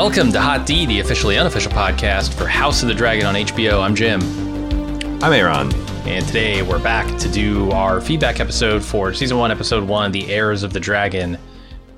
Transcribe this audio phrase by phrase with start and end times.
[0.00, 3.82] Welcome to Hot D, the officially unofficial podcast for House of the Dragon on HBO.
[3.82, 4.22] I'm Jim.
[5.22, 5.70] I'm Aaron.
[6.08, 10.32] And today we're back to do our feedback episode for season one, episode one, The
[10.32, 11.36] Heirs of the Dragon.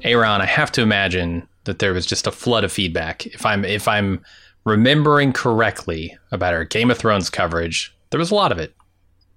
[0.02, 3.24] Aaron, I have to imagine that there was just a flood of feedback.
[3.26, 4.24] If I'm if I'm
[4.64, 8.74] remembering correctly about our Game of Thrones coverage, there was a lot of it.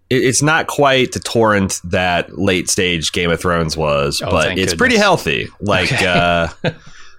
[0.09, 4.55] It's not quite the torrent that late stage Game of Thrones was, Oh, but it's
[4.55, 4.73] goodness.
[4.75, 5.49] pretty healthy.
[5.61, 6.07] Like, Okay.
[6.07, 6.47] uh,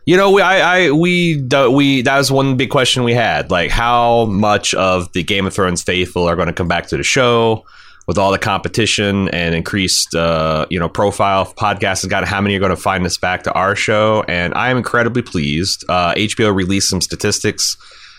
[0.06, 3.50] you know, we, I, I, we, we, that was one big question we had.
[3.50, 6.96] Like, how much of the Game of Thrones faithful are going to come back to
[6.96, 7.64] the show
[8.06, 12.54] with all the competition and increased, uh, you know, profile podcast has got how many
[12.54, 14.24] are going to find us back to our show?
[14.28, 15.84] And I am incredibly pleased.
[15.88, 17.76] Uh, HBO released some statistics.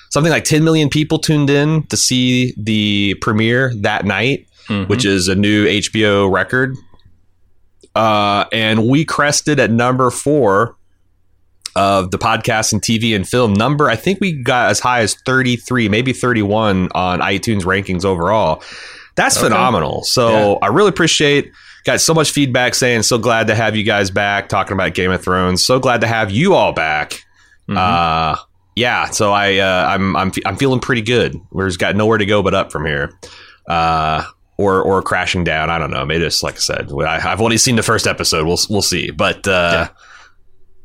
[0.09, 4.89] Something like 10 million people tuned in to see the premiere that night Mhm.
[4.89, 6.75] which is a new HBO record.
[7.95, 10.75] Uh, and we crested at number four
[11.78, 13.89] of the podcast and TV and film number.
[13.89, 18.64] I think we got as high as 33, maybe 31 on iTunes rankings overall.
[19.16, 19.45] That's Okay.
[19.47, 20.03] phenomenal.
[20.03, 21.52] So I really appreciate.
[21.86, 25.11] Got so much feedback saying so glad to have you guys back talking about Game
[25.11, 25.66] of Thrones.
[25.66, 27.23] So glad to have you all back.
[27.70, 27.78] Mhm.
[27.78, 28.36] Uh,
[28.75, 29.05] yeah.
[29.09, 31.39] So I uh, I'm I'm I'm feeling pretty good.
[31.58, 33.11] Just got nowhere to go but up from here.
[33.70, 34.23] Uh,
[34.58, 35.70] or or crashing down.
[35.70, 36.05] I don't know.
[36.05, 38.45] Maybe just like I said, I, I've only seen the first episode.
[38.45, 39.11] We'll we'll see.
[39.11, 39.87] But uh,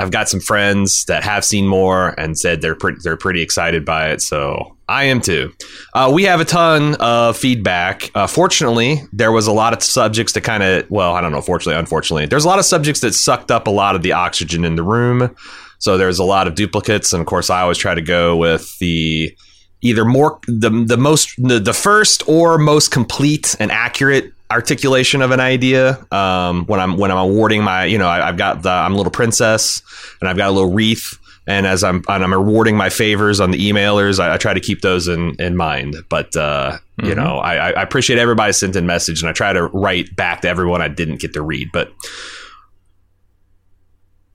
[0.03, 3.85] I've got some friends that have seen more and said they're pretty they're pretty excited
[3.85, 4.21] by it.
[4.21, 5.53] So I am too.
[5.95, 8.11] Uh, we have a ton of feedback.
[8.17, 11.41] Uh, fortunately, there was a lot of subjects that kind of well, I don't know.
[11.41, 14.65] Fortunately, unfortunately, there's a lot of subjects that sucked up a lot of the oxygen
[14.65, 15.35] in the room.
[15.79, 18.77] So there's a lot of duplicates, and of course, I always try to go with
[18.79, 19.37] the
[19.83, 25.31] either more the the most the, the first or most complete and accurate articulation of
[25.33, 28.71] an idea um, when I'm when I'm awarding my you know I, I've got the
[28.71, 29.83] I'm a little princess
[30.21, 33.51] and I've got a little wreath and as I'm and I'm awarding my favors on
[33.51, 37.17] the emailers I, I try to keep those in in mind but uh, you Mhm.
[37.17, 40.43] know I, I I appreciate everybody sent in message and I try to write back
[40.43, 41.91] to everyone I didn't get to read but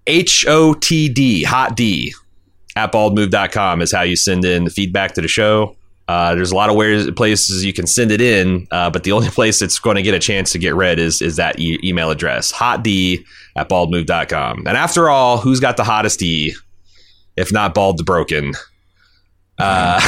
[0.05, 2.13] H O T D hot D
[2.75, 5.75] at baldmove.com is how you send in the feedback to the show.
[6.07, 9.29] Uh, there's a lot of places you can send it in, uh, but the only
[9.31, 12.09] place it's going to get a chance to get read is is that e- email
[12.09, 13.23] address, hotd
[13.55, 14.63] at baldmove.com.
[14.67, 16.55] And after all, who's got the hottest E,
[17.35, 18.53] if not Bald the Broken?
[19.57, 19.99] Uh,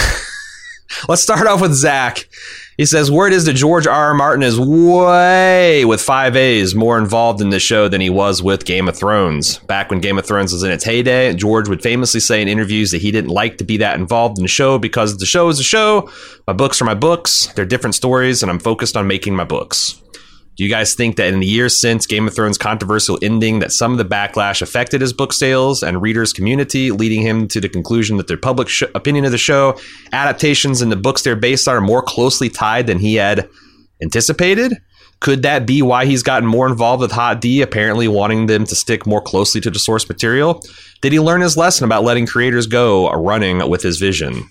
[1.10, 2.28] let's start off with Zach.
[2.80, 3.94] He says, Word is that George R.
[3.94, 4.14] R.
[4.14, 8.64] Martin is way, with five A's, more involved in the show than he was with
[8.64, 9.58] Game of Thrones.
[9.58, 12.92] Back when Game of Thrones was in its heyday, George would famously say in interviews
[12.92, 15.60] that he didn't like to be that involved in the show because the show is
[15.60, 16.10] a show.
[16.48, 17.48] My books are my books.
[17.48, 20.02] They're different stories, and I'm focused on making my books.
[20.60, 23.72] Do you guys think that in the years since Game of Thrones' controversial ending, that
[23.72, 27.70] some of the backlash affected his book sales and readers' community, leading him to the
[27.70, 29.80] conclusion that their public sh- opinion of the show,
[30.12, 33.48] adaptations, and the books they're based on are more closely tied than he had
[34.04, 34.74] anticipated?
[35.22, 38.76] Could that be why he's gotten more involved with Hot D, apparently wanting them to
[38.76, 40.62] stick more closely to the source material?
[41.00, 44.44] Did he learn his lesson about letting creators go running with his vision?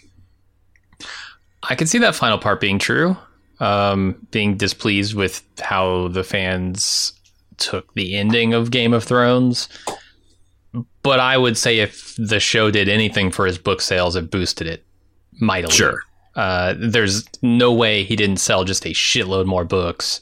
[1.65, 3.19] I can see that final part being true.
[3.61, 7.13] Um, being displeased with how the fans
[7.57, 9.69] took the ending of Game of Thrones.
[11.03, 14.67] But I would say if the show did anything for his book sales, it boosted
[14.67, 14.85] it
[15.41, 15.75] mightily.
[15.75, 16.01] Sure.
[16.37, 20.21] Uh, there's no way he didn't sell just a shitload more books.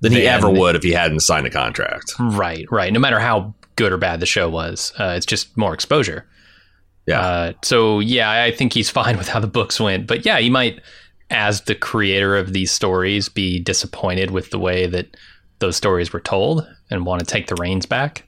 [0.00, 2.14] Than he ever would if he hadn't signed a contract.
[2.18, 2.90] Right, right.
[2.90, 6.26] No matter how good or bad the show was, uh, it's just more exposure.
[7.06, 7.20] Yeah.
[7.20, 10.06] Uh, so yeah, I think he's fine with how the books went.
[10.06, 10.80] But yeah, he might,
[11.30, 15.16] as the creator of these stories, be disappointed with the way that
[15.60, 18.26] those stories were told and want to take the reins back.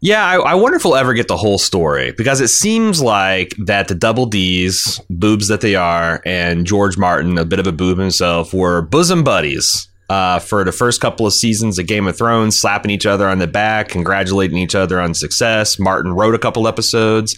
[0.00, 3.54] Yeah, I, I wonder if we'll ever get the whole story because it seems like
[3.64, 7.72] that the Double D's, boobs that they are, and George Martin, a bit of a
[7.72, 12.18] boob himself, were bosom buddies uh, for the first couple of seasons of Game of
[12.18, 15.78] Thrones, slapping each other on the back, congratulating each other on success.
[15.78, 17.34] Martin wrote a couple episodes.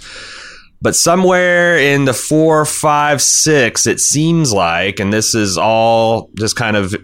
[0.83, 6.55] But somewhere in the four, five, six, it seems like, and this is all just
[6.57, 6.95] kind of,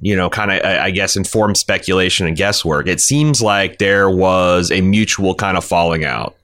[0.00, 2.88] you know, kind of, I guess, informed speculation and guesswork.
[2.88, 6.34] It seems like there was a mutual kind of falling out.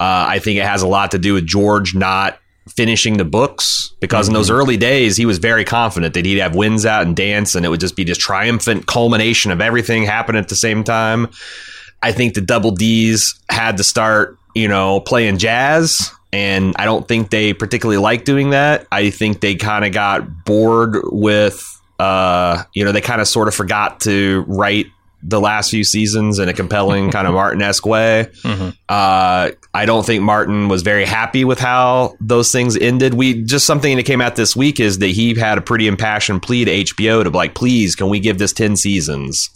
[0.00, 3.92] Uh, I think it has a lot to do with George not finishing the books
[4.00, 4.34] because mm-hmm.
[4.34, 4.56] in those mm-hmm.
[4.56, 7.68] early days he was very confident that he'd have Winds out and dance and it
[7.68, 11.28] would just be this triumphant culmination of everything happening at the same time.
[12.02, 17.06] I think the double D's had to start, you know, playing jazz and I don't
[17.06, 18.86] think they particularly like doing that.
[18.90, 21.68] I think they kind of got bored with
[21.98, 24.86] uh, you know, they kind of sort of forgot to write
[25.22, 28.26] the last few seasons in a compelling kind of Martin esque way.
[28.42, 28.70] Mm-hmm.
[28.88, 33.14] Uh, I don't think Martin was very happy with how those things ended.
[33.14, 36.42] We just something that came out this week is that he had a pretty impassioned
[36.42, 39.50] plea to HBO to like, please, can we give this ten seasons?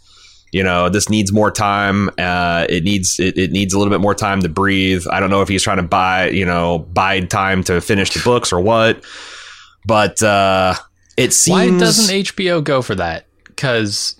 [0.56, 2.08] You know, this needs more time.
[2.16, 5.04] Uh, it needs it, it needs a little bit more time to breathe.
[5.12, 8.22] I don't know if he's trying to buy you know bide time to finish the
[8.24, 9.04] books or what,
[9.84, 10.72] but uh,
[11.18, 11.72] it seems.
[11.72, 13.26] Why doesn't HBO go for that?
[13.44, 14.18] Because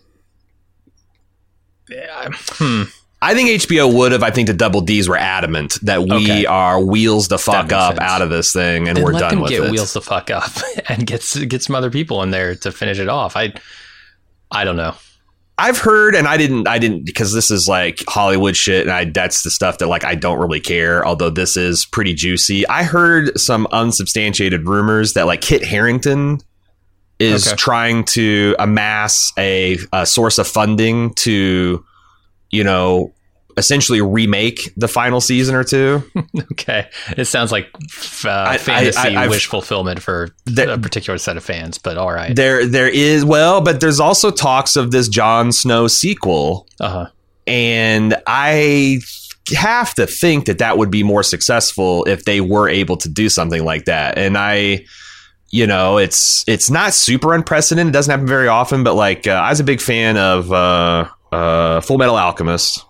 [1.89, 2.83] hmm.
[3.23, 4.23] I think HBO would have.
[4.23, 6.45] I think the Double D's were adamant that we okay.
[6.45, 8.01] are wheels the fuck up sense.
[8.01, 9.71] out of this thing, and then we're done with get it.
[9.71, 10.53] Wheels the fuck up
[10.91, 13.39] and get get some other people in there to finish it off.
[13.39, 13.55] I
[14.51, 14.97] I don't know.
[15.59, 19.07] I've heard, and I didn't, I didn't, because this is like Hollywood shit, and I
[19.07, 21.07] that's the stuff that like I don't really care.
[21.07, 22.67] Although this is pretty juicy.
[22.69, 26.41] I heard some unsubstantiated rumors that like Kit Harington
[27.19, 27.57] is okay.
[27.57, 31.83] trying to amass a, a source of funding to
[32.51, 33.13] you know,
[33.57, 36.03] essentially remake the final season or two.
[36.53, 37.69] okay, it sounds like
[38.25, 41.97] uh, I, fantasy I, I, wish fulfillment for there, a particular set of fans, but
[41.97, 42.35] all right.
[42.35, 47.07] There, there is well, but there's also talks of this Jon Snow sequel, uh-huh.
[47.47, 49.01] and I
[49.55, 53.29] have to think that that would be more successful if they were able to do
[53.29, 54.19] something like that.
[54.19, 54.85] And I
[55.51, 57.93] you know, it's it's not super unprecedented.
[57.93, 61.09] It doesn't happen very often, but like uh, I was a big fan of uh,
[61.33, 62.85] uh, Full Metal Alchemist.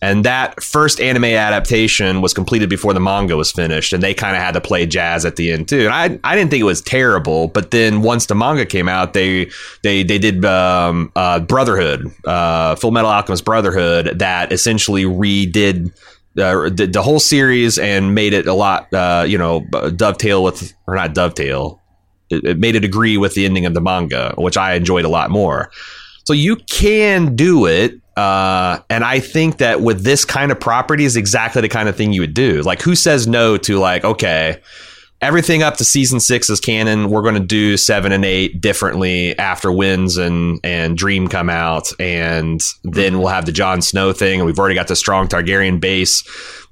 [0.00, 4.36] And that first anime adaptation was completed before the manga was finished, and they kind
[4.36, 5.86] of had to play jazz at the end too.
[5.86, 9.12] And I, I didn't think it was terrible, but then once the manga came out,
[9.12, 9.50] they
[9.82, 15.92] they they did um, uh, Brotherhood, uh, Full Metal Alchemist Brotherhood, that essentially redid
[16.38, 19.66] uh, the, the, whole series and made it a lot, uh, you know,
[19.96, 21.82] dovetail with or not dovetail.
[22.30, 25.08] It, it made it agree with the ending of the manga, which I enjoyed a
[25.08, 25.72] lot more.
[26.28, 28.02] So you can do it.
[28.14, 31.96] Uh, and I think that with this kind of property is exactly the kind of
[31.96, 32.60] thing you would do.
[32.60, 34.60] Like, who says no to like, okay,
[35.22, 37.08] everything up to season six is canon.
[37.08, 41.90] We're going to do seven and eight differently after Winds and and Dream come out,
[41.98, 45.80] and then we'll have the Jon Snow thing, and we've already got the strong Targaryen
[45.80, 46.24] base.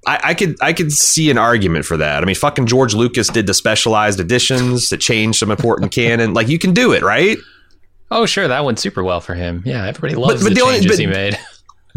[0.07, 2.23] I, I, could I could see an argument for that.
[2.23, 6.35] I mean, fucking George Lucas did the specialized editions that changed some important canon.
[6.35, 7.39] Like, you can do it, right?
[8.11, 9.63] Oh, sure, that went super well for him.
[9.67, 11.39] Yeah, everybody loves but, but the, the changes only, but, he made.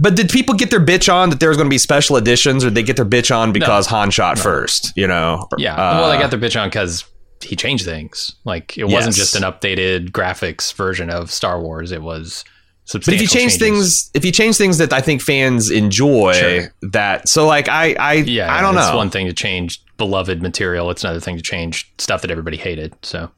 [0.02, 2.64] But did people get their bitch on that there was going to be special editions,
[2.64, 4.44] or did they get their bitch on because no, Han shot no.
[4.44, 4.94] first?
[4.96, 5.48] You know?
[5.58, 5.74] Yeah.
[5.74, 7.04] Uh, well, they got their bitch on because
[7.44, 8.36] he changed things.
[8.46, 11.92] Like it wasn't just an updated graphics version of Star Wars.
[11.92, 12.46] It was.
[12.92, 13.60] But if you change changes.
[13.60, 16.74] things, if you change things that I think fans enjoy, sure.
[16.82, 18.90] that so like I I yeah, I don't it's know.
[18.90, 20.90] It's one thing to change beloved material.
[20.90, 22.96] It's another thing to change stuff that everybody hated.
[23.04, 23.30] So,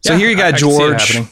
[0.00, 1.16] so yeah, here you got I, George.
[1.16, 1.28] I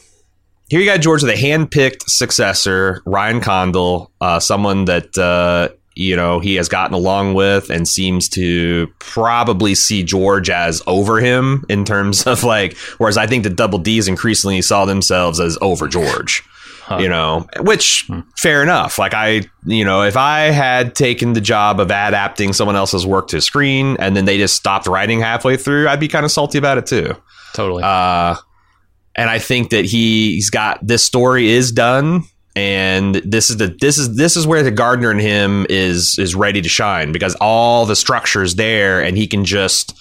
[0.69, 6.39] here you got George, the hand-picked successor, Ryan Condal, uh, someone that uh, you know
[6.39, 11.85] he has gotten along with and seems to probably see George as over him in
[11.85, 12.77] terms of like.
[12.97, 16.43] Whereas I think the Double D's increasingly saw themselves as over George.
[16.81, 16.99] Huh.
[16.99, 18.21] You know, which hmm.
[18.37, 18.97] fair enough.
[18.97, 23.27] Like I, you know, if I had taken the job of adapting someone else's work
[23.29, 26.57] to screen and then they just stopped writing halfway through, I'd be kind of salty
[26.57, 27.13] about it too.
[27.53, 27.83] Totally.
[27.83, 28.35] Uh,
[29.17, 32.23] and I think that he, he's got this story is done
[32.57, 36.33] and this is the this is this is where the gardener in him is is
[36.33, 39.93] ready to shine because all the structure's there and he can just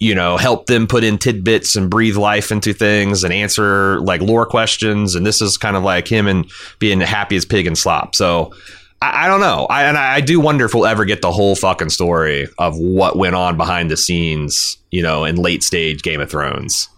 [0.00, 4.20] you know help them put in tidbits and breathe life into things and answer like
[4.20, 5.14] lore questions.
[5.14, 6.50] And this is kind of like him and
[6.80, 8.16] being the happiest pig in slop.
[8.16, 8.52] So
[9.00, 9.66] I, don't know.
[9.68, 13.16] I, and I do wonder if we'll ever get the whole fucking story of what
[13.16, 16.88] went on behind the scenes you know in late stage Game of Thrones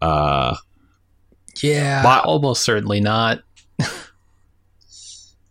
[0.00, 0.56] uh,
[1.62, 3.42] yeah, but, almost certainly not.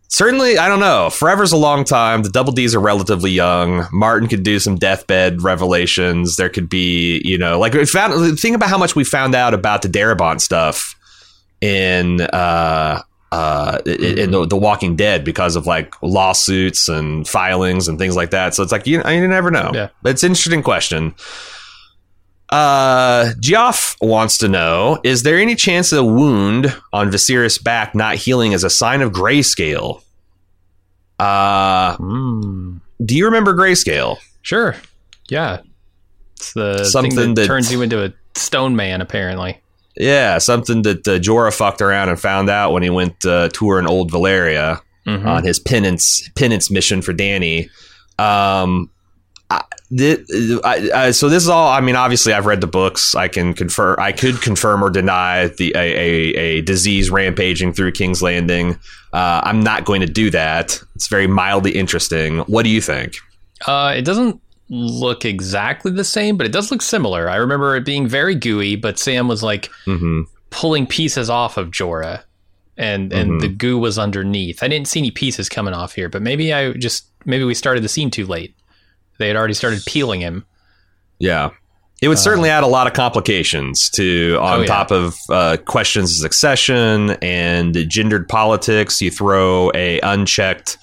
[0.08, 1.10] certainly, I don't know.
[1.10, 2.22] Forever's a long time.
[2.22, 3.86] The Double D's are relatively young.
[3.92, 6.36] Martin could do some deathbed revelations.
[6.36, 8.38] There could be, you know, like we found.
[8.38, 10.96] Think about how much we found out about the Darabont stuff
[11.60, 13.02] in uh,
[13.32, 18.30] uh, in the, the Walking Dead because of like lawsuits and filings and things like
[18.30, 18.54] that.
[18.54, 19.70] So it's like you, you never know.
[19.72, 19.88] Yeah.
[20.04, 21.14] It's an interesting question.
[22.50, 27.94] Uh, Geoff wants to know: Is there any chance of the wound on Viserys' back
[27.94, 30.02] not healing as a sign of grayscale?
[31.18, 32.80] Uh, Mm.
[33.04, 34.16] do you remember grayscale?
[34.42, 34.74] Sure.
[35.28, 35.58] Yeah.
[36.36, 39.60] It's the Something thing that, that- turns you into a stone man, apparently.
[39.96, 43.86] Yeah, something that uh, Jorah fucked around and found out when he went uh, touring
[43.86, 45.26] Old Valyria Mhm.
[45.26, 47.68] on his penance penance mission for Dany.
[48.18, 48.88] Um,
[49.50, 49.62] I,
[50.64, 51.68] I, I, so this is all.
[51.68, 53.14] I mean, obviously, I've read the books.
[53.14, 53.96] I can confirm.
[53.98, 58.78] I could confirm or deny the a, a, a disease rampaging through King's Landing.
[59.12, 60.80] Uh, I'm not going to do that.
[60.94, 62.38] It's very mildly interesting.
[62.40, 63.16] What do you think?
[63.66, 67.28] Uh, it doesn't look exactly the same, but it does look similar.
[67.28, 71.70] I remember it being very gooey, but Sam was like hmm pulling pieces off of
[71.70, 72.22] Jorah,
[72.76, 73.40] and and Mhm.
[73.40, 74.62] the goo was underneath.
[74.62, 77.82] I didn't see any pieces coming off here, but maybe I just maybe we started
[77.84, 78.54] the scene too late.
[79.20, 80.44] They had already started peeling him.
[81.20, 81.50] Yeah.
[82.02, 84.66] It would certainly add a lot of complications to on Uh, Oh, yeah.
[84.66, 89.00] top of uh, questions of succession and gendered politics.
[89.02, 90.78] You throw a unchecked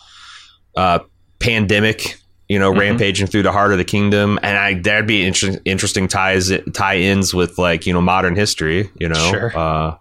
[0.76, 1.00] uh,
[1.40, 2.18] pandemic,
[2.48, 2.80] you know, Mhm.
[2.80, 5.60] rampaging through the heart of the kingdom, and I that'd be interesting.
[5.66, 8.88] Interesting ties tie-ins with like you know modern history.
[9.00, 9.58] You know, Sure.
[9.58, 9.96] uh,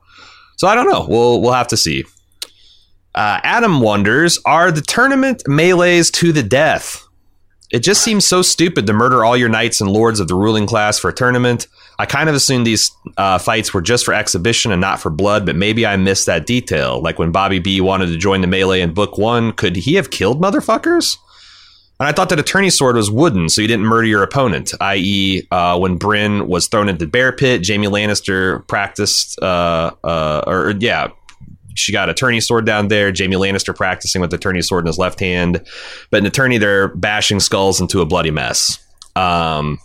[0.59, 1.07] so I don't know.
[1.09, 2.05] We'll we'll have to see.
[3.15, 7.03] Uh, Adam wonders: Are the tournament melees to the death?
[7.71, 10.67] It just seems so stupid to murder all your knights and lords of the ruling
[10.67, 11.67] class for a tournament.
[11.99, 15.47] I kind of assumed these uh, fights were just for exhibition and not for blood,
[15.47, 17.01] but maybe I missed that detail.
[17.01, 20.11] Like when Bobby B wanted to join the melee in book one, could he have
[20.11, 21.17] killed motherfuckers?
[21.99, 24.75] And I thought that a tourney sword was wooden, so you didn't murder your opponent.
[24.81, 30.45] I.e., uh, when Brienne was thrown into the bear pit, Jaime Lannister practiced, uh, uh,
[30.47, 31.09] or yeah,
[31.77, 33.13] she got a tourney sword down there.
[33.17, 35.65] Jaime Lannister practicing with a tourney sword in his left hand,
[36.11, 38.79] but an attorney they're bashing skulls into a bloody mess.
[39.15, 39.79] Um,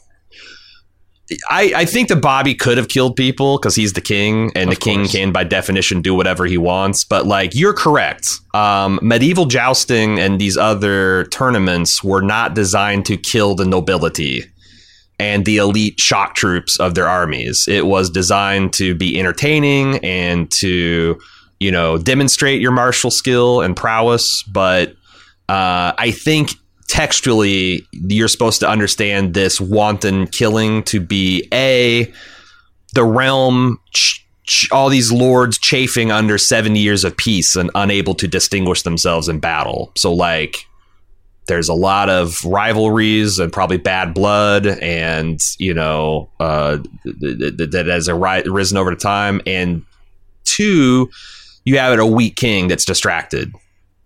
[1.50, 4.76] I, I think that Bobby could have killed people because he's the king, and Of
[4.76, 5.12] the king course.
[5.14, 7.06] can, by definition, do whatever he wants.
[7.06, 8.28] But like, you're correct.
[8.54, 14.44] Um, medieval jousting and these other tournaments were not designed to kill the nobility
[15.20, 17.66] and the elite shock troops of their armies.
[17.66, 21.18] It was designed to be entertaining and to,
[21.62, 24.42] you know, demonstrate your martial skill and prowess.
[24.44, 24.90] But
[25.48, 26.54] uh, I think
[26.88, 32.12] textually, you're supposed to understand this wanton killing to be a
[32.96, 33.80] the realm.
[33.94, 38.82] Ch- ch- all these lords chafing under 70 years of peace and unable to distinguish
[38.82, 39.92] themselves in battle.
[39.96, 40.66] So, like,
[41.46, 47.58] there's a lot of rivalries and probably bad blood and you know uh, th- th-
[47.58, 49.86] th- that has arisen over time and
[50.44, 51.08] two
[51.66, 53.54] you have a weak king that's distracted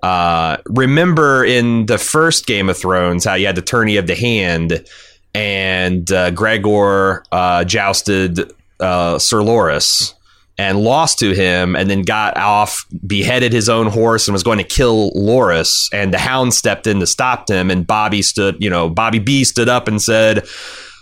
[0.04, 4.16] uh, remember in the first game of thrones how you had the tourney of the
[4.16, 4.86] hand
[5.34, 10.14] and uh, gregor uh, jousted uh, sir Loras
[10.58, 14.58] and lost to him and then got off, beheaded his own horse and was going
[14.58, 15.90] to kill Loras.
[15.92, 17.70] And the hound stepped in to stop him.
[17.70, 20.48] And Bobby stood, you know, Bobby B stood up and said,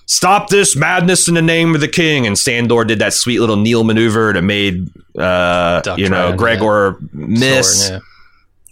[0.05, 2.27] Stop this madness in the name of the king.
[2.27, 7.87] And Sandor did that sweet little kneel maneuver to made, uh, you know, Gregor miss.
[7.87, 8.01] Sword,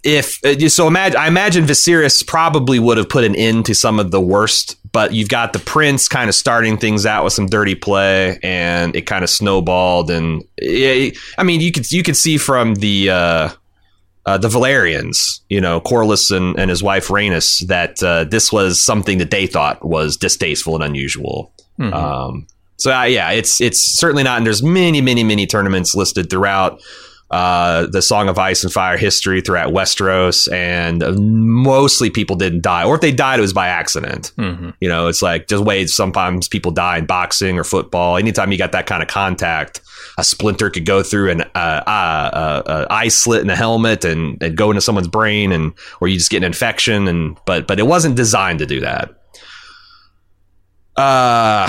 [0.04, 4.00] if uh, so imagine i imagine viserys probably would have put an end to some
[4.00, 7.46] of the worst but you've got the prince kind of starting things out with some
[7.46, 12.16] dirty play and it kind of snowballed and yeah, i mean you could you could
[12.16, 13.48] see from the uh
[14.26, 18.80] uh, the Velaryons, you know, Corlys and, and his wife Rhaenys, that uh, this was
[18.80, 21.52] something that they thought was distasteful and unusual.
[21.78, 21.92] Mhm.
[21.92, 24.36] Um, so uh, yeah, it's it's certainly not.
[24.38, 26.80] And there's many, many, many tournaments listed throughout
[27.30, 32.84] uh, the Song of Ice and Fire history throughout Westeros, and mostly people didn't die,
[32.84, 34.32] or if they died, it was by accident.
[34.36, 34.74] Mhm.
[34.80, 38.18] You know, it's like just ways sometimes people die in boxing or football.
[38.18, 39.80] Anytime you got that kind of contact,
[40.18, 44.04] a splinter could go through an uh, uh, uh, uh, eye slit in a helmet
[44.04, 47.08] and, and go into someone's brain, and or you just get an infection.
[47.08, 49.10] And but but it wasn't designed to do that.
[50.96, 51.68] Uh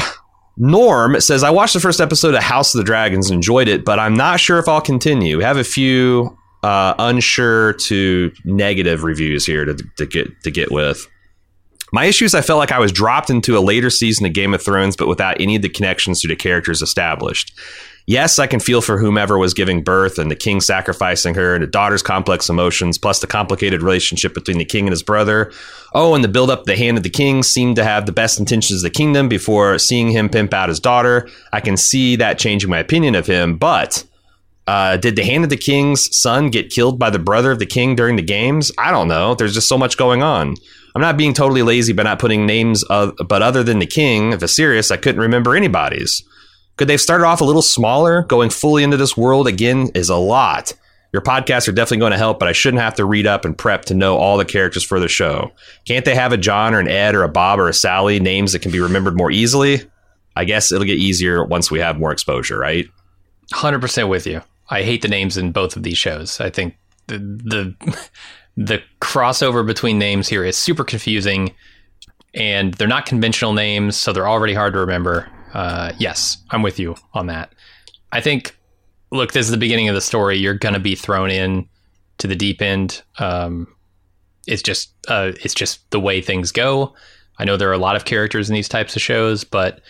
[0.58, 3.84] Norm says, I watched the first episode of House of the Dragons, and enjoyed it,
[3.84, 5.38] but I'm not sure if I'll continue.
[5.38, 10.72] We have a few uh, unsure to negative reviews here to, to get to get
[10.72, 11.08] with.
[11.92, 14.54] My issue is I felt like I was dropped into a later season of Game
[14.54, 17.54] of Thrones, but without any of the connections to the characters established.
[18.06, 21.64] Yes, I can feel for whomever was giving birth and the king sacrificing her and
[21.64, 25.52] the daughter's complex emotions, plus the complicated relationship between the king and his brother.
[25.94, 28.40] Oh, and the build up the hand of the king seemed to have the best
[28.40, 31.30] intentions of the kingdom before seeing him pimp out his daughter.
[31.54, 34.04] I can see that changing my opinion of him, but
[34.66, 37.66] Uh, did the hand of the king's son get killed by the brother of the
[37.66, 38.72] king during the games?
[38.78, 39.36] I don't know.
[39.36, 40.56] There's just so much going on.
[40.96, 44.32] I'm not being totally lazy by not putting names of, but other than the king,
[44.32, 46.24] Viserys, I couldn't remember anybody's.
[46.78, 48.24] Could they have started off a little smaller?
[48.24, 50.74] Going fully into this world again is a lot.
[51.12, 53.56] Your podcasts are definitely going to help, but I shouldn't have to read up and
[53.56, 55.52] prep to know all the characters for the show.
[55.86, 58.54] Can't they have a John or an Ed or a Bob or a Sally names
[58.54, 59.82] that can be remembered more easily?
[60.36, 62.88] I guess it'll get easier once we have more exposure, right?
[63.54, 64.42] 100% with you.
[64.70, 66.40] I hate the names in both of these shows.
[66.42, 66.76] I think
[67.06, 68.10] the the
[68.58, 71.54] the crossover between names here is super confusing
[72.34, 75.30] and they're not conventional names, so they're already hard to remember.
[75.54, 77.54] Uh, yes, I'm with you on that.
[78.12, 78.58] I think,
[79.12, 80.38] look, this is the beginning of the story.
[80.38, 81.68] You're going to be thrown in
[82.18, 83.02] to the deep end.
[83.20, 83.68] Um,
[84.48, 86.94] it's just, uh, it's just the way things go.
[87.38, 89.82] I know there are a lot of characters in these types of shows, but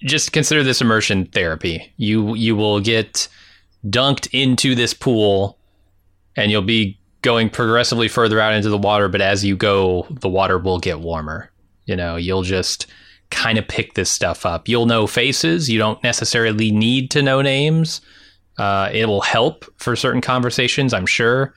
[0.00, 1.92] just consider this immersion therapy.
[1.96, 3.28] You you will get
[3.86, 5.58] dunked into this pool,
[6.36, 9.08] and you'll be going progressively further out into the water.
[9.08, 11.50] But as you go, the water will get warmer.
[11.86, 12.86] You know, you'll just
[13.34, 14.68] kind of pick this stuff up.
[14.68, 15.68] You'll know faces.
[15.68, 18.00] You don't necessarily need to know names.
[18.56, 21.54] Uh, it will help for certain conversations, I'm sure,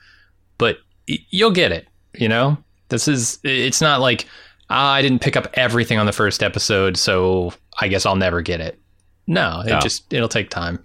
[0.58, 1.86] but you'll get it.
[2.14, 2.58] You know,
[2.88, 3.38] this is.
[3.44, 4.26] It's not like
[4.70, 8.42] ah, I didn't pick up everything on the first episode, so I guess I'll never
[8.42, 8.78] get it.
[9.26, 10.82] No, it just it'll take time.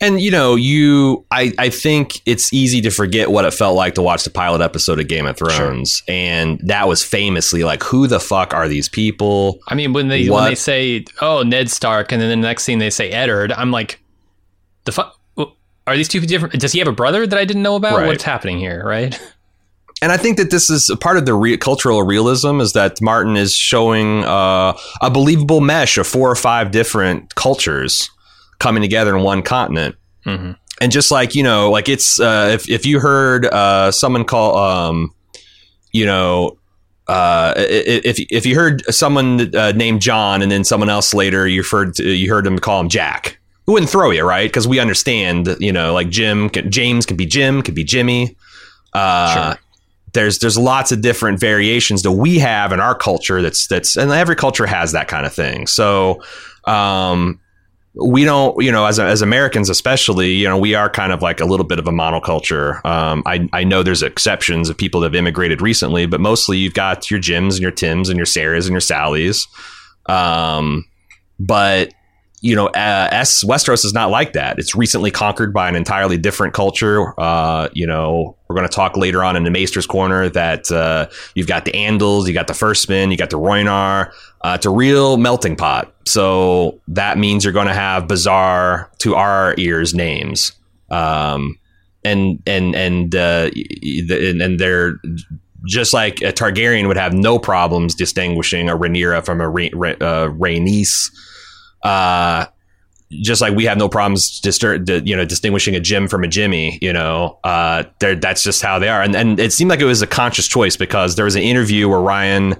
[0.00, 3.94] And you know, you I I think it's easy to forget what it felt like
[3.94, 6.14] to watch the pilot episode of Game of Thrones, sure.
[6.14, 9.60] and that was famously like, who the fuck are these people?
[9.68, 10.42] I mean, when they what?
[10.42, 13.70] when they say, "Oh, Ned Stark," and then the next scene they say Eddard, I'm
[13.70, 14.00] like,
[14.84, 15.14] the fuck.
[15.88, 16.60] Are these two different?
[16.60, 17.96] Does he have a brother that I didn't know about?
[17.96, 18.08] Right.
[18.08, 19.18] What's happening here, right?
[20.02, 23.36] and I think that this is part of the re- cultural realism is that Martin
[23.36, 28.10] is showing uh, a believable mesh of four or five different cultures
[28.58, 29.96] coming together in one continent.
[30.24, 30.52] Mm-hmm.
[30.80, 34.58] And just like you know, like it's uh, if if you heard uh, someone call,
[34.58, 35.14] um,
[35.92, 36.58] you know,
[37.08, 41.62] uh, if if you heard someone uh, named John and then someone else later you
[41.62, 44.78] heard to, you heard them call him Jack, who wouldn't throw you right because we
[44.78, 48.36] understand, you know, like Jim, James could be Jim, could be Jimmy.
[48.92, 49.60] Uh, sure
[50.16, 54.10] there's there's lots of different variations that we have in our culture that's that's and
[54.10, 56.22] every culture has that kind of thing so
[56.64, 57.38] um,
[57.96, 61.40] we don't you know as, as americans especially you know we are kind of like
[61.40, 62.84] a little bit of a monoculture.
[62.84, 66.74] Um, I, I know there's exceptions of people that have immigrated recently but mostly you've
[66.74, 69.46] got your jims and your tims and your sarahs and your sallys.
[70.08, 70.84] Um,
[71.40, 71.92] but
[72.40, 74.58] you know, uh, S Westeros is not like that.
[74.58, 77.18] It's recently conquered by an entirely different culture.
[77.18, 81.08] Uh, you know, we're going to talk later on in the Maester's Corner that uh,
[81.34, 84.12] you've got the Andals, you got the Firstmen, you got the Rhoynar.
[84.42, 85.92] Uh, it's a real melting pot.
[86.04, 90.52] So that means you're going to have bizarre to our ears names.
[90.90, 91.58] Um,
[92.04, 93.50] and and and uh,
[93.82, 95.00] and they're
[95.66, 100.28] just like a Targaryen would have no problems distinguishing a Rhaenyra from a Rha- uh,
[100.28, 101.10] Rhaenys
[101.82, 102.46] uh,
[103.10, 106.78] just like we have no problems distur- you know distinguishing a Jim from a Jimmy,
[106.82, 109.02] you know, uh, that's just how they are.
[109.02, 111.88] And, and it seemed like it was a conscious choice because there was an interview
[111.88, 112.56] where Ryan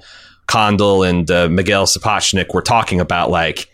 [0.46, 3.68] Condal and uh, Miguel Sapochnik were talking about like,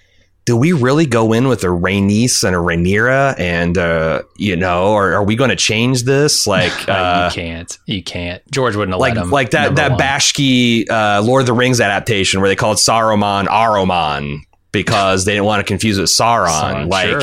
[0.45, 4.93] do we really go in with a Rhaenys and a Rhaenyra, and uh, you know,
[4.93, 6.49] or are we going to change this?
[6.49, 8.43] Like, uh, you can't, you can't.
[8.51, 9.31] George wouldn't have like let him.
[9.31, 10.01] Like that that one.
[10.01, 14.41] Bakshi uh, Lord of the Rings adaptation where they called Saruman Aruman
[14.73, 16.49] because they didn't want to confuse it with Sauron.
[16.49, 17.23] Sauron like sure.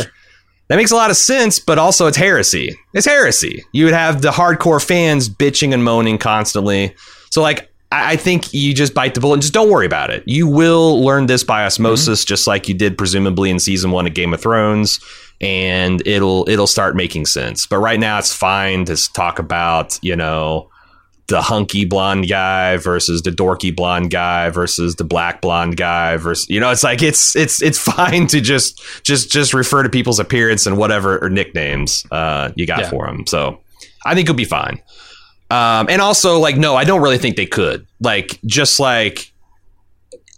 [0.67, 2.75] that makes a lot of sense, but also it's heresy.
[2.93, 3.63] It's heresy.
[3.73, 6.95] You would have the hardcore fans bitching and moaning constantly.
[7.31, 10.12] So like I, I think you just bite the bullet and just don't worry about
[10.12, 10.23] it.
[10.25, 12.27] You will learn this by osmosis, mm-hmm.
[12.27, 14.99] just like you did presumably in season one of Game of Thrones.
[15.41, 17.65] And it'll it'll start making sense.
[17.65, 20.69] But right now it's fine to talk about, you know,
[21.30, 26.50] the hunky blonde guy versus the dorky blonde guy versus the black blonde guy versus
[26.50, 30.20] you know it's like it's it's it's fine to just just just refer to people's
[30.20, 32.89] appearance and whatever or nicknames uh, you got yeah.
[32.89, 33.60] for them so
[34.06, 34.82] i think it'll be fine.
[35.52, 37.88] Um, and also like no i don't really think they could.
[38.02, 39.32] Like just like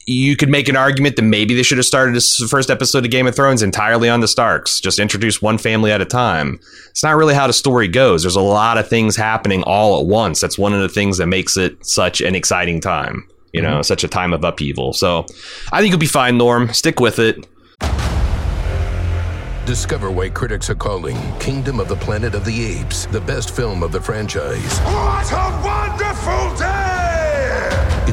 [0.06, 3.12] you could make an argument that maybe they should have started this first episode of
[3.12, 6.60] Game of Thrones entirely on the Starks, just introduce one family at a time.
[6.90, 8.24] It's not really how the story goes.
[8.24, 10.42] There's a lot of things happening all at once.
[10.42, 13.82] That's one of the things that makes it such an exciting time, you know, mm-hmm.
[13.84, 14.94] such a time of upheaval.
[14.94, 15.26] So
[15.72, 16.74] I think you'll be fine, Norm.
[16.74, 17.48] Stick with it.
[19.66, 23.84] Discover why critics are calling Kingdom of the Planet of the Apes the best film
[23.84, 24.80] of the franchise.
[24.80, 26.71] What a wonderful day!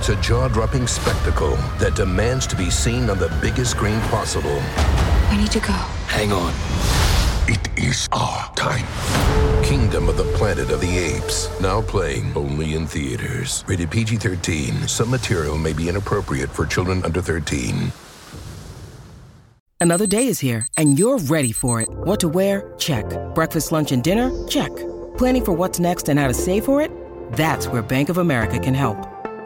[0.09, 4.59] It's a jaw-dropping spectacle that demands to be seen on the biggest screen possible.
[5.31, 5.75] We need to go.
[6.09, 6.51] Hang on.
[7.47, 8.87] It is our time.
[9.62, 11.51] Kingdom of the Planet of the Apes.
[11.61, 13.64] Now playing only in theaters.
[13.66, 14.88] Rated PG 13.
[14.88, 17.92] Some material may be inappropriate for children under 13.
[19.79, 21.88] Another day is here, and you're ready for it.
[21.90, 22.73] What to wear?
[22.79, 23.05] Check.
[23.35, 24.31] Breakfast, lunch, and dinner?
[24.49, 24.75] Check.
[25.18, 26.90] Planning for what's next and how to save for it?
[27.33, 29.17] That's where Bank of America can help.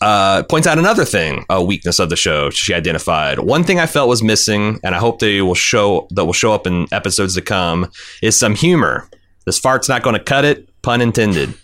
[0.00, 3.38] uh, points out another thing, a weakness of the show she identified.
[3.38, 6.52] One thing I felt was missing, and I hope they will show that will show
[6.52, 7.90] up in episodes to come,
[8.22, 9.08] is some humor.
[9.46, 11.54] This fart's not going to cut it, pun intended.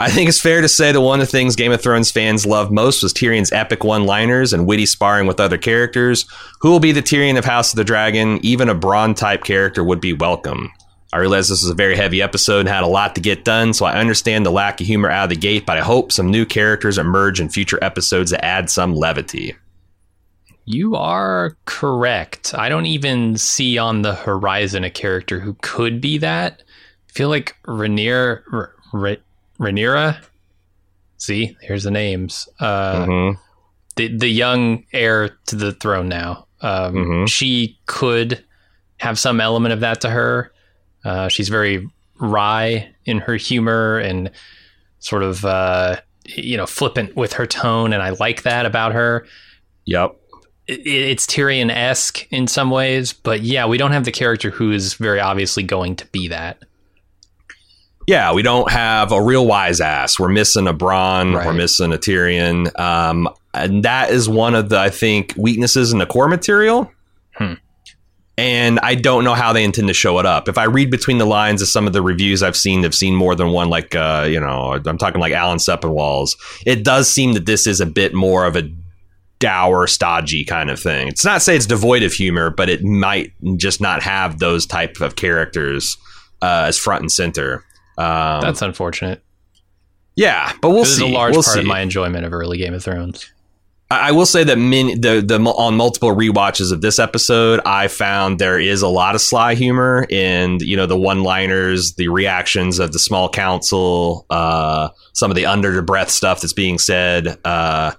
[0.00, 2.44] I think it's fair to say that one of the things Game of Thrones fans
[2.44, 6.26] loved most was Tyrion's epic one liners and witty sparring with other characters.
[6.60, 8.40] Who will be the Tyrion of House of the Dragon?
[8.42, 10.72] Even a Bronn type character would be welcome.
[11.12, 13.74] I realize this is a very heavy episode and had a lot to get done,
[13.74, 16.30] so I understand the lack of humor out of the gate, but I hope some
[16.30, 19.54] new characters emerge in future episodes that add some levity.
[20.64, 22.54] You are correct.
[22.54, 26.62] I don't even see on the horizon a character who could be that.
[27.08, 29.16] I feel like Rhaenyra, R- R-
[29.58, 30.16] Rhaenyra.
[31.18, 32.48] See, here's the names.
[32.58, 33.38] Uh, Mhm.
[33.96, 36.46] the the young heir to the throne now.
[36.62, 37.28] Um, Mhm.
[37.28, 38.42] She could
[38.98, 40.52] have some element of that to her.
[41.04, 41.88] Uh, she's very
[42.20, 44.30] wry in her humor and
[45.00, 49.26] sort of uh, you know flippant with her tone, and I like that about her.
[49.86, 50.16] Yep.
[50.68, 54.70] It, it's Tyrion esque in some ways, but yeah, we don't have the character who
[54.70, 56.62] is very obviously going to be that.
[58.06, 60.18] Yeah, we don't have a real wise ass.
[60.18, 61.34] We're missing a Bronn.
[61.34, 61.46] Right.
[61.46, 62.76] We're missing a Tyrion.
[62.78, 66.90] Um, and that is one of the, I think, weaknesses in the core material.
[67.34, 67.54] Hmm.
[68.38, 70.48] And I don't know how they intend to show it up.
[70.48, 73.14] If I read between the lines of some of the reviews I've seen, they've seen
[73.14, 76.34] more than one, like, uh, you know, I'm talking like Alan Sepinwall's.
[76.64, 78.70] It does seem that this is a bit more of a
[79.38, 81.08] dour, stodgy kind of thing.
[81.08, 84.64] It's not to say it's devoid of humor, but it might just not have those
[84.64, 85.96] type of characters
[86.40, 87.64] uh, as front and center.
[87.98, 89.22] Um, That's unfortunate.
[90.16, 91.04] yeah, but we'll this see.
[91.04, 91.60] is a large we'll part see.
[91.60, 93.30] of my enjoyment of early Game of Thrones.
[93.94, 98.38] I will say that many, the the on multiple rewatches of this episode, I found
[98.38, 102.78] there is a lot of sly humor in you know the one liners, the reactions
[102.78, 107.38] of the small council, uh, some of the under the breath stuff that's being said.
[107.44, 107.92] Uh,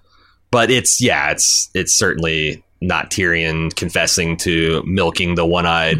[0.51, 5.99] but it's yeah, it's it's certainly not Tyrion confessing to milking the one eyed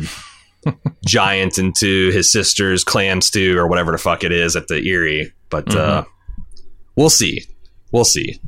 [1.06, 5.34] giant into his sister's clam stew or whatever the fuck it is at the Eyrie.
[5.50, 6.04] But uh,
[6.96, 7.46] we'll see,
[7.92, 8.40] we'll see.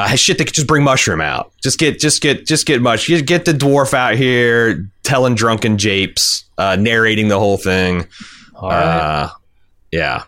[0.00, 1.52] Uh, shit, they could just bring Mushroom out.
[1.62, 3.06] Just get, just get, just get much.
[3.06, 8.06] Get, get the dwarf out here telling drunken japes, uh, narrating the whole thing.
[8.54, 8.82] All right.
[8.82, 9.28] Uh,
[9.92, 10.24] yeah.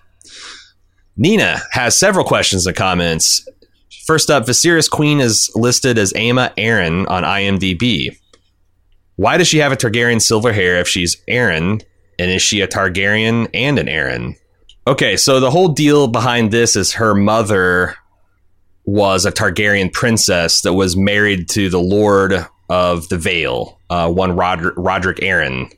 [1.16, 3.46] Nina has several questions and comments.
[4.06, 8.16] First up, Viserys Queen is listed as Aemma Arryn on IMDb.
[9.16, 11.82] Why does she have a Targaryen silver hair if she's Arryn?
[12.18, 14.36] And is she a Targaryen and an Arryn?
[14.86, 17.96] Okay, so the whole deal behind this is her mother
[18.84, 24.34] was a Targaryen princess that was married to the Lord of the Vale, uh, one
[24.34, 25.72] Roderick, Roderick Arryn.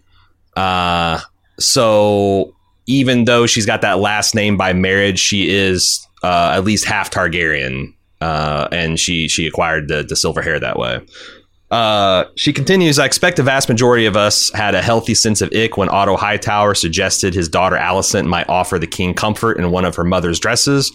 [0.57, 1.21] Uh,
[1.59, 2.55] so
[2.87, 7.11] even though she's got that last name by marriage, she is uh, at least half
[7.11, 11.01] Targaryen, uh, and she she acquired the the silver hair that way.
[11.71, 15.53] Uh, she continues, I expect the vast majority of us had a healthy sense of
[15.53, 19.85] ick when Otto Hightower suggested his daughter Alicent might offer the king comfort in one
[19.85, 20.93] of her mother's dresses.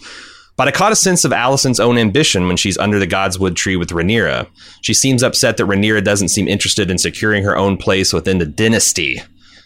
[0.60, 3.76] But I caught a sense of Alicent's own ambition when she's under the Godswood tree
[3.76, 4.46] with Rhaenyra.
[4.82, 8.44] She seems upset that Rhaenyra doesn't seem interested in securing her own place within the
[8.44, 9.22] dynasty.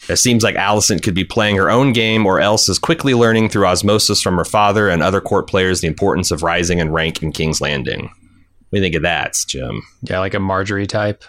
[0.09, 3.49] It seems like Allison could be playing her own game or else is quickly learning
[3.49, 7.25] through osmosis from her father and other court players the importance of rising in rank
[7.25, 8.03] in King's Landing.
[8.03, 9.83] What do you think of that, Jim?
[10.03, 11.25] yeah, like a Margaery type.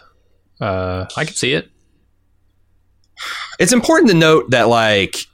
[0.61, 1.71] Uh, I can see it.
[3.57, 5.25] it's important to note that like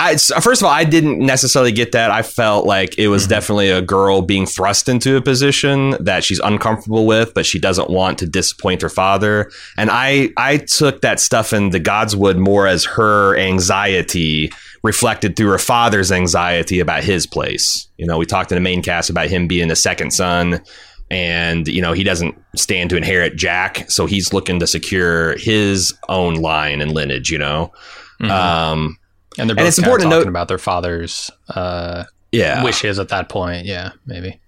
[0.00, 2.10] I first of all I didn't necessarily get that.
[2.10, 6.38] I felt like it was definitely a girl being thrust into a position that she's
[6.38, 9.50] uncomfortable with, but she doesn't want to disappoint her father.
[9.76, 14.52] And I I took that stuff in the Godswood more as her anxiety
[14.84, 17.88] reflected through her father's anxiety about his place.
[17.96, 20.62] You know, we talked in the main cast about him being the second son
[21.10, 25.94] and you know he doesn't stand to inherit Jack, so he's looking to secure his
[26.08, 27.30] own line and lineage.
[27.30, 27.72] You know,
[28.20, 28.98] um,
[29.38, 33.28] And they're And it's important to note- about their father's uh, yeah, wishes at that
[33.28, 33.66] point.
[33.66, 34.40] Yeah, maybe.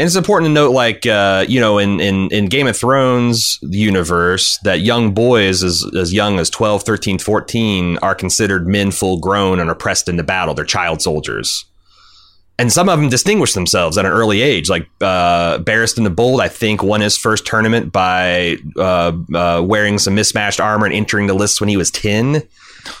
[0.00, 3.58] And it's important to note, like uh, you know, in, in in Game of Thrones
[3.62, 9.18] universe, that young boys as as young as 12, 13, 14 are considered men full
[9.18, 10.54] grown and are pressed into battle.
[10.54, 11.64] They're child soldiers.
[12.60, 14.68] And some of them distinguish themselves at an early age.
[14.68, 19.98] Like uh, Barristan the Bold, I think, won his first tournament by uh, uh, wearing
[19.98, 22.42] some mismatched armor and entering the lists when he was 10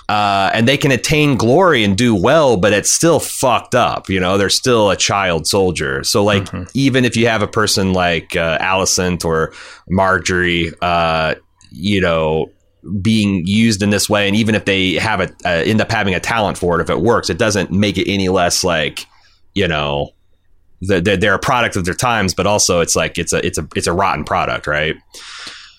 [0.08, 4.08] uh, and they can attain glory and do well, but it's still fucked up.
[4.08, 6.04] You know, they're still a child soldier.
[6.04, 6.64] So, like, mm-hmm.
[6.74, 9.52] even if you have a person like uh, Alicent or
[9.90, 11.34] Margaery, uh,
[11.70, 12.50] you know,
[13.02, 16.14] being used in this way, and even if they have a uh, end up having
[16.14, 19.06] a talent for it, if it works, it doesn't make it any less like,
[19.54, 20.10] you know,
[20.80, 23.66] they're, they're a product of their times, but also it's like it's a it's a
[23.74, 24.94] it's a rotten product, right?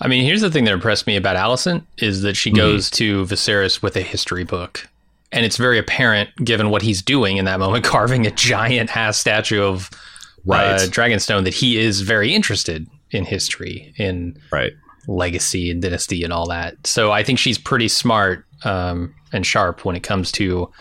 [0.02, 2.58] I mean, here's the thing that impressed me about Alicent is that she mm-hmm.
[2.58, 4.88] goes to Viserys with a history book.
[5.32, 9.18] And it's very apparent, given what he's doing in that moment, carving a giant ass
[9.18, 9.98] statue of uh,
[10.46, 10.66] right.
[10.66, 14.72] uh, Dragonstone, that he is very interested in history, in right.
[15.08, 16.76] legacy and dynasty and all that.
[16.88, 20.72] So I think she's pretty smart um, and sharp when it comes to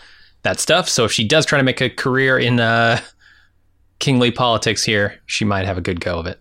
[0.43, 0.87] that stuff.
[0.87, 3.01] So if she does try to make a career in uh,
[3.99, 6.39] kingly politics here, she might have a good go of it.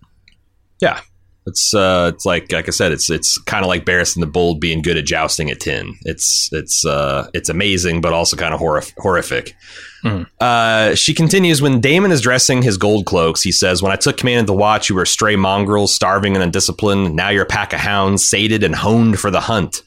[0.81, 1.01] Yeah,
[1.49, 4.61] it's uh, it's like like I said, it's it's kind of like Barristan the Bold
[4.61, 5.95] being good at jousting at ten.
[6.03, 9.57] It's it's uh, it's amazing, but also kind of horrif- horrific.
[10.05, 10.27] Mm.
[10.41, 13.43] Uh, she continues when Daemon is dressing his gold cloaks.
[13.43, 16.43] He says, "When I took command of the Watch, you were stray mongrels, starving and
[16.43, 17.17] undisciplined.
[17.17, 19.83] Now you're a pack of hounds, sated and honed for the hunt."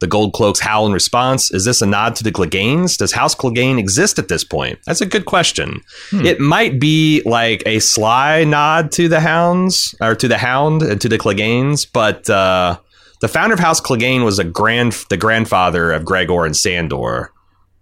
[0.00, 1.50] The Gold Cloaks howl in response.
[1.50, 2.98] Is this a nod to the Cleganes?
[2.98, 4.78] Does House Clegane exist at this point?
[4.84, 5.80] That's a good question.
[6.10, 6.26] Hmm.
[6.26, 11.00] It might be like a sly nod to the Hounds or to the Hound and
[11.00, 12.78] to the Cleganes, but uh,
[13.20, 17.32] the founder of House Clegane was a grand the grandfather of Gregor and Sandor.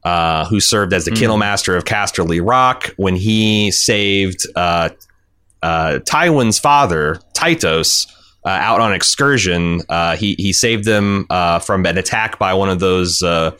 [0.04, 1.18] Uh, who served as the mm.
[1.18, 4.90] kennel master of Casterly Rock when he saved uh,
[5.62, 8.06] uh, Tywin's father, Tytos,
[8.44, 9.80] uh, out on excursion.
[9.88, 13.50] Uh, he he saved them uh, from an attack by one of those uh,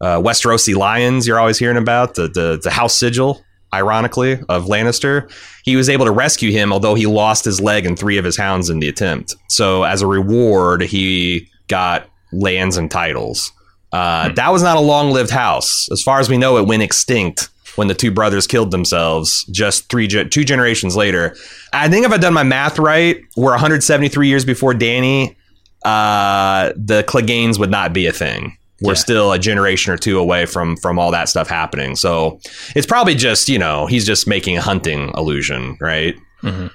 [0.00, 5.30] uh, Westerosi lions you're always hearing about, the, the the House Sigil, ironically, of Lannister.
[5.64, 8.36] He was able to rescue him, although he lost his leg and three of his
[8.36, 9.34] hounds in the attempt.
[9.48, 13.52] So as a reward, he got lands and titles.
[13.92, 14.34] Uh, hmm.
[14.34, 16.58] That was not a long-lived house, as far as we know.
[16.58, 17.48] It went extinct
[17.78, 21.36] when the two brothers killed themselves just three two generations later.
[21.72, 25.36] I think if I've done my math right, we're 173 years before Dany.
[25.84, 28.58] Uh, the Cleganes would not be a thing.
[28.82, 28.98] We're yeah.
[28.98, 31.94] still a generation or two away from from all that stuff happening.
[31.94, 32.40] So
[32.74, 36.16] it's probably just you know he's just making a hunting illusion, right?
[36.42, 36.66] Mm-hmm.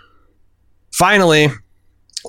[0.93, 1.49] Finally,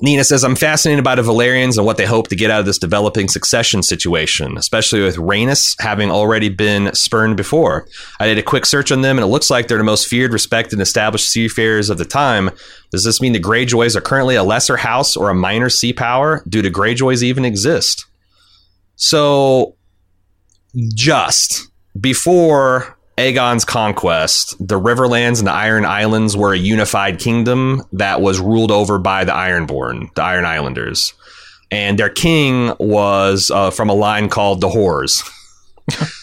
[0.02, 2.66] Nina says, I'm fascinated by the Velaryons and what they hope to get out of
[2.66, 7.86] this developing succession situation, especially with Rhaenys having already been spurned before.
[8.18, 10.32] I did a quick search on them, and it looks like they're the most feared,
[10.32, 12.50] respected, and established seafarers of the time.
[12.90, 16.42] Does this mean the Greyjoys are currently a lesser house or a minor sea power?
[16.48, 18.06] Do the Greyjoys even exist?
[18.96, 19.76] So,
[20.94, 21.68] just
[22.00, 28.40] before Aegon's conquest, the Riverlands and the Iron Islands were a unified kingdom that was
[28.40, 31.14] ruled over by the Ironborn, the Iron Islanders.
[31.70, 35.22] And their king was uh, from a line called the Hoares.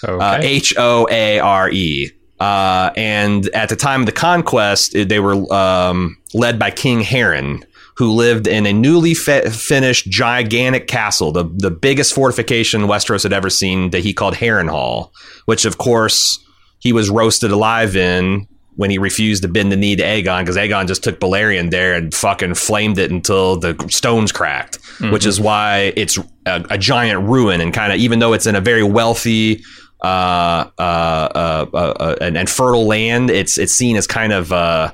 [0.03, 2.09] Uh, H O A R E.
[2.39, 7.63] Uh, and at the time of the conquest, they were um, led by King Harren,
[7.97, 13.51] who lived in a newly finished gigantic castle, the, the biggest fortification Westeros had ever
[13.51, 15.11] seen, that he called Harrenhal,
[15.45, 16.43] which, of course,
[16.81, 20.57] he was roasted alive in when he refused to bend the knee to Aegon because
[20.57, 25.11] Aegon just took Balerion there and fucking flamed it until the stones cracked, mm-hmm.
[25.11, 28.55] which is why it's a, a giant ruin and kind of even though it's in
[28.55, 29.63] a very wealthy
[30.01, 34.51] uh, uh, uh, uh, uh and, and, fertile land, it's it's seen as kind of
[34.51, 34.93] a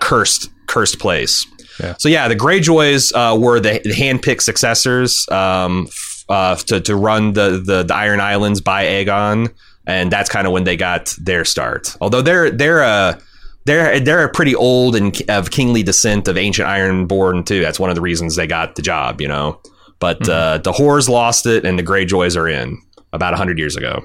[0.00, 1.44] cursed cursed place.
[1.80, 1.94] Yeah.
[1.98, 5.88] So yeah, the Greyjoys uh, were the, handpicked successors um,
[6.28, 9.52] to to run the, the the Iron Islands by Aegon
[9.86, 11.96] and that's kind of when they got their start.
[12.00, 13.20] Although they're they're a
[13.66, 17.60] they're they're a pretty old and of kingly descent of ancient Ironborn too.
[17.60, 19.60] That's one of the reasons they got the job, you know.
[19.98, 20.30] But mm-hmm.
[20.30, 22.80] uh, the Hoares lost it, and the Greyjoys are in
[23.12, 24.02] about hundred years ago.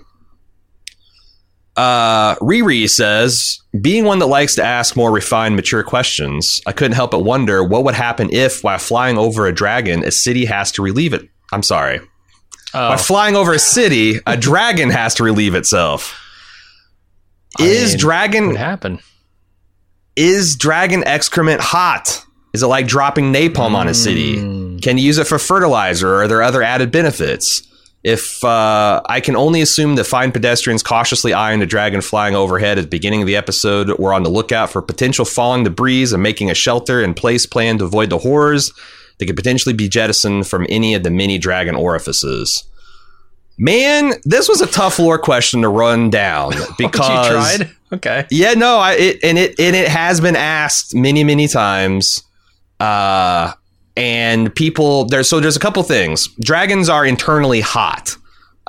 [1.76, 6.96] Uh, Riri says, being one that likes to ask more refined, mature questions, I couldn't
[6.96, 10.74] help but wonder what would happen if, while flying over a dragon, a city has
[10.74, 11.30] to relieve it.
[11.54, 12.02] I'm sorry,
[12.74, 12.90] Oh.
[12.90, 16.16] By flying over a city, a dragon has to relieve itself.
[17.58, 19.02] I is mean, dragon what happened?
[20.16, 22.24] Is dragon excrement hot?
[22.54, 23.76] Is it like dropping napalm mm.
[23.76, 24.40] on a city?
[24.40, 24.78] Hmm.
[24.78, 26.10] Can you use it for fertilizer?
[26.10, 27.64] Or are there other added benefits?
[28.04, 32.78] If uh, I can only assume that fine pedestrians cautiously eyeing the dragon flying overhead
[32.78, 36.24] at the beginning of the episode were on the lookout for potential falling debris and
[36.24, 38.72] making a shelter in place plan to avoid the horrors
[39.20, 42.64] that could potentially be jettisoned from any of the many dragon orifices.
[43.58, 47.76] Man, this was a tough lore question to run down because you tried.
[47.92, 48.26] Okay.
[48.32, 52.24] yeah, no, I it and it and it has been asked many many times.
[52.80, 53.54] Uh
[53.98, 56.28] and people there's so there's a couple things.
[56.40, 58.16] Dragons are internally hot.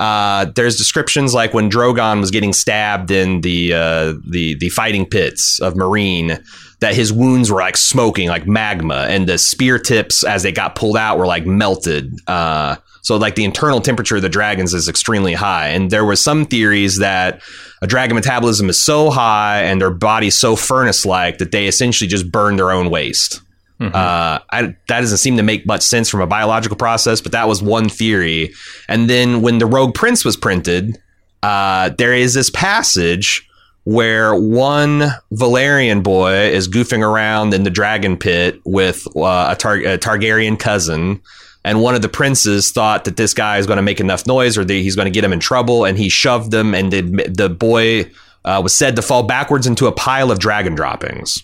[0.01, 5.05] Uh, there's descriptions like when Drogon was getting stabbed in the uh, the the fighting
[5.05, 6.43] pits of Meereen,
[6.79, 10.73] that his wounds were like smoking, like magma, and the spear tips as they got
[10.73, 12.19] pulled out were like melted.
[12.25, 16.19] Uh, so like the internal temperature of the dragons is extremely high, and there was
[16.19, 17.39] some theories that
[17.83, 22.07] a dragon metabolism is so high and their body so furnace like that they essentially
[22.07, 23.39] just burn their own waste.
[23.81, 27.47] Uh, I, that doesn't seem to make much sense from a biological process, but that
[27.47, 28.53] was one theory.
[28.87, 30.99] And then when the Rogue Prince was printed,
[31.43, 33.47] uh, there is this passage
[33.83, 39.77] where one Velaryon boy is goofing around in the dragon pit with uh, a, Tar-
[39.77, 41.21] a Targaryen cousin.
[41.63, 44.57] And one of the princes thought that this guy is going to make enough noise
[44.57, 45.85] or that he's going to get him in trouble.
[45.85, 48.11] And he shoved them, and the, the boy
[48.45, 51.43] uh, was said to fall backwards into a pile of dragon droppings.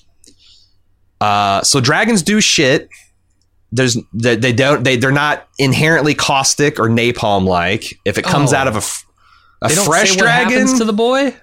[1.22, 2.90] Uh, so dragons do shit.
[3.72, 8.00] There's they, they don't they they're not inherently caustic or napalm like.
[8.06, 8.58] If it comes Oh.
[8.58, 9.06] out of a, f-
[9.62, 11.36] a They don't fresh say dragon, to the boy.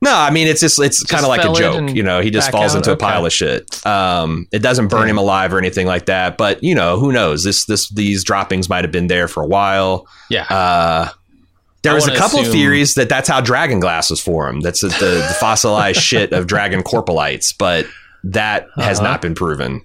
[0.00, 2.20] no, I mean it's just it's kind of like a joke, you know.
[2.20, 2.78] He just falls out?
[2.78, 3.84] into a pile of shit.
[3.84, 5.10] Um, it doesn't burn Damn.
[5.10, 6.36] him alive or anything like that.
[6.38, 7.42] But you know, who knows?
[7.42, 10.06] This this these droppings might have been there for a while.
[10.30, 10.44] Yeah.
[10.44, 11.08] Uh,
[11.82, 14.62] there I was a couple assume- theories that that's how dragon glass was formed.
[14.62, 17.86] That's the, the fossilized shit of dragon coprolites, but
[18.24, 19.08] that has Uh-huh.
[19.08, 19.82] not been proven.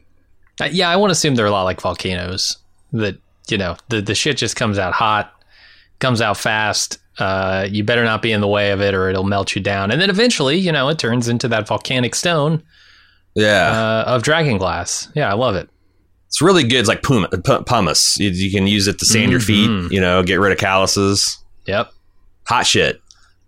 [0.61, 2.57] Uh, yeah, I want to assume they're a lot like volcanoes.
[2.91, 3.17] That
[3.49, 5.31] you know, the the shit just comes out hot,
[5.99, 6.99] comes out fast.
[7.19, 9.91] Uh, you better not be in the way of it, or it'll melt you down.
[9.91, 12.63] And then eventually, you know, it turns into that volcanic stone
[13.35, 14.03] Yeah.
[14.07, 15.09] uh, of dragon glass.
[15.15, 15.69] Yeah, I love it.
[16.27, 16.79] It's really good.
[16.79, 18.17] It's like pum- pu- pumice.
[18.19, 19.91] You, you can use it to sand your feet, Mhm.
[19.91, 21.37] you know, get rid of calluses.
[21.67, 21.91] Yep.
[22.47, 22.99] Hot shit.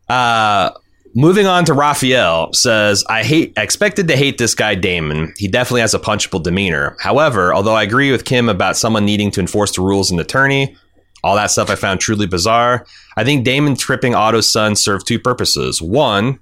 [0.07, 0.69] Uh,
[1.15, 5.33] moving on to Raphael says, I hate, expected to hate this guy Daemon.
[5.37, 6.95] He definitely has a punchable demeanor.
[6.99, 10.23] However, although I agree with Kim about someone needing to enforce the rules in the
[10.23, 10.75] tourney,
[11.23, 12.85] all that stuff I found truly bizarre.
[13.17, 15.81] I think Daemon tripping Otto's son served two purposes.
[15.81, 16.39] One,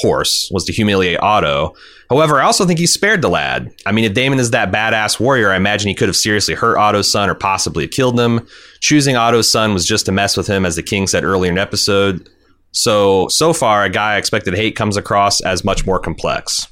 [0.00, 1.74] course, was to humiliate Otto.
[2.08, 3.72] However, I also think he spared the lad.
[3.84, 6.78] I mean, if Daemon is that badass warrior, I imagine he could have seriously hurt
[6.78, 8.46] Otto's son or possibly killed him.
[8.80, 11.58] Choosing Otto's son was just to mess with him, as the king said earlier in
[11.58, 12.28] episode.
[12.76, 16.68] So, so far, a guy I expected to hate comes across as much more complex.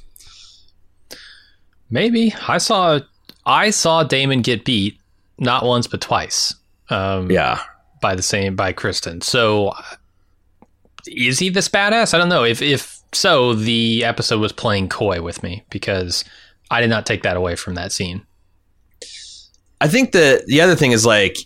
[1.89, 2.99] Maybe I saw
[3.45, 4.99] I saw Daemon get beat
[5.39, 6.53] not once but twice.
[6.89, 7.59] Um, Yeah.
[8.01, 9.23] by the same by Criston.
[9.23, 9.73] So
[11.07, 12.13] is he this badass?
[12.13, 12.43] I don't know.
[12.43, 16.23] If if so, the episode was playing coy with me because
[16.69, 18.21] I did not take that away from that scene.
[19.81, 21.37] I think the the other thing is like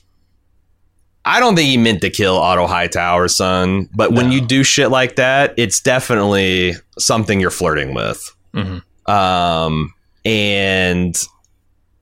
[1.26, 4.90] I don't think he meant to kill Otto Hightower's son, but when you do shit
[4.90, 8.36] like that, it's definitely something you're flirting with.
[8.56, 8.82] Mhm.
[9.08, 9.94] Um
[10.26, 11.16] and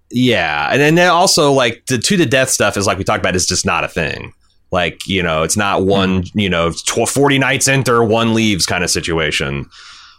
[0.09, 3.35] yeah, and then also like the to the death stuff is like we talked about
[3.35, 4.33] is just not a thing.
[4.71, 8.83] Like, you know, it's not one, you know, tw- 40 nights enter, one leaves kind
[8.83, 9.65] of situation.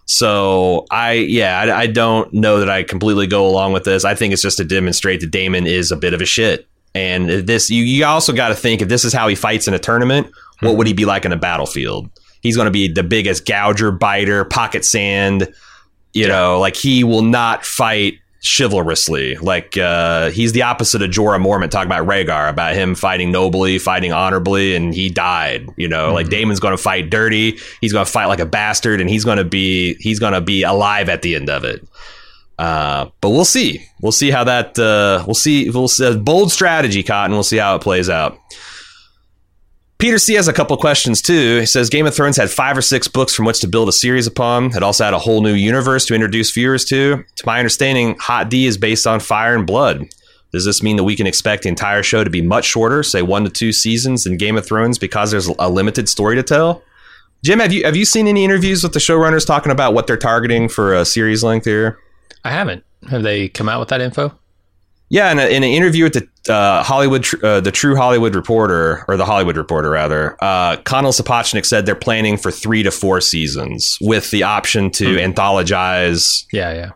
[0.07, 4.07] So I, yeah, I, I don't know that I completely go along with this.
[4.07, 6.67] I think it's just to demonstrate that Daemon is a bit of a shit.
[6.99, 9.75] And this, you, you also got to think if this is how he fights in
[9.75, 10.27] a tournament,
[10.61, 12.11] what would he be like in a battlefield?
[12.43, 15.53] He's going to be the biggest gouger, biter, pocket sand.
[16.13, 19.37] You know, like he will not fight chivalrously.
[19.37, 23.79] Like uh, he's the opposite of Jorah Mormont talking about Rhaegar, about him fighting nobly,
[23.79, 25.69] fighting honorably, and he died.
[25.77, 27.59] You know, like Daemon's going to fight dirty.
[27.81, 30.41] He's going to fight like a bastard, and he's going to be he's going to
[30.41, 31.87] be alive at the end of it.
[32.59, 33.85] Uh, but we'll see.
[34.01, 34.79] We'll see how that.
[34.79, 35.71] Uh, we'll see.
[35.71, 36.17] We'll see.
[36.17, 37.33] Bold strategy, Cotton.
[37.33, 38.39] We'll see how it plays out.
[39.99, 41.59] Peter C has a couple questions too.
[41.59, 43.93] He says Game of Thrones had five or six books from which to build a
[43.93, 44.67] series upon.
[44.77, 47.25] It also had a whole new universe to introduce viewers to.
[47.37, 50.07] To my understanding, Hot D is based on Fire and Blood.
[50.53, 53.23] Does this mean that we can expect the entire show to be much shorter, say
[53.23, 56.83] one to two seasons in Game of Thrones, because there's a limited story to tell?
[57.45, 60.17] Jim, have you have you seen any interviews with the showrunners talking about what they're
[60.17, 61.99] targeting for a series length here?
[62.45, 62.85] I haven't.
[63.09, 64.37] Have they come out with that info?
[65.11, 69.05] Yeah, in, a, in an interview with the uh, Hollywood, uh, the True Hollywood Reporter,
[69.09, 73.21] or the Hollywood Reporter rather, uh, Condal Sapochnik said they're planning for three to four
[73.23, 76.45] seasons with the option to anthologize.
[76.53, 76.91] Yeah, yeah.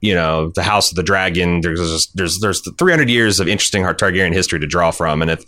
[0.00, 1.60] you know the House of the Dragon.
[1.60, 5.44] There's there's there's 300 years of interesting Targaryen history to draw from, and if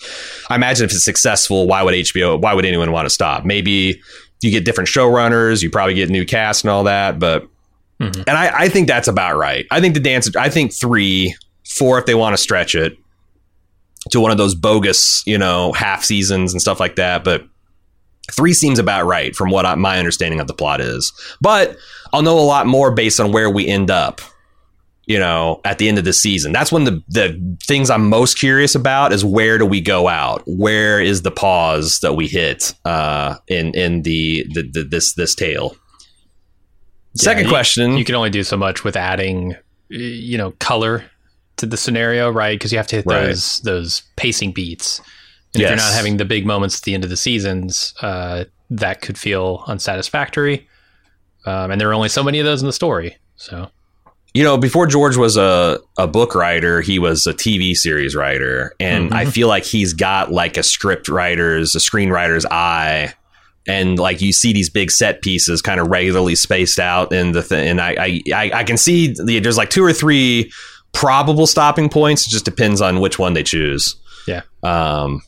[0.51, 2.39] I imagine if it's successful, why would HBO?
[2.39, 3.47] Why would anyone want to stop?
[3.47, 4.03] Maybe
[4.43, 7.49] you get different showrunners, you probably get new cast and all that, but
[8.03, 8.23] mm-hmm.
[8.27, 9.67] and I, I think that's about right.
[9.71, 10.35] I think the dance.
[10.37, 11.35] I think three,
[11.67, 12.97] four if they want to stretch it
[14.11, 17.45] to one of those bogus, you know, half seasons and stuff like that, but
[18.31, 21.13] Three seems about right from what I, my understanding of the plot is.
[21.41, 21.77] But
[22.13, 24.21] I'll know a lot more based on where we end up,
[25.07, 26.53] you know, at the end of the season.
[26.53, 30.43] That's when the, the things I'm most curious about is where do we go out?
[30.47, 35.35] Where is the pause that we hit uh, in in the, the, the this this
[35.35, 35.77] tale?
[37.15, 37.97] Second you, question.
[37.97, 39.55] You can only do so much with adding,
[39.89, 41.05] you know, color
[41.57, 42.59] to the scenario, right?
[42.59, 43.27] Because you have to hit right.
[43.27, 45.01] those those pacing beats.
[45.55, 45.71] And yes.
[45.71, 49.03] if you're not having the big moments at the end of the seasons, uh, that
[49.03, 50.67] could feel unsatisfactory.
[51.45, 53.17] Um, and there are only so many of those in the story.
[53.37, 53.71] So,
[54.33, 58.75] you know, before George was a, a book writer, he was a TV series writer.
[58.81, 59.15] And mm-hmm.
[59.15, 63.13] I feel like he's got like a script writer's, a screenwriter's eye.
[63.67, 67.43] And like you see these big set pieces kind of regularly spaced out in the
[67.43, 67.69] thing.
[67.69, 70.51] And I, I, I can see the, there's like two or three
[70.93, 72.27] probable stopping points.
[72.27, 73.97] It just depends on which one they choose.
[74.27, 74.43] Yeah.
[74.63, 75.23] Um,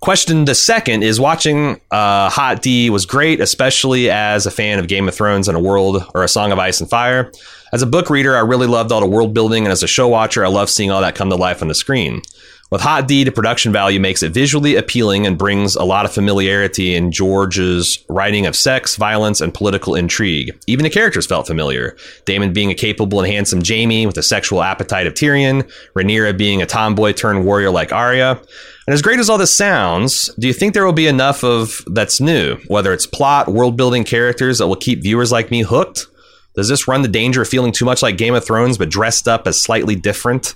[0.00, 4.88] Question the second is watching uh, Hot D was great, especially as a fan of
[4.88, 7.30] Game of Thrones and a world or a Song of Ice and Fire.
[7.70, 10.08] As a book reader, I really loved all the world building, and as a show
[10.08, 12.22] watcher, I love seeing all that come to life on the screen.
[12.70, 16.12] With Hot D, the production value makes it visually appealing and brings a lot of
[16.12, 20.56] familiarity in George's writing of sex, violence, and political intrigue.
[20.68, 21.96] Even the characters felt familiar.
[22.26, 26.62] Daemon being a capable and handsome Jaime with a sexual appetite of Tyrion, Rhaenyra being
[26.62, 28.40] a tomboy turned warrior like Arya.
[28.86, 31.82] And as great as all this sounds, do you think there will be enough of
[31.88, 36.06] that's new, whether it's plot, world building characters that will keep viewers like me hooked?
[36.54, 39.26] Does this run the danger of feeling too much like Game of Thrones but dressed
[39.26, 40.54] up as slightly different,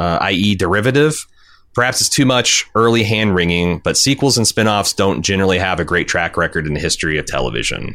[0.00, 1.24] uh, i.e., derivative?
[1.74, 5.80] Perhaps it's too much early hand wringing, but sequels and spin offs don't generally have
[5.80, 7.94] a great track record in the history of television.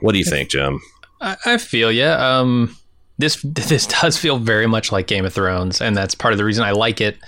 [0.00, 0.80] What do you think, Jim?
[1.20, 2.14] I, I feel yeah.
[2.14, 2.76] Um,
[3.18, 6.44] this this does feel very much like Game of Thrones, and that's part of the
[6.44, 7.18] reason I like it.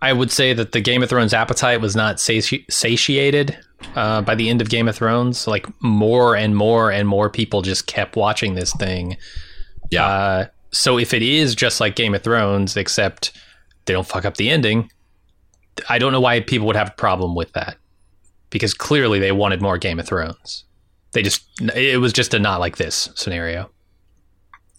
[0.00, 3.56] I would say that the Game of Thrones appetite was not sati- satiated
[3.94, 5.46] uh, by the end of Game of Thrones.
[5.46, 9.16] Like more and more and more people just kept watching this thing.
[9.92, 10.06] Yeah.
[10.06, 13.32] Uh, so if it is just like Game of Thrones, except
[13.84, 14.90] they don't fuck up the ending,
[15.88, 17.76] I don't know why people would have a problem with that.
[18.50, 20.64] Because clearly they wanted more Game of Thrones.
[21.12, 21.42] They just
[21.74, 23.70] it was just a not like this scenario.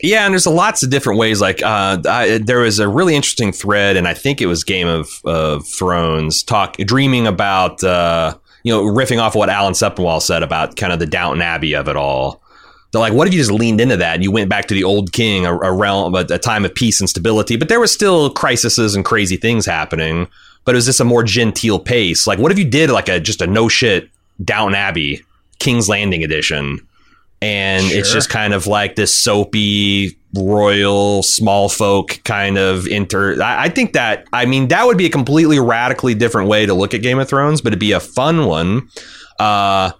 [0.01, 1.39] Yeah, and there's lots of different ways.
[1.39, 4.87] Like uh, I, there was a really interesting thread, and I think it was Game
[4.87, 10.21] of, of Thrones talk, dreaming about uh, you know riffing off of what Alan Sepinwall
[10.21, 12.42] said about kind of the Downton Abbey of it all.
[12.93, 14.83] They're like, what if you just leaned into that and you went back to the
[14.83, 17.91] old king, a, a realm, a, a time of peace and stability, but there was
[17.91, 20.27] still crises and crazy things happening.
[20.63, 22.25] But it was just a more genteel pace.
[22.25, 24.09] Like, what if you did like a just a no shit
[24.43, 25.25] Downton Abbey
[25.59, 26.79] King's Landing edition?
[27.43, 27.99] and sure.
[27.99, 33.69] it's just kind of like this soapy royal small folk kind of inter I, I,
[33.69, 37.01] think that i mean that would be a completely radically different way to look at
[37.01, 38.87] game of thrones but it'd be a fun one
[39.39, 39.91] uh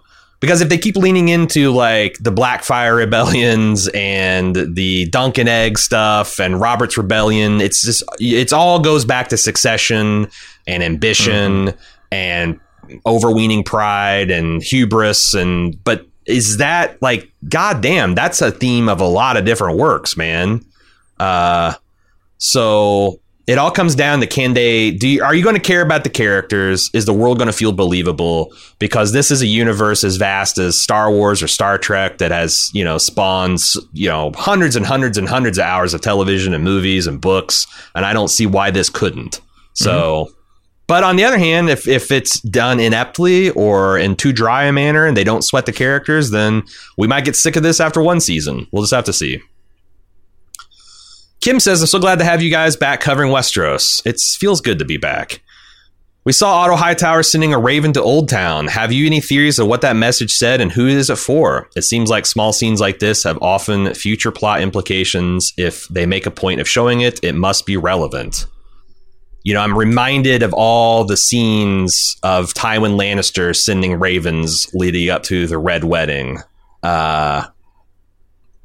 [0.44, 5.78] because if they keep leaning into like the Blackfyre rebellions and the dunk and egg
[5.78, 10.28] stuff and robert's rebellion it's just it's all goes back to succession
[10.66, 11.78] and ambition mm-hmm.
[12.12, 12.60] and
[13.06, 19.06] overweening pride and hubris and but is that like goddamn that's a theme of a
[19.06, 20.62] lot of different works man
[21.20, 21.72] uh
[22.36, 25.82] so it all comes down to can they do you, are you going to care
[25.82, 30.04] about the characters is the world going to feel believable because this is a universe
[30.04, 34.32] as vast as star wars or star trek that has you know spawns you know
[34.34, 38.12] hundreds and hundreds and hundreds of hours of television and movies and books and i
[38.12, 39.40] don't see why this couldn't
[39.74, 40.34] so mm-hmm.
[40.86, 44.72] But on the other hand, if, if it's done ineptly or in too dry a
[44.72, 46.62] manner and they don't sweat the characters, then
[46.98, 48.66] we might get sick of this after one season.
[48.70, 49.40] We'll just have to see.
[51.44, 54.00] Kim says, I'm so glad to have you guys back covering Westeros.
[54.06, 55.42] It feels good to be back.
[56.24, 58.70] We saw Otto Hightower sending a raven to Oldtown.
[58.70, 61.68] Have you any theories of what that message said and who is it for?
[61.76, 65.52] It seems like small scenes like this have often future plot implications.
[65.58, 68.46] If they make a point of showing it, it must be relevant
[69.44, 75.22] you know, I'm reminded of all the scenes of Tywin Lannister sending ravens leading up
[75.24, 76.38] to the Red Wedding.
[76.82, 77.48] Uh,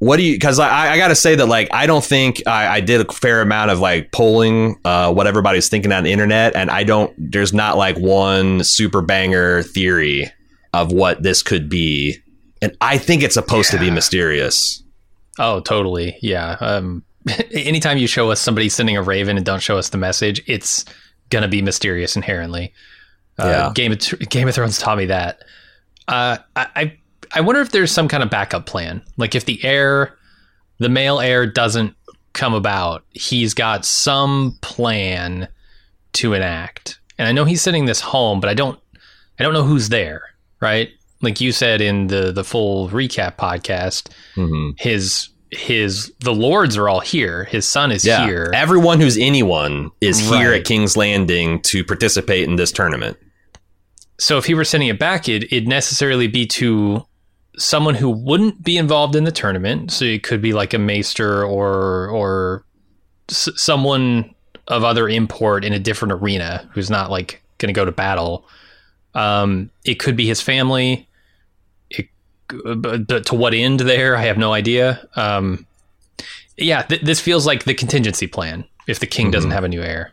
[0.00, 0.34] what do you?
[0.34, 3.12] Because I, I got to say that like I don't think I, I, did a
[3.12, 7.12] fair amount of like polling uh, what everybody's thinking on the internet, and I don't.
[7.18, 10.32] There's not like one super banger theory
[10.72, 12.16] of what this could be,
[12.62, 13.78] and I think it's supposed yeah.
[13.78, 14.82] to be mysterious.
[15.38, 16.16] Oh, totally.
[16.22, 16.56] Yeah.
[16.60, 17.04] Um,
[17.52, 20.86] anytime you show us somebody sending a raven and don't show us the message, it's
[21.28, 22.72] gonna be mysterious inherently.
[23.38, 23.72] Uh, Yeah.
[23.74, 25.42] Game of Game of Thrones taught me that.
[26.08, 26.96] Uh, I I-
[27.32, 29.02] I wonder if there's some kind of backup plan.
[29.16, 30.16] Like if the heir,
[30.78, 31.94] the male heir, doesn't
[32.32, 35.48] come about, he's got some plan
[36.14, 36.98] to enact.
[37.18, 38.78] And I know he's sending this home, but I don't
[39.38, 40.22] I don't know who's there.
[40.60, 40.90] Right?
[41.22, 44.78] Like you said in the the full recap podcast, Mhm.
[44.80, 47.44] his his the lords are all here.
[47.44, 48.50] His son is Yeah, here.
[48.54, 53.16] everyone who's anyone is here at King's Landing to participate in this tournament.
[54.18, 57.04] so if he were sending it back, it, it'd necessarily be to
[57.56, 59.90] someone who wouldn't be involved in the tournament.
[59.90, 62.64] So it could be like a maester or or
[63.30, 64.34] s- someone
[64.68, 68.46] of other import in a different arena who's not like going to go to battle.
[69.14, 71.08] Um, it could be his family.
[71.90, 72.06] It,
[72.48, 75.06] but, but to what end there, I have no idea.
[75.16, 75.66] Um,
[76.56, 79.82] yeah, th- this feels like the contingency plan if the king doesn't have a new
[79.82, 80.12] heir.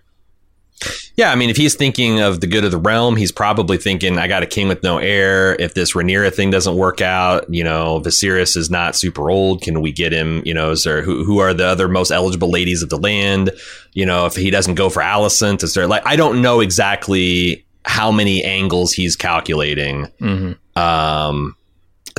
[1.16, 4.20] Yeah, I mean, if he's thinking of the good of the realm, he's probably thinking,
[4.20, 5.56] I got a king with no heir.
[5.56, 9.64] If this Rhaenyra thing doesn't work out, you know, Viserys is not super old.
[9.64, 10.44] Can we get him?
[10.46, 13.50] You know, is there who, who are the other most eligible ladies of the land?
[13.94, 17.66] You know, if he doesn't go for Alicent, is there like, I don't know exactly
[17.84, 20.06] how many angles he's calculating.
[20.20, 21.56] hmm Um,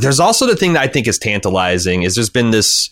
[0.00, 2.90] there's also the thing that I think is tantalizing is there's been this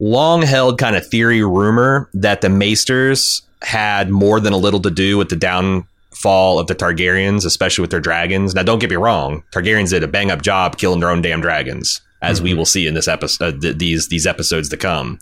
[0.00, 4.90] long held kind of theory rumor that the Maesters had more than a little to
[4.90, 8.54] do with the downfall of the Targaryens, especially with their dragons.
[8.54, 11.40] Now, don't get me wrong, Targaryens did a bang up job killing their own damn
[11.40, 15.18] dragons, as we will see in this episode, uh, th- these these episodes to come.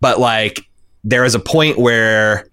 [0.00, 0.66] But like,
[1.04, 2.46] there is a point where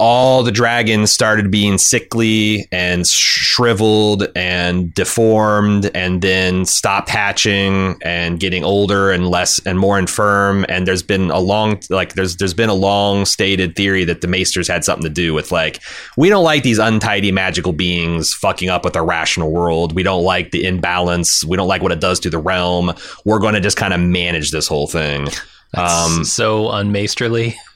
[0.00, 8.40] all the dragons started being sickly and shriveled and deformed and then stopped hatching and
[8.40, 10.64] getting older and less and more infirm.
[10.70, 14.26] And there's been a long like there's there's been a long stated theory that the
[14.26, 15.82] maesters had something to do with like
[16.16, 19.94] we don't like these untidy magical beings fucking up with our rational world.
[19.94, 21.44] We don't like the imbalance.
[21.44, 22.94] We don't like what it does to the realm.
[23.26, 25.28] We're going to just kind of manage this whole thing.
[25.74, 27.54] Um, so unmasterly.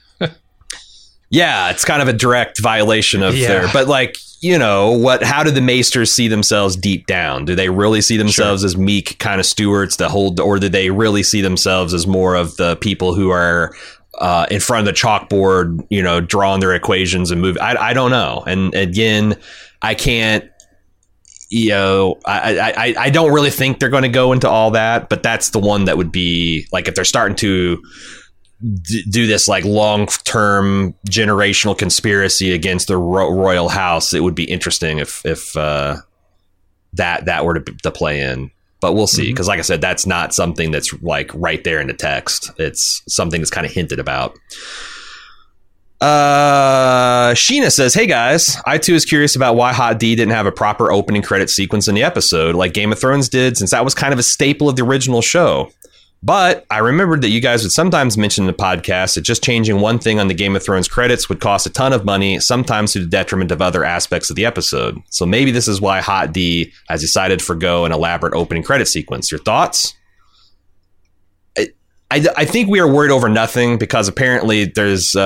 [1.29, 3.47] Yeah, it's kind of a direct violation of Yeah.
[3.47, 3.67] their.
[3.73, 5.23] But like, you know, what?
[5.23, 7.45] How do the maesters see themselves deep down?
[7.45, 10.91] Do they really see themselves as meek kind of stewards that hold, or do they
[10.91, 13.73] really see themselves as more of the people who are
[14.19, 17.57] uh, in front of the chalkboard, you know, drawing their equations and move?
[17.59, 18.43] I, I don't know.
[18.45, 19.35] And again,
[19.81, 20.45] I can't.
[21.49, 24.71] You know, I, I, I- I don't really think they're going to go into all
[24.71, 27.81] that, but that's the one that would be like if they're starting to
[28.61, 34.35] d- do this like long term generational conspiracy against the ro- royal house, it would
[34.35, 35.97] be interesting if if uh,
[36.93, 38.51] that that were to, to play in.
[38.81, 41.87] But we'll see, because like I said, that's not something that's like right there in
[41.87, 42.51] the text.
[42.57, 44.37] It's something that's kind of hinted about.
[46.01, 50.45] Uh, Sheena says, "Hey guys, I too is curious about why Hot D didn't have
[50.45, 53.83] a proper opening credit sequence in the episode, like Game of Thrones did, since that
[53.83, 55.71] was kind of a staple of the original show.
[56.25, 59.79] But I remembered that you guys would sometimes mention in the podcast that just changing
[59.79, 62.93] one thing on the Game of Thrones credits would cost a ton of money, sometimes
[62.93, 64.99] to the detriment of other aspects of the episode.
[65.11, 68.87] So maybe this is why Hot D has decided to forgo an elaborate opening credit
[68.87, 69.31] sequence.
[69.31, 69.93] Your thoughts?"
[72.15, 75.19] I, I think we are worried over nothing because apparently there's uh,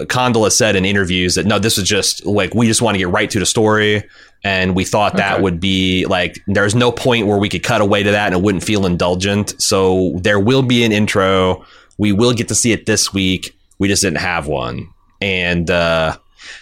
[0.00, 2.94] uh, Condal has said in interviews that no, this is just like we just want
[2.94, 4.04] to get right to the story,
[4.44, 5.42] and we thought that Okay.
[5.42, 8.42] would be like there's no point where we could cut away to that and it
[8.42, 9.60] wouldn't feel indulgent.
[9.60, 11.64] So there will be an intro.
[11.96, 13.56] We will get to see it this week.
[13.78, 14.88] We just didn't have one,
[15.22, 16.16] and uh,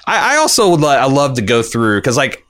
[0.06, 2.43] I, I also would I love to go through because like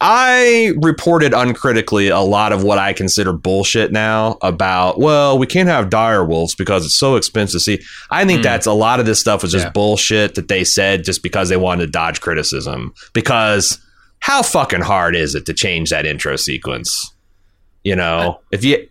[0.00, 5.68] I reported uncritically a lot of what I consider bullshit now about, well, we can't
[5.68, 7.62] have dire wolves because it's so expensive.
[7.62, 7.80] See,
[8.10, 8.42] I think Hmm.
[8.42, 9.70] that's a lot of this stuff was just Yeah.
[9.70, 12.92] bullshit that they said just because they wanted to dodge criticism.
[13.14, 13.78] Because
[14.18, 17.12] how fucking hard is it to change that intro sequence?
[17.82, 18.86] You know, if you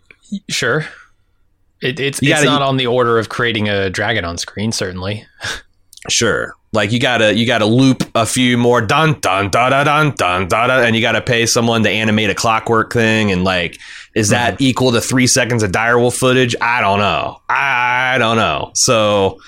[0.48, 0.86] Sure.
[1.80, 5.26] It, it's it's gotta- not on the order of creating a dragon on screen, certainly.
[6.10, 6.54] Sure.
[6.74, 10.48] Like you gotta you gotta loop a few more dun dun da da dun dun
[10.48, 13.78] da da, and you gotta pay someone to animate a clockwork thing, and like,
[14.14, 14.64] is that mm-hmm.
[14.64, 16.56] equal to three seconds of direwolf footage?
[16.60, 17.40] I don't know.
[17.48, 18.72] I don't know.
[18.74, 19.38] So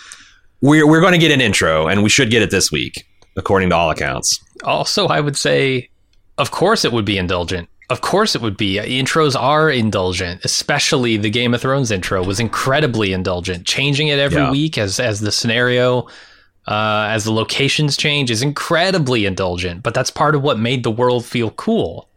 [0.60, 3.06] we're we're going to get an intro, and we should get it this week,
[3.36, 4.40] according to all accounts.
[4.64, 5.90] Also, I would say,
[6.38, 7.68] of course, it would be indulgent.
[7.88, 8.76] Of course, it would be.
[8.76, 13.64] Intros are indulgent, especially the Game of Thrones intro was incredibly indulgent.
[13.64, 14.50] Changing it every Yeah.
[14.50, 16.08] week as as the scenario,
[16.66, 19.82] uh, as the locations change, is incredibly indulgent.
[19.82, 22.08] But that's part of what made the world feel cool.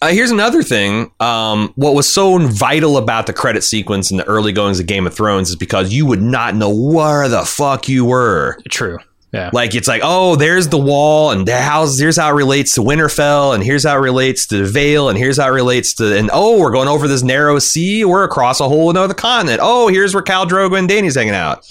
[0.00, 1.10] Uh, here's another thing.
[1.18, 5.06] Um, what was so vital about the credit sequence in the early goings of Game
[5.06, 8.56] of Thrones is because you would not know where the fuck you were.
[8.68, 8.98] True.
[9.32, 9.50] Yeah.
[9.52, 13.54] Like it's like, oh, there's the wall, and how's here's how it relates to Winterfell,
[13.54, 16.30] and here's how it relates to the Vale, and here's how it relates to, and
[16.32, 19.60] oh, we're going over this narrow sea, we're across a whole another continent.
[19.62, 21.66] Oh, here's where Khal Drogo and Dany's hanging out.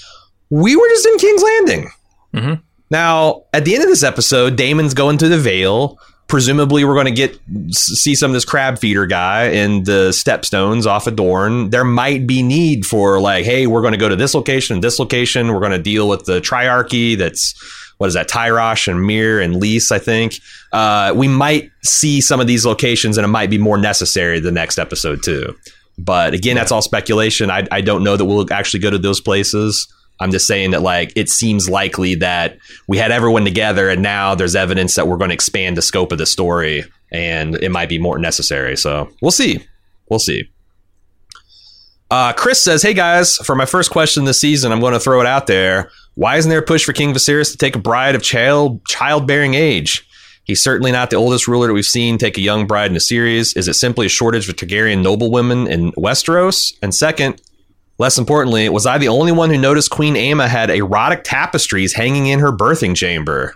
[0.51, 1.89] We were just in King's Landing.
[2.37, 2.61] Mhm.
[2.89, 5.99] Now, at the end of this episode, Daemon's going to the Vale.
[6.27, 7.39] Presumably, we're going to get
[7.71, 11.69] see some of this crab feeder guy and the stepstones off of Dorne.
[11.69, 14.83] There might be need for like, hey, we're going to go to this location and
[14.83, 15.53] this location.
[15.53, 17.17] We're going to deal with the triarchy.
[17.17, 17.53] That's
[17.97, 18.27] what is that?
[18.29, 20.39] Tyrosh and Myr and Lys, I think.
[20.73, 24.51] Uh, we might see some of these locations, and it might be more necessary the
[24.51, 25.55] next episode too.
[25.97, 27.49] But again, that's all speculation.
[27.49, 29.87] I, I don't know that we'll actually go to those places.
[30.19, 32.57] I'm just saying that like it seems likely that
[32.87, 36.11] we had everyone together and now there's evidence that we're going to expand the scope
[36.11, 38.75] of the story and it might be more necessary.
[38.75, 39.63] So we'll see.
[40.09, 40.49] We'll see.
[42.09, 45.19] Uh, Chris says, "Hey guys, for my first question this season, I'm going to throw
[45.19, 45.91] it out there.
[46.15, 49.53] Why isn't there a push for King Viserys to take a bride of child childbearing
[49.53, 50.07] age?
[50.45, 53.01] He's certainly not the oldest ruler that we've seen take a young bride in a
[53.01, 53.53] series.
[53.57, 56.73] Is it simply a shortage of Targaryen noblewomen in Westeros?
[56.81, 57.41] And second,
[57.99, 62.27] Less importantly, was I the only one who noticed Queen Aemma had erotic tapestries hanging
[62.27, 63.55] in her birthing chamber?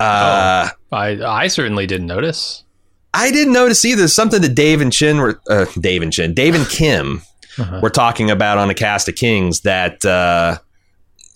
[0.00, 2.64] Uh, I I certainly didn't notice.
[3.12, 4.06] I didn't notice either.
[4.08, 7.22] Something that Dave and Chin were, uh, Dave and Chin, Dave and Kim
[7.58, 7.80] Uh-huh.
[7.82, 10.58] were talking about on a cast of Kings that uh,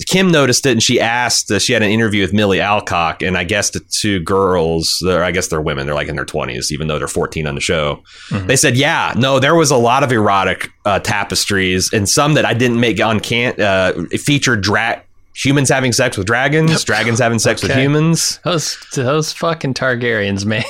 [0.07, 3.37] Kim noticed it and she asked, uh, she had an interview with Millie Alcock, and
[3.37, 6.89] I guess the two girls, I guess they're women, they're like in their 20s, even
[6.89, 8.03] though they're 14 on the show.
[8.31, 12.45] They said, yeah, no, there was a lot of erotic uh, tapestries and some that
[12.45, 15.03] I didn't make on can uh, it featured dra-
[15.35, 18.41] humans having sex with dragons, dragons having sex with humans.
[18.45, 20.65] Those those fucking Targaryens, man.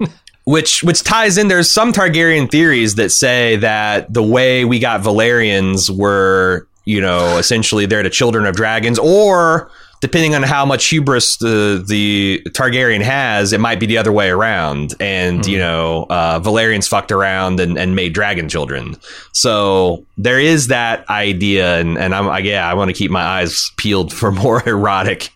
[0.44, 5.02] which which ties in there's some Targaryen theories that say that the way we got
[5.02, 9.70] Valyrians were you know essentially they're the children of dragons or
[10.00, 14.30] depending on how much hubris the the Targaryen has it might be the other way
[14.30, 14.94] around.
[14.98, 18.96] And you know uh, Valyrians fucked around and, and made dragon children.
[19.32, 23.22] So there is that idea and, and I'm I, yeah I want to keep my
[23.22, 25.30] eyes peeled for more erotic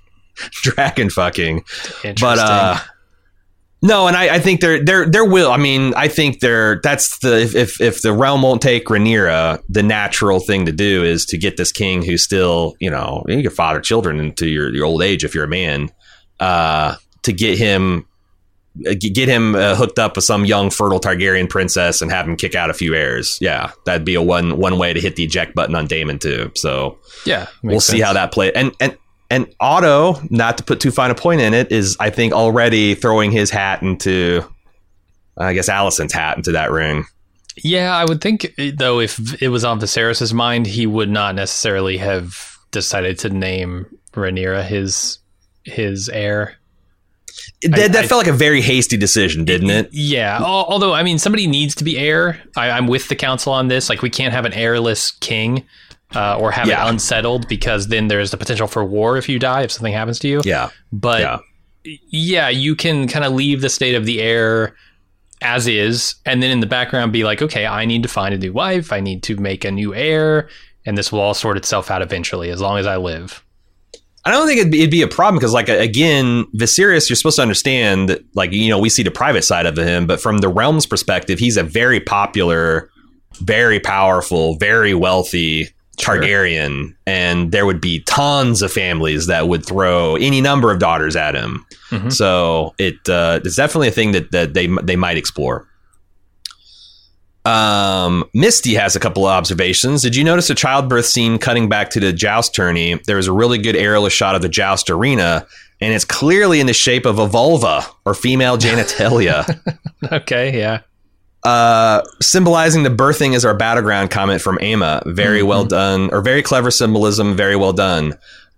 [0.63, 1.65] dragon fucking.
[2.19, 2.79] But uh
[3.83, 5.51] no, and I, I think there there there will.
[5.51, 9.61] I mean, I think there that's the if, if if the realm won't take Rhaenyra,
[9.69, 13.43] the natural thing to do is to get this king who's still you know you
[13.43, 15.91] can father children into your, your old age if you're a man,
[16.39, 18.07] uh, to get him
[18.81, 22.55] get him uh, hooked up with some young fertile Targaryen princess and have him kick
[22.55, 23.37] out a few heirs.
[23.41, 26.53] Yeah, that'd be a one one way to hit the eject button on Daemon too.
[26.55, 28.53] So yeah, we'll see how that plays.
[28.55, 28.97] And and
[29.33, 32.95] and Otto, not to put too fine a point in it, is I think already
[32.95, 34.43] throwing his hat into,
[35.39, 37.05] I guess Alicent's hat into that ring.
[37.63, 41.35] Yeah, I would think eh, though if it was on Viserys' mind, he would not
[41.35, 45.19] necessarily have decided to name Rhaenyra his
[45.65, 46.57] his heir.
[47.63, 49.89] That, I- that I- felt like a very hasty decision, didn't it?
[49.93, 52.41] Yeah, although I mean, somebody needs to be heir.
[52.57, 53.89] I, I'm with the council on this.
[53.89, 55.65] Like, we can't have an heirless king
[56.15, 56.87] uh, or have Yeah.
[56.87, 60.19] it unsettled because then there's the potential for war if you die if something happens
[60.21, 60.41] to you.
[60.45, 61.39] Yeah, But yeah,
[62.11, 64.75] yeah, you can kind of leave the state of the heir
[65.41, 68.39] as is, and then in the background be like, okay, I need to find a
[68.39, 68.93] new wife.
[68.93, 70.49] I need to make a new heir,
[70.87, 73.45] and this will all sort itself out eventually, as long as I live.
[74.25, 77.35] I don't think it'd be, it'd be a problem because, like, again, Viserys, you're supposed
[77.37, 80.39] to understand, that, like, you know, we see the private side of him, but from
[80.39, 82.89] the realm's perspective, he's a very popular,
[83.41, 90.17] very powerful, very wealthy Targaryen, and there would be tons of families that would throw
[90.17, 91.65] any number of daughters at him.
[91.91, 92.13] Mhm.
[92.13, 95.67] So it uh, it's definitely a thing that that they they might explore.
[97.45, 100.03] Um, Misty has a couple of observations.
[100.03, 103.01] Did you notice a childbirth scene cutting back to the joust tourney?
[103.07, 105.45] There was a really good aerialist shot of the joust arena,
[105.81, 109.59] and it's clearly in the shape of a vulva or female genitalia,
[110.13, 110.81] Okay, yeah.
[111.45, 115.03] Uh, symbolizing the birthing is our battleground comment from Aemma.
[115.07, 117.35] Very well done, or very clever symbolism.
[117.37, 118.15] Very well done.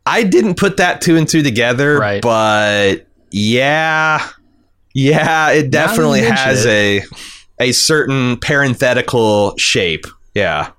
[0.06, 2.20] I didn't put that two and two together, Right.
[2.20, 4.28] but yeah,
[4.92, 6.68] yeah, it definitely has it.
[6.68, 7.02] a
[7.68, 10.04] a certain parenthetical shape.
[10.34, 10.70] Yeah,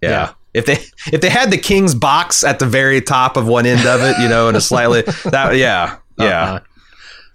[0.00, 0.10] yeah.
[0.10, 0.32] Yeah.
[0.54, 0.78] If they
[1.12, 4.18] if they had the king's box at the very top of one end of it,
[4.18, 6.42] you know, and a slightly that yeah yeah.
[6.42, 6.60] Uh-huh.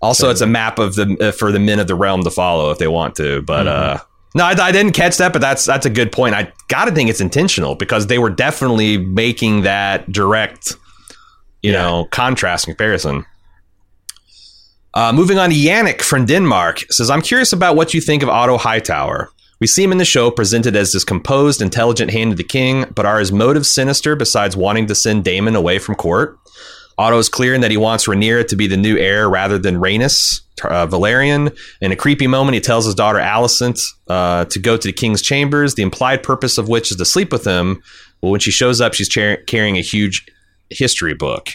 [0.02, 2.72] Also, it's a map of the uh, for the men of the realm to follow
[2.72, 3.42] if they want to.
[3.44, 3.98] But uh,
[4.36, 5.34] no, I, I didn't catch that.
[5.34, 6.36] But that's that's a good point.
[6.36, 10.76] I gotta think it's intentional because they were definitely making that direct,
[11.64, 11.82] you Yeah.
[11.82, 13.26] know, contrast comparison.
[14.94, 18.30] Uh, moving on to Yannick from Denmark says, I'm curious about what you think of
[18.30, 19.30] Otto Hightower.
[19.60, 22.86] We see him in the show presented as this composed, intelligent hand of the king,
[22.96, 26.38] but are his motives sinister besides wanting to send Daemon away from court?
[26.98, 29.76] Otto is clear in that he wants Rhaenyra to be the new heir rather than
[29.76, 31.58] Rhaenys uh, Velaryon.
[31.82, 35.22] In a creepy moment, he tells his daughter Alicent uh, to go to the king's
[35.22, 37.82] chambers, the implied purpose of which is to sleep with him.
[38.22, 40.26] But when she shows up, she's char- carrying a huge
[40.70, 41.50] history book.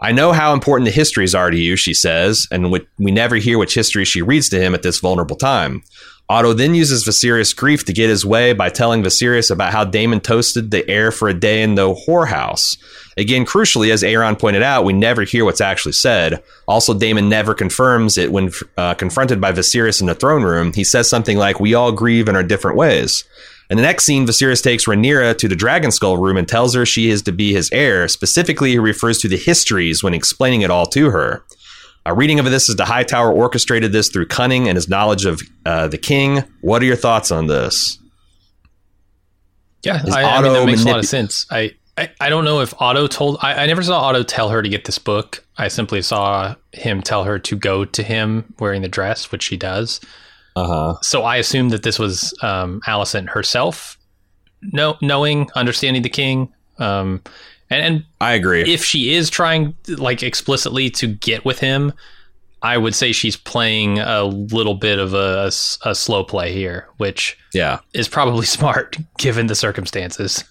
[0.00, 3.56] I know how important the histories are to you, she says, and we never hear
[3.56, 5.84] which history she reads to him at this vulnerable time.
[6.28, 10.20] Otto then uses Viserys' grief to get his way by telling Viserys about how Daemon
[10.20, 12.76] toasted the heir for a day in the whorehouse.
[13.16, 16.42] Again, crucially, as Aaron pointed out, we never hear what's actually said.
[16.66, 20.72] Also, Daemon never confirms it when uh, confronted by Viserys in the throne room.
[20.72, 23.24] He says something like, We all grieve in our different ways.
[23.68, 26.84] In the next scene, Viserys takes Rhaenyra to the Dragon Skull room and tells her
[26.84, 28.08] she is to be his heir.
[28.08, 31.44] Specifically, he refers to the histories when explaining it all to her.
[32.04, 35.40] A reading of this is the Hightower orchestrated this through cunning and his knowledge of
[35.64, 36.42] uh, the king.
[36.60, 37.98] What are your thoughts on this?
[39.84, 41.46] Yeah, I, I, mean that makes manip- a lot of sense.
[41.50, 43.38] I, I, I don't know if Otto told.
[43.42, 45.44] I, I never saw Otto tell her to get this book.
[45.58, 49.56] I simply saw him tell her to go to him wearing the dress, which she
[49.56, 50.00] does.
[50.56, 50.96] Uh-huh.
[51.02, 53.98] So I assumed that this was um, Alicent herself,
[54.62, 56.52] know, knowing, understanding the king.
[56.78, 57.22] Um,
[57.70, 58.62] and, and I agree.
[58.62, 61.92] If she is trying, like explicitly, to get with him,
[62.62, 65.50] I would say she's playing a little bit of a,
[65.84, 70.44] a, a slow play here, which yeah is probably smart given the circumstances.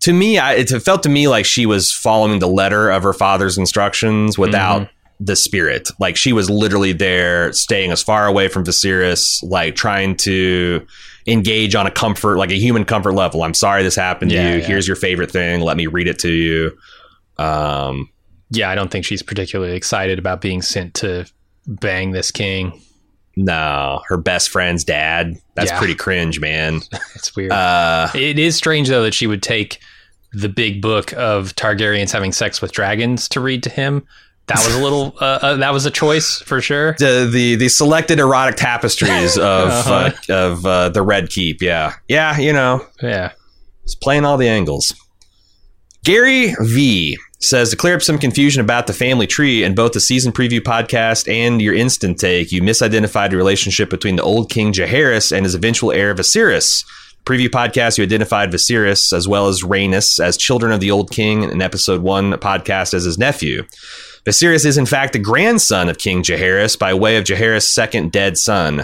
[0.00, 3.12] To me, I, it felt to me like she was following the letter of her
[3.12, 5.88] father's instructions without mm-hmm the spirit.
[5.98, 10.86] Like she was literally there, staying as far away from Viserys, like trying to
[11.26, 13.42] engage on a comfort, like a human comfort level.
[13.42, 14.58] I'm sorry this happened to you.
[14.58, 14.66] Yeah.
[14.66, 15.60] Here's your favorite thing.
[15.60, 16.76] Let me read it to you.
[17.38, 18.10] Um,
[18.50, 21.26] yeah, I don't think she's particularly excited about being sent to
[21.66, 22.80] bang this king.
[23.36, 25.36] No, her best friend's dad.
[25.54, 25.78] That's yeah.
[25.78, 26.80] pretty cringe, man.
[27.14, 27.52] it's weird.
[27.52, 29.80] Uh, it is strange though that she would take
[30.32, 34.06] the big book of Targaryens having sex with dragons to read to him
[34.46, 36.94] that was a little uh, uh, that was a choice for sure.
[36.98, 40.12] The the, the selected erotic tapestries of uh-huh.
[40.28, 41.62] uh, of uh, the Red Keep.
[41.62, 43.32] Yeah, yeah, you know, yeah,
[43.82, 44.94] it's playing all the angles.
[46.04, 50.00] Gary V says to clear up some confusion about the family tree in both the
[50.00, 54.72] season preview podcast and your instant take, you misidentified the relationship between the old king
[54.72, 56.84] Jaehaerys and his eventual heir Viserys.
[57.24, 61.42] Preview podcast, you identified Viserys as well as Rhaenys as children of the old king
[61.42, 63.64] in episode one podcast as his nephew.
[64.24, 68.38] Viserys is in fact the grandson of King Jaehaerys by way of Jaehaerys' second dead
[68.38, 68.82] son.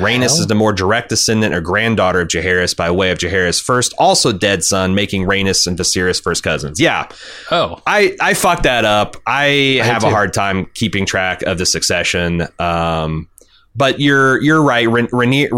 [0.00, 0.40] Rhaenys hell?
[0.40, 4.32] is the more direct descendant or granddaughter of Jaehaerys by way of Jaehaerys' first, also
[4.32, 6.80] dead son, making Rhaenys and Viserys first cousins.
[6.80, 7.08] Yeah.
[7.50, 7.80] Oh.
[7.86, 9.16] I, I fucked that up.
[9.26, 12.46] I, I have a hard time keeping track of the succession.
[12.58, 13.28] Um,
[13.76, 14.86] but you're you're right.
[14.86, 15.50] Rhaenys,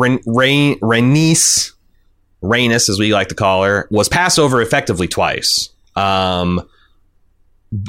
[2.42, 5.68] Rhaenys, as we like to call her, was passed over effectively twice.
[5.94, 6.66] Um,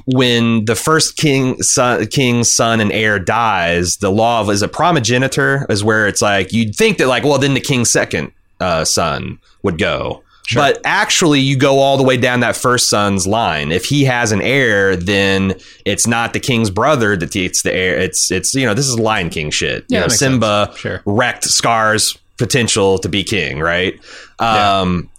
[0.05, 4.67] when the first king son, king's son and heir dies, the law of is a
[4.67, 8.85] primogeniture is where it's like you'd think that like well then the king's second uh,
[8.85, 10.23] son would go.
[10.47, 10.61] Sure.
[10.61, 13.69] But actually, you go all the way down that first son's line.
[13.69, 17.97] If he has an heir, then it's not the king's brother that it's the heir.
[17.97, 19.83] It's it's you know this is Lion King shit.
[19.89, 21.01] Yeah, you know, Simba sure.
[21.05, 23.99] wrecked Scar's potential to be king, right?
[24.39, 25.09] Um,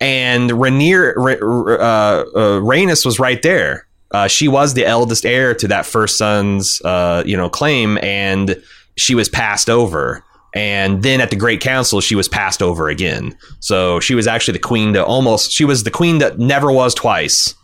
[0.00, 0.06] yeah.
[0.06, 2.24] And Rhaenyra, uh, uh,
[2.60, 7.22] Rhaenys was right there uh, she was the eldest heir to that first son's uh,
[7.26, 8.62] you know claim, and
[8.96, 10.22] she was passed over.
[10.54, 13.34] And then at the Great Council, she was passed over again.
[13.60, 16.94] So she was actually the queen that almost she was the queen that never was
[16.94, 17.54] twice.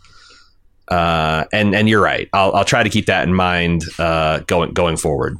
[0.87, 2.27] Uh, and and you're right.
[2.33, 5.37] I'll I'll try to keep that in mind uh, going going forward.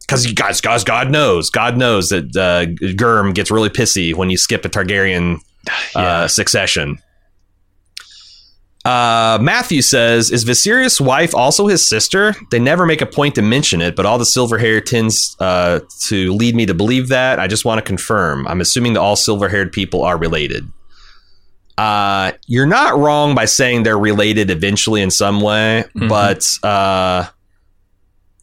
[0.00, 4.36] Because guys, guys, God knows, God knows that uh, Germ gets really pissy when you
[4.36, 5.36] skip a Targaryen
[5.68, 6.26] uh, yeah.
[6.26, 6.98] succession.
[8.84, 12.34] Uh, Matthew says, "Is Viserys' wife also his sister?
[12.50, 15.80] They never make a point to mention it, but all the silver hair tends uh,
[16.06, 17.38] to lead me to believe that.
[17.38, 18.46] I just want to confirm.
[18.48, 20.66] I'm assuming that all silver-haired people are related.
[21.78, 26.08] Uh, you're not wrong by saying they're related eventually in some way, mm-hmm.
[26.08, 27.28] but uh,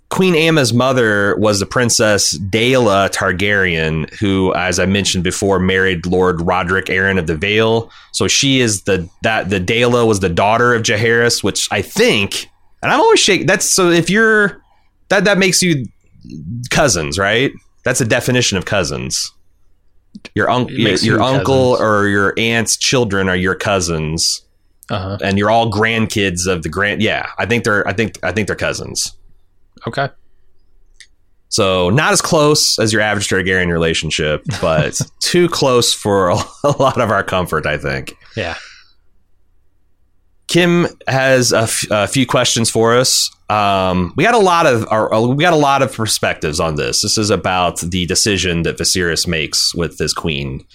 [0.09, 6.37] Queen Aemma's mother was the Princess Daella Targaryen, who, as I mentioned before, married Lord
[6.37, 7.91] Rodrik Arryn of the Vale.
[8.11, 12.49] So she is the that the Daella was the daughter of Jaehaerys, which I think,
[12.81, 13.45] and I'm always shaking.
[13.45, 14.63] That's so if you're
[15.09, 15.85] that that makes you
[16.71, 17.51] cousins, right?
[17.83, 19.31] That's a definition of cousins.
[20.33, 24.43] Your uncle, your, your uncle, or your aunt's children are your cousins,
[24.89, 25.19] uh-huh.
[25.21, 27.03] and you're all grandkids of the grand.
[27.03, 27.87] Yeah, I think they're.
[27.87, 29.15] I think I think they're cousins.
[29.87, 30.09] Okay.
[31.49, 36.69] So not as close as your average Targaryen relationship, but too close for a, a
[36.79, 38.15] lot of our comfort, I think.
[38.37, 38.55] Yeah.
[40.47, 43.29] Kim has a, f- a few questions for us.
[43.49, 47.01] Um, we got a lot of our, we got a lot of perspectives on this.
[47.01, 50.65] This is about the decision that Viserys makes with his queen.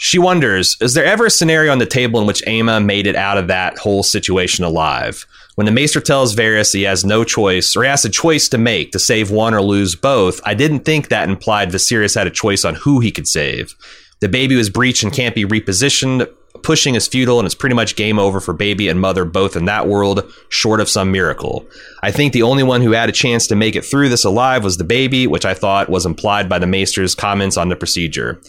[0.00, 3.16] She wonders: Is there ever a scenario on the table in which Aemma made it
[3.16, 5.26] out of that whole situation alive?
[5.56, 8.58] When the Maester tells Varys he has no choice, or he has a choice to
[8.58, 12.30] make to save one or lose both, I didn't think that implied Viserys had a
[12.30, 13.74] choice on who he could save.
[14.20, 16.32] The baby was breached and can't be repositioned.
[16.62, 19.64] Pushing is futile and it's pretty much game over for baby and mother both in
[19.64, 21.66] that world, short of some miracle.
[22.04, 24.62] I think the only one who had a chance to make it through this alive
[24.62, 28.40] was the baby, which I thought was implied by the Maester's comments on the procedure.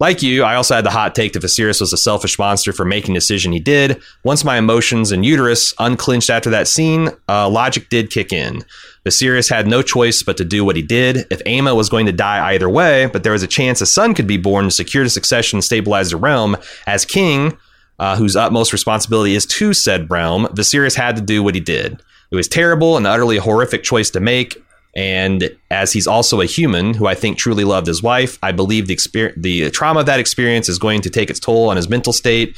[0.00, 2.84] Like you, I also had the hot take that Viserys was a selfish monster for
[2.84, 4.02] making the decision he did.
[4.24, 8.64] Once my emotions and uterus unclinched after that scene, uh, logic did kick in.
[9.04, 11.26] Viserys had no choice but to do what he did.
[11.30, 14.14] If Aemma was going to die either way, but there was a chance a son
[14.14, 17.56] could be born to secure the succession and stabilize the realm, as king,
[17.98, 22.02] uh, whose utmost responsibility is to said realm, Viserys had to do what he did.
[22.30, 24.63] It was terrible and utterly horrific choice to make.
[24.96, 28.86] And as he's also a human who I think truly loved his wife, I believe
[28.86, 31.88] the experience, the trauma of that experience is going to take its toll on his
[31.88, 32.56] mental state,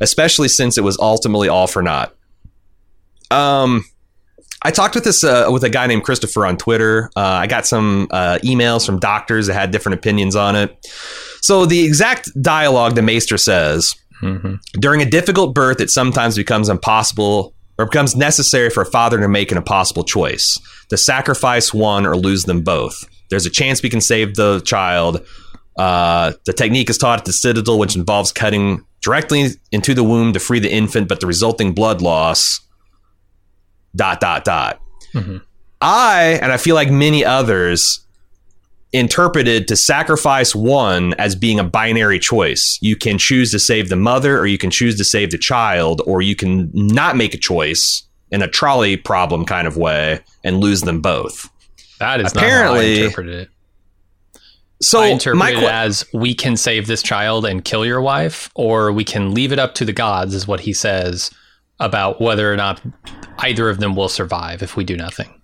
[0.00, 2.14] especially since it was ultimately all for naught.
[3.30, 3.84] Um,
[4.62, 7.10] I talked with this uh, with a guy named Christopher on Twitter.
[7.16, 10.76] Uh, I got some uh, emails from doctors that had different opinions on it.
[11.40, 14.56] So the exact dialogue the Maester says mm-hmm.
[14.72, 19.28] during a difficult birth, it sometimes becomes impossible or becomes necessary for a father to
[19.28, 20.58] make an impossible choice
[20.88, 23.04] to sacrifice one or lose them both.
[23.30, 25.24] There's a chance we can save the child.
[25.76, 30.32] Uh, the technique is taught at the Citadel, which involves cutting directly into the womb
[30.32, 32.60] to free the infant, but the resulting blood loss.
[33.94, 34.80] Dot dot dot.
[35.14, 35.38] Mm-hmm.
[35.80, 38.06] I and I feel like many others
[38.92, 42.78] interpreted to sacrifice one as being a binary choice.
[42.80, 46.00] You can choose to save the mother, or you can choose to save the child,
[46.06, 50.58] or you can not make a choice in a trolley problem kind of way and
[50.58, 51.48] lose them both.
[51.98, 53.48] That is apparently interpreted it.
[54.80, 58.50] So I interpret qu- it as we can save this child and kill your wife,
[58.54, 61.30] or we can leave it up to the gods, is what he says
[61.80, 62.80] about whether or not
[63.38, 65.37] either of them will survive if we do nothing.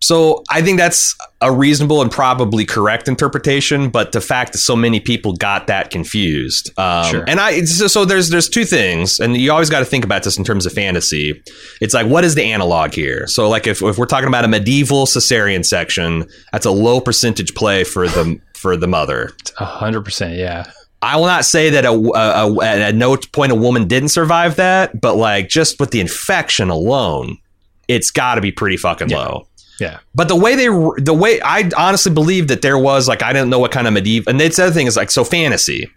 [0.00, 4.76] So I think that's a reasonable and probably correct interpretation, but the fact that so
[4.76, 7.24] many people got that confused, um, sure.
[7.26, 10.22] and I so, so there's there's two things, and you always got to think about
[10.22, 11.42] this in terms of fantasy.
[11.80, 13.26] It's like what is the analog here?
[13.26, 17.54] So like if, if we're talking about a medieval cesarean section, that's a low percentage
[17.54, 19.32] play for the for the mother.
[19.58, 20.70] A hundred percent, yeah.
[21.02, 24.56] I will not say that a, a, a, at no point a woman didn't survive
[24.56, 27.38] that, but like just with the infection alone,
[27.86, 29.18] it's got to be pretty fucking yeah.
[29.18, 29.45] low.
[29.78, 29.98] Yeah.
[30.14, 33.50] But the way they, the way I honestly believe that there was like, I didn't
[33.50, 35.90] know what kind of medieval, and the other thing is like, so fantasy.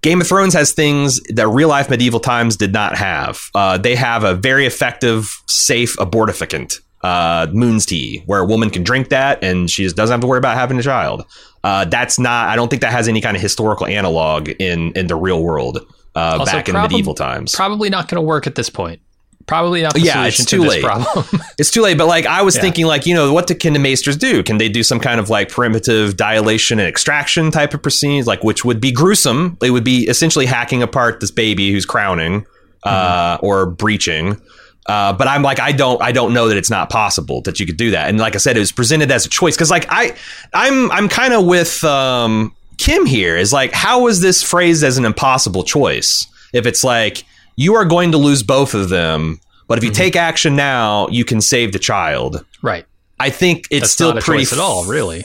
[0.00, 3.40] Game of Thrones has things that real life medieval times did not have.
[3.54, 8.82] Uh, they have a very effective, safe abortifacient, uh, Moon's Tea, where a woman can
[8.82, 11.24] drink that and she just doesn't have to worry about having a child.
[11.62, 15.06] Uh, that's not, I don't think that has any kind of historical analog in, in
[15.06, 15.78] the real world
[16.14, 17.54] uh, also, back in medieval times.
[17.54, 19.00] Probably not going to work at this point
[19.46, 20.82] probably not the yeah, solution it's too to late.
[20.82, 21.26] problem.
[21.58, 21.98] it's too late.
[21.98, 22.62] But like I was yeah.
[22.62, 24.42] thinking, like you know, what can the maesters do?
[24.42, 28.44] Can they do some kind of like primitive dilation and extraction type of proceedings, like
[28.44, 29.56] which would be gruesome?
[29.60, 32.46] They would be essentially hacking apart this baby who's crowning
[32.84, 33.46] uh, mm-hmm.
[33.46, 34.40] or breaching.
[34.86, 37.64] Uh, but I'm like, I don't, I don't know that it's not possible that you
[37.64, 38.08] could do that.
[38.08, 40.14] And like I said, it was presented as a choice because, like, I,
[40.52, 43.36] I'm, I'm kind of with um, Kim here.
[43.36, 46.26] Is like, how is this phrased as an impossible choice?
[46.52, 47.24] If it's like
[47.56, 49.40] you are going to lose both of them.
[49.66, 49.96] But if you mm-hmm.
[49.96, 52.44] take action now, you can save the child.
[52.62, 52.86] Right.
[53.18, 55.24] I think it's That's still not pretty at all, really.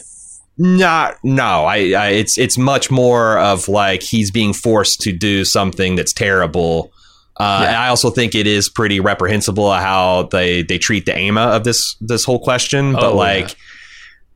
[0.57, 5.45] Not no, I, I, it's it's much more of like he's being forced to do
[5.45, 6.91] something that's terrible.
[7.37, 7.81] Uh, yeah.
[7.81, 11.95] I also think it is pretty reprehensible how they they treat the AMA of this
[12.01, 12.91] this whole question.
[12.91, 13.55] But oh, like, yeah.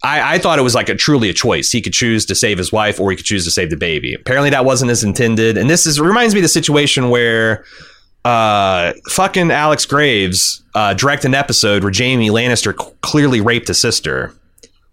[0.04, 1.72] I, I thought it was like a truly a choice.
[1.72, 4.14] He could choose to save his wife, or he could choose to save the baby.
[4.14, 5.58] Apparently, that wasn't as intended.
[5.58, 7.64] And this is reminds me of the situation where
[8.26, 13.80] uh, fucking Alex Graves uh, direct an episode where Jaime Lannister c- clearly raped his
[13.80, 14.34] sister,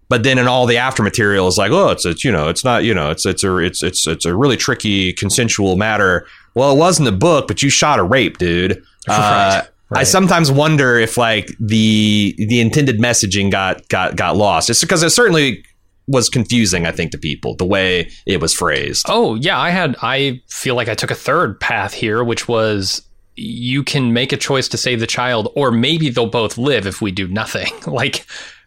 [0.08, 2.64] but then in all the after material is like, oh, it's it's you know, it's
[2.64, 6.26] not you know, it's it's a it's it's it's a really tricky consensual matter.
[6.54, 8.82] Well, it was in the book, but you shot a rape, dude.
[9.08, 9.68] Uh, right.
[9.92, 14.70] I sometimes wonder if like the the intended messaging got got got lost.
[14.70, 15.64] It's because it certainly
[16.06, 19.06] was confusing, I think, to people the way it was phrased.
[19.08, 23.02] Oh yeah, I had I feel like I took a third path here, which was
[23.36, 27.00] you can make a choice to save the child, or maybe they'll both live if
[27.00, 27.72] we do nothing.
[27.86, 28.26] like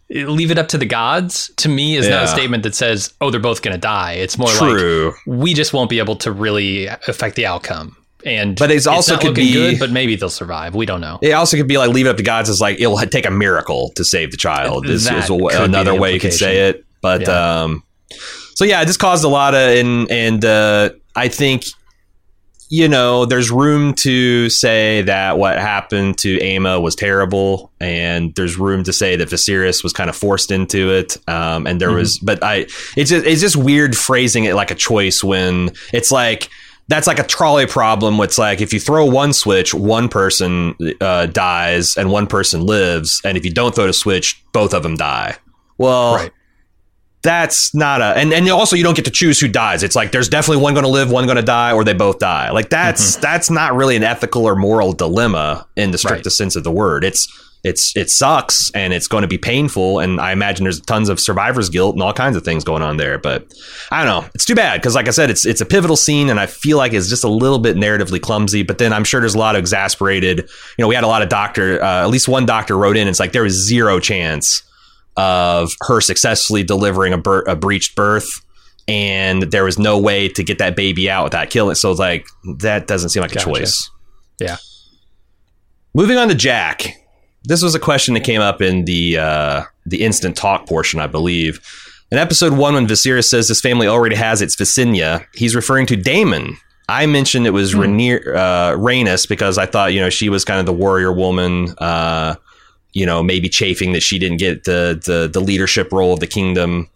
[0.09, 3.29] leave it up to the gods to me is not a statement that says, "Oh,
[3.29, 5.07] they're both going to die." It's more True.
[5.07, 7.97] like we just won't be able to really affect the outcome.
[8.25, 10.75] And But it's also not could be- good, but maybe they'll survive.
[10.75, 11.19] We don't know.
[11.21, 12.49] It also could be like leave it up to gods.
[12.49, 14.87] It's like it'll take a miracle to save the child.
[14.87, 16.85] Is a, another way you could say it.
[17.01, 17.61] But Yeah.
[17.63, 17.83] um,
[18.55, 21.65] so yeah, it just caused a lot of and and uh, I think
[22.69, 28.57] you know there's room to say that what happened to Aemma was terrible, and there's
[28.57, 31.17] room to say that Viserys was kind of forced into it.
[31.27, 31.97] Um, and there Mm-hmm.
[31.97, 36.11] was, but I it's just, it's just weird phrasing it like a choice when it's
[36.11, 36.49] like
[36.93, 38.19] that's like a trolley problem.
[38.19, 43.19] It's like if you throw one switch, one person uh, dies and one person lives,
[43.25, 45.37] and if you don't throw the switch, both of them die.
[45.79, 46.31] Well, Right.
[47.23, 49.81] that's not a and and also you don't get to choose who dies.
[49.81, 52.19] It's like there's definitely one going to live, one going to die, or they both
[52.19, 52.51] die.
[52.51, 56.63] Like that's that's not really an ethical or moral dilemma in the strictest sense of
[56.63, 57.03] the word.
[57.03, 57.27] It's
[57.63, 61.17] it's it sucks and it's going to be painful and I imagine there's tons of
[61.19, 63.17] survivor's guilt and all kinds of things going on there.
[63.17, 63.53] But
[63.89, 64.29] I don't know.
[64.35, 66.77] It's too bad because like I said, it's it's a pivotal scene and I feel
[66.77, 68.63] like it's just a little bit narratively clumsy.
[68.63, 70.39] But then I'm sure there's a lot of exasperated.
[70.39, 71.81] You know, we had a lot of doctor.
[71.81, 73.07] Uh, at least one doctor wrote in.
[73.07, 74.61] It's like there was zero chance
[75.15, 78.41] of her successfully delivering a, bir- a breached birth
[78.87, 81.99] and there was no way to get that baby out without killing it so it's
[81.99, 82.25] like
[82.57, 83.89] that doesn't seem like a choice
[84.39, 84.57] Yeah.
[85.93, 86.95] moving on to jack
[87.45, 91.07] this was a question that came up in the uh, the instant talk portion i
[91.07, 91.59] believe
[92.13, 95.95] in episode one when Viserys says this family already has its Visenya, he's referring to
[95.95, 96.57] Daemon.
[96.87, 100.59] I mentioned it was Rhaenyra, uh, Rhaenys because I thought, you know, she was kind
[100.59, 102.35] of the warrior woman, uh,
[102.91, 106.27] you know, maybe chafing that she didn't get the the, the leadership role of the
[106.27, 106.87] kingdom.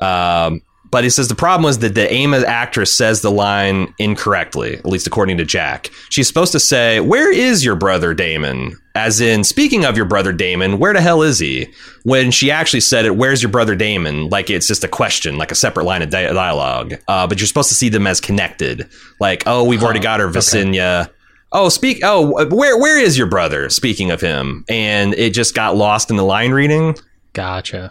[0.00, 0.62] Um,
[0.94, 4.86] but he says the problem was that the Aemma actress says the line incorrectly, at
[4.86, 5.90] least according to Jack.
[6.08, 10.32] She's supposed to say, "Where is your brother Daemon?" As in, speaking of your brother
[10.32, 11.66] Daemon, where the hell is he?
[12.04, 15.50] When she actually said it, "Where's your brother Daemon?" Like it's just a question, like
[15.50, 16.94] a separate line of di- dialogue.
[17.08, 18.88] Uh, but you're supposed to see them as connected.
[19.18, 21.10] Like, oh, we've already got our Visenya.
[21.50, 22.02] Oh, speak.
[22.04, 23.68] Oh, where where is your brother?
[23.68, 26.94] Speaking of him, and it just got lost in the line reading.
[27.32, 27.90] Gotcha.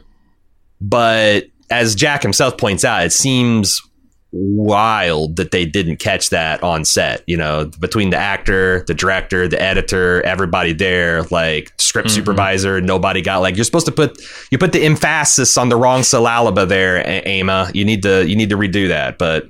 [0.79, 3.81] But as Jack himself points out, it seems
[4.33, 7.23] wild that they didn't catch that on set.
[7.27, 12.15] You know, between the actor, the director, the editor, everybody there, like script mm-hmm.
[12.15, 14.19] supervisor, nobody got like you're supposed to put
[14.51, 17.73] you put the emphasis on the wrong syllable there, Aemma.
[17.75, 19.17] You need to you need to redo that.
[19.17, 19.49] But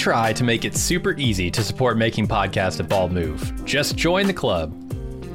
[0.00, 3.64] Try to make it super easy to support making podcasts at Bald Move.
[3.66, 4.72] Just join the club.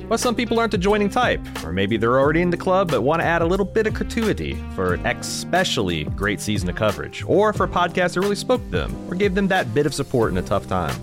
[0.10, 3.02] But some people aren't the joining type, or maybe they're already in the club but
[3.02, 7.24] want to add a little bit of gratuity for an especially great season of coverage,
[7.28, 9.94] or for a podcast that really spoke to them, or gave them that bit of
[9.94, 10.96] support in a tough time.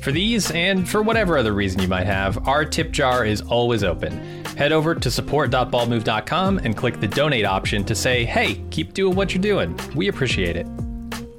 [0.00, 3.84] For these, and for whatever other reason you might have, our tip jar is always
[3.84, 4.44] open.
[4.56, 9.34] Head over to support.baldmove.com and click the donate option to say, hey, keep doing what
[9.34, 9.78] you're doing.
[9.94, 10.66] We appreciate it.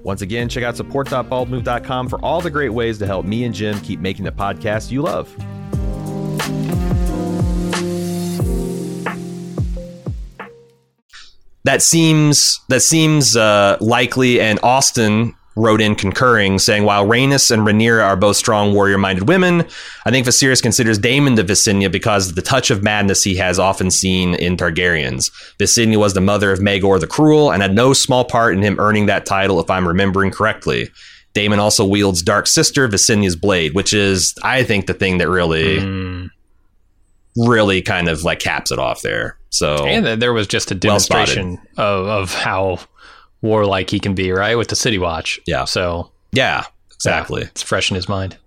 [0.09, 3.79] Once again, check out support.baldmove.com for all the great ways to help me and Jim
[3.81, 5.31] keep making the podcast you love.
[11.63, 17.63] That seems that seems uh, likely, and Austin wrote in concurring, saying, While Rhaenys and
[17.63, 19.67] Rhaenyra are both strong warrior minded women,
[20.05, 23.59] I think Viserys considers Daemon to Visenya because of the touch of madness he has
[23.59, 25.29] often seen in Targaryens.
[25.59, 28.79] Visenya was the mother of Maegor the Cruel and had no small part in him
[28.79, 30.89] earning that title, if I'm remembering correctly.
[31.33, 35.79] Daemon also wields Dark Sister, Visenya's blade, which is, I think, the thing that really,
[35.79, 36.29] Mm.
[37.35, 39.37] really kind of like caps it off there.
[39.49, 42.79] So, And there was just a Well demonstration of, of how
[43.41, 44.55] warlike he can be, right?
[44.57, 45.39] With the City Watch.
[45.45, 45.65] Yeah.
[45.65, 47.41] So yeah, exactly.
[47.41, 48.37] yeah, it's fresh in his mind.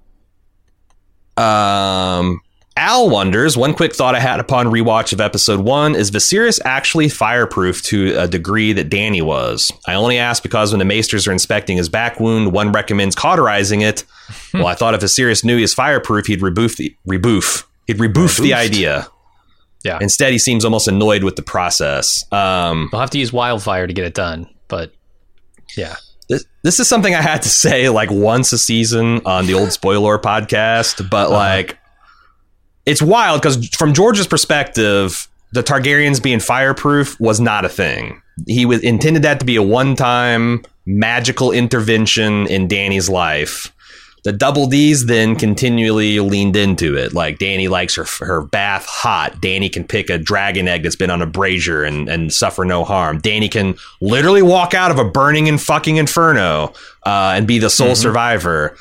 [1.37, 2.41] Um,
[2.77, 7.09] Al wonders one quick thought I had upon rewatch of episode one is Viserys actually
[7.09, 9.71] fireproof to a degree that Dany was?
[9.87, 13.83] I only ask because when the Maesters are inspecting his back wound, one recommends cauterizing
[13.83, 14.05] it.
[14.55, 17.69] well, I thought if Viserys knew he was fireproof, he'd rebuff the rebuff.
[17.87, 19.07] He'd rebuff the idea.
[19.85, 19.99] Yeah.
[20.01, 22.25] Instead, he seems almost annoyed with the process.
[22.33, 24.91] Um, They'll have to use wildfire to get it done, but
[25.77, 25.97] yeah.
[26.31, 29.71] this, this is something I had to say like once a season on the old
[29.79, 31.35] spoiler podcast, but uh-huh.
[31.35, 31.79] like
[32.87, 38.23] it's wild because from George's perspective, the Targaryens being fireproof was not a thing.
[38.47, 43.72] He was intended that to be a one-time magical intervention in Dany's life.
[44.25, 47.13] The double D's then continually leaned into it.
[47.13, 49.41] Like Dany likes her her bath hot.
[49.41, 52.85] Dany can pick a dragon egg that's been on a brazier and, and suffer no
[52.85, 53.21] harm.
[53.21, 56.73] Dany can literally walk out of a burning and fucking inferno
[57.05, 58.77] uh, and be the sole survivor.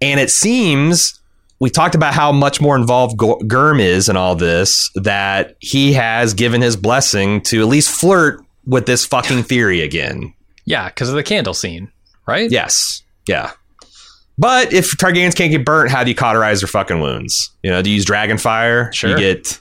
[0.00, 1.20] And it seems
[1.58, 5.92] we talked about how much more involved Go- Germ is in all this that he
[5.92, 10.32] has given his blessing to at least flirt with this fucking theory again.
[10.64, 11.92] Yeah, because of the candle scene,
[12.26, 12.50] right?
[12.50, 13.02] Yes.
[13.26, 13.52] Yeah.
[14.40, 17.50] But if Targaryens can't get burnt, how do you cauterize their fucking wounds?
[17.62, 18.90] You know, do you use dragon fire?
[18.92, 19.10] Sure.
[19.10, 19.60] You get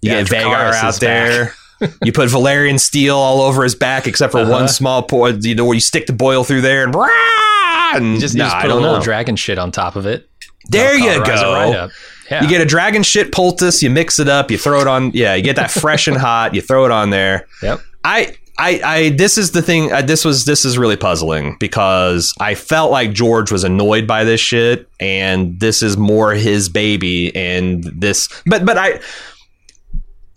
[0.00, 1.52] you Yeah, get Vhagar out there.
[2.02, 4.50] you put Valyrian steel all over his back, except for Uh-huh.
[4.50, 5.44] one small point.
[5.44, 8.44] You know where you stick the boil through there and, and You just, you no,
[8.46, 9.02] just I put a little know.
[9.02, 10.26] dragon shit on top of it.
[10.70, 11.90] There you go.
[12.30, 12.42] Yeah.
[12.42, 15.10] You get a dragon shit poultice, you mix it up, you throw it on.
[15.12, 16.54] Yeah, you get that fresh and hot.
[16.54, 17.46] You throw it on there.
[17.62, 17.80] Yep.
[18.02, 19.08] I, I, I.
[19.10, 19.92] This is the thing.
[19.92, 20.44] Uh, this was.
[20.44, 25.58] This is really puzzling because I felt like George was annoyed by this shit, and
[25.58, 27.34] this is more his baby.
[27.34, 29.00] And this, but, but I.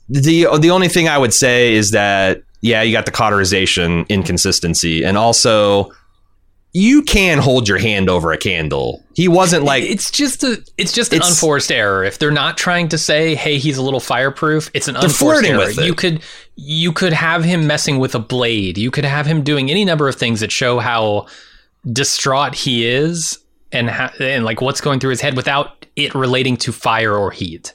[0.10, 5.04] The the only thing I would say is that yeah, you got the cauterization inconsistency,
[5.04, 5.92] and also
[6.74, 9.04] you can hold your hand over a candle.
[9.16, 12.04] He wasn't like it's just a it's just an It's- unforced error.
[12.04, 15.58] If they're not trying to say, "Hey, he's a little fireproof," it's an unforced error.
[15.60, 15.86] with it.
[15.86, 16.22] You could
[16.58, 18.78] you could have him messing with a blade.
[18.78, 21.28] You could have him doing any number of things that show how
[21.92, 23.40] distraught he is
[23.72, 27.32] and ha- and like what's going through his head without it relating to fire or
[27.32, 27.74] heat.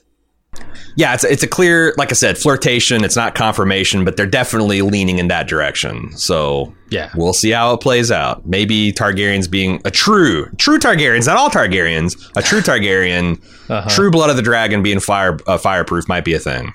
[0.97, 3.05] Yeah, it's it's a clear, like I said, flirtation.
[3.05, 6.14] It's not confirmation, but they're definitely leaning in that direction.
[6.16, 7.11] So Yeah.
[7.14, 8.47] we'll see how it plays out.
[8.47, 13.89] Maybe Targaryens being a true, true Targaryens, not all Targaryens, a true Targaryen, Uh-huh.
[13.89, 16.74] true blood of the dragon being fire uh, fireproof might be a thing.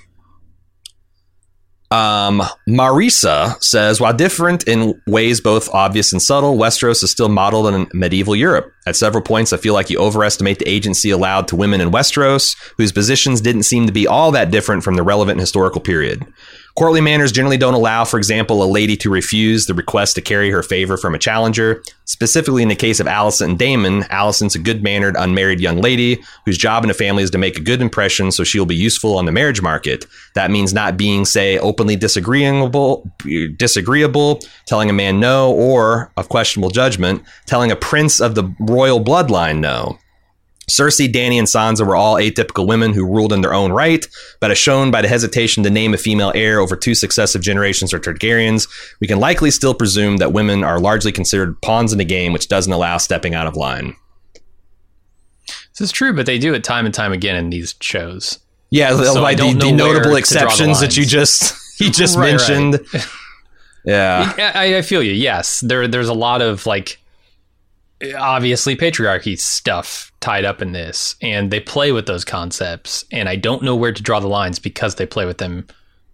[1.89, 7.73] Um, Marisa says, while different in ways both obvious and subtle, Westeros is still modeled
[7.73, 8.73] in medieval Europe.
[8.85, 12.57] At several points, I feel like you overestimate the agency allowed to women in Westeros,
[12.77, 16.25] whose positions didn't seem to be all that different from the relevant historical period.
[16.77, 20.51] Courtly manners generally don't allow, for example, a lady to refuse the request to carry
[20.51, 21.81] her favor from a challenger.
[22.05, 26.21] Specifically, in the case of Alicent and Daemon, Alicent's a good mannered, unmarried young lady
[26.45, 29.17] whose job in a family is to make a good impression so she'll be useful
[29.17, 30.05] on the marriage market.
[30.35, 33.11] That means not being, say, openly disagreeable,
[33.55, 39.03] disagreeable, telling a man no, or, of questionable judgment, telling a prince of the royal
[39.03, 39.97] bloodline no.
[40.69, 44.05] Cersei, Dany, and Sansa were all atypical women who ruled in their own right,
[44.41, 47.93] but as shown by the hesitation to name a female heir over two successive generations
[47.93, 48.67] of Targaryens,
[48.99, 52.49] we can likely still presume that women are largely considered pawns in a game which
[52.49, 53.95] doesn't allow stepping out of line.
[55.45, 58.39] This is true, but they do it time and time again in these shows.
[58.69, 62.35] Yeah, So by the, the notable draw the exceptions that you just you just Right,
[62.35, 62.47] right.
[62.49, 62.85] mentioned.
[63.85, 64.51] Yeah.
[64.53, 65.13] I, I feel you.
[65.13, 66.99] Yes, there there's a lot of like
[68.17, 73.35] obviously patriarchy stuff tied up in this, and they play with those concepts, and I
[73.35, 75.67] don't know where to draw the lines because they play with them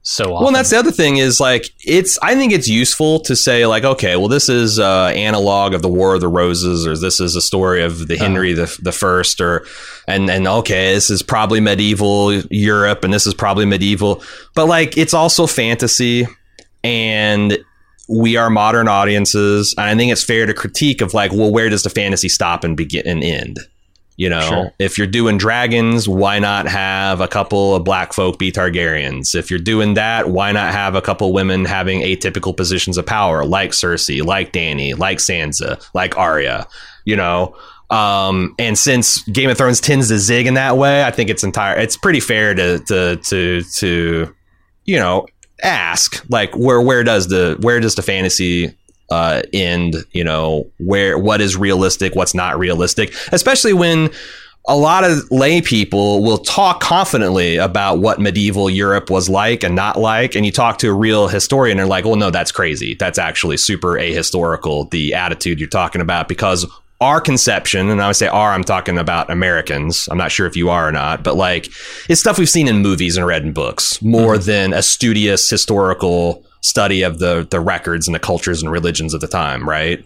[0.04, 0.34] so often.
[0.34, 2.20] Well, and that's the other thing is like it's.
[2.22, 5.90] I think it's useful to say like, okay, well, this is uh, analog of the
[5.90, 9.42] War of the Roses, or this is a story of the Henry the the First,
[9.42, 9.66] or
[10.08, 14.22] and and okay, this is probably medieval Europe, and this is probably medieval,
[14.56, 16.28] but like it's also fantasy,
[16.84, 17.58] and
[18.10, 21.70] we are modern audiences, and I think it's fair to critique of like, well, where
[21.70, 23.60] does the fantasy stop and begin and end?
[24.16, 24.72] You know, Sure.
[24.78, 29.34] if you're doing dragons, why not have a couple of black folk be Targaryens?
[29.34, 33.44] If you're doing that, why not have a couple women having atypical positions of power,
[33.44, 36.68] like Cersei, like Dany, like Sansa, like Arya?
[37.06, 37.56] You know,
[37.90, 41.44] um, and since Game of Thrones tends to zig in that way, I think it's
[41.44, 41.76] entire.
[41.78, 44.36] It's pretty fair to to to to
[44.86, 45.26] you know
[45.64, 48.74] ask like where where does the where does the fantasy
[49.10, 49.96] uh, end?
[50.12, 54.10] You know where what is realistic, what's not realistic, especially when
[54.68, 59.76] a lot of lay people will talk confidently about what medieval Europe was like and
[59.76, 60.36] not like.
[60.36, 62.96] And you talk to a real historian, and they're like, well, no, that's crazy.
[62.96, 66.66] That's actually super ahistorical, the attitude you're talking about, because
[67.04, 70.08] our conception, and I would say our, I'm talking about Americans.
[70.10, 71.68] I'm not sure if you are or not, but like
[72.10, 74.46] it's stuff we've seen in movies and read in books more mm-hmm.
[74.46, 79.22] than a studious historical study of the the records and the cultures and religions of
[79.22, 80.04] the time, right?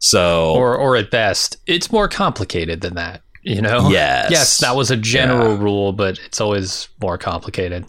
[0.00, 3.22] So or or at best, it's more complicated than that.
[3.44, 3.88] You know?
[3.88, 4.30] Yes.
[4.30, 5.62] Yes, that was a general Yeah.
[5.62, 7.84] rule, but it's always more complicated.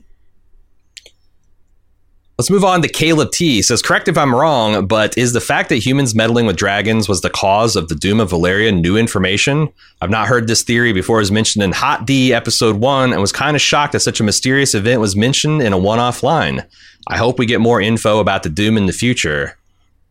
[2.40, 3.62] Let's move on to Caleb T.
[3.62, 7.22] Says, correct if I'm wrong, but is the fact that humans meddling with dragons was
[7.22, 9.72] the cause of the doom of Valyria new information?
[10.02, 11.18] I've not heard this theory before.
[11.18, 14.20] It was mentioned in Hot D episode one and was kind of shocked that such
[14.20, 16.66] a mysterious event was mentioned in a one off line.
[17.08, 19.56] I hope we get more info about the doom in the future.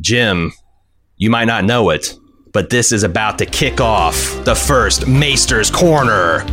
[0.00, 0.52] Jim,
[1.16, 2.14] you might not know it,
[2.52, 6.44] but this is about to kick off the first Maester's Corner.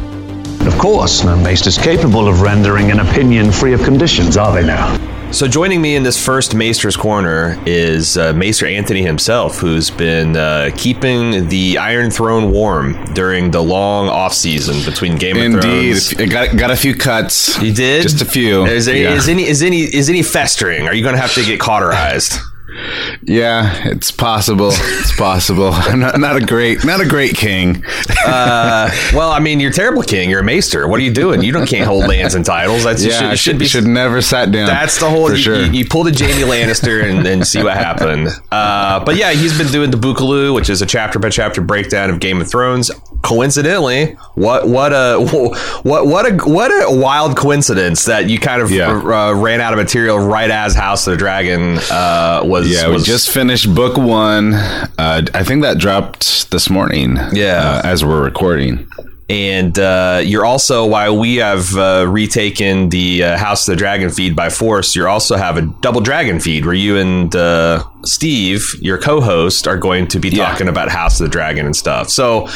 [0.65, 4.65] Of course, no maester is capable of rendering an opinion free of conditions, are they
[4.65, 5.18] now?
[5.31, 10.35] So joining me in this first Maester's Corner is uh, Maester Anthony himself, who's been
[10.35, 16.19] uh, keeping the Iron Throne warm during the long off season between Game of Thrones.
[16.19, 17.61] I got got a few cuts.
[17.61, 18.65] You did just a few.
[18.65, 19.13] Is, there, yeah.
[19.13, 20.87] is any is any is any festering?
[20.87, 22.33] Are you going to have to get cauterized?
[23.23, 24.69] Yeah, it's possible.
[24.71, 25.71] It's possible.
[25.99, 27.83] Not, not a great not a great king.
[28.25, 30.29] uh, well, I mean, you're a terrible king.
[30.29, 30.87] You're a Maester.
[30.87, 31.41] What are you doing?
[31.43, 32.83] You don't can't hold lands and titles.
[32.83, 34.67] That's you yeah, should, I you should be should never sat down.
[34.67, 35.27] That's the whole.
[35.27, 35.61] for You, sure.
[35.65, 38.29] you, you pulled a Jaime Lannister and, and see what happened.
[38.51, 42.09] Uh, but yeah, he's been doing the Bookaloo, which is a chapter by chapter breakdown
[42.09, 42.91] of Game of Thrones.
[43.21, 45.17] Coincidentally, what what a
[45.83, 48.89] what what a what a wild coincidence that you kind of Yeah.
[48.91, 52.71] uh, ran out of material right as House of the Dragon uh, was.
[52.71, 54.53] yeah, we just finished book one.
[54.53, 57.17] Uh, I think that dropped this morning.
[57.33, 57.81] Yeah.
[57.83, 58.87] uh, as we're recording.
[59.29, 64.09] And uh, you're also, while we have uh, retaken the uh, House of the Dragon
[64.09, 68.65] feed by force, you also have a double dragon feed where you and uh, Steve,
[68.81, 70.49] your co host, are going to be Yeah.
[70.49, 72.09] talking about House of the Dragon and stuff.
[72.09, 72.47] So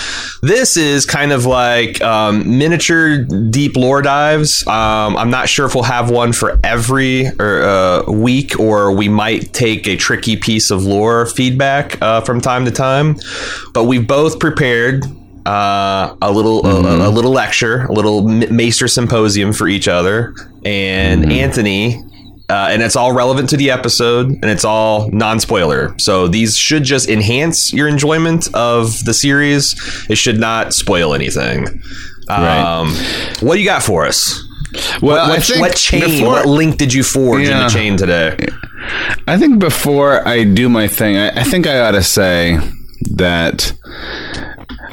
[0.42, 3.20] this is kind of like um, miniature
[3.52, 4.66] deep lore dives.
[4.66, 9.10] Um, I'm not sure if we'll have one for every or, uh, week or we
[9.10, 13.18] might take a tricky piece of lore feedback uh, from time to time.
[13.76, 15.06] But we've both prepared
[15.46, 20.34] uh, a little a, a little lecture, a little Maester symposium for each other,
[20.66, 22.02] and Anthony.
[22.50, 25.96] Uh, and it's all relevant to the episode, and it's all non-spoiler.
[25.98, 29.76] So these should just enhance your enjoyment of the series.
[30.10, 31.82] It should not spoil anything.
[32.28, 32.94] Um,
[33.40, 34.44] what do you got for us?
[35.02, 36.02] Well, what, think what chain?
[36.02, 38.36] before- what link did you forge in the chain today?
[39.26, 42.60] I think before I do my thing, I, I think I ought to say
[43.12, 43.74] that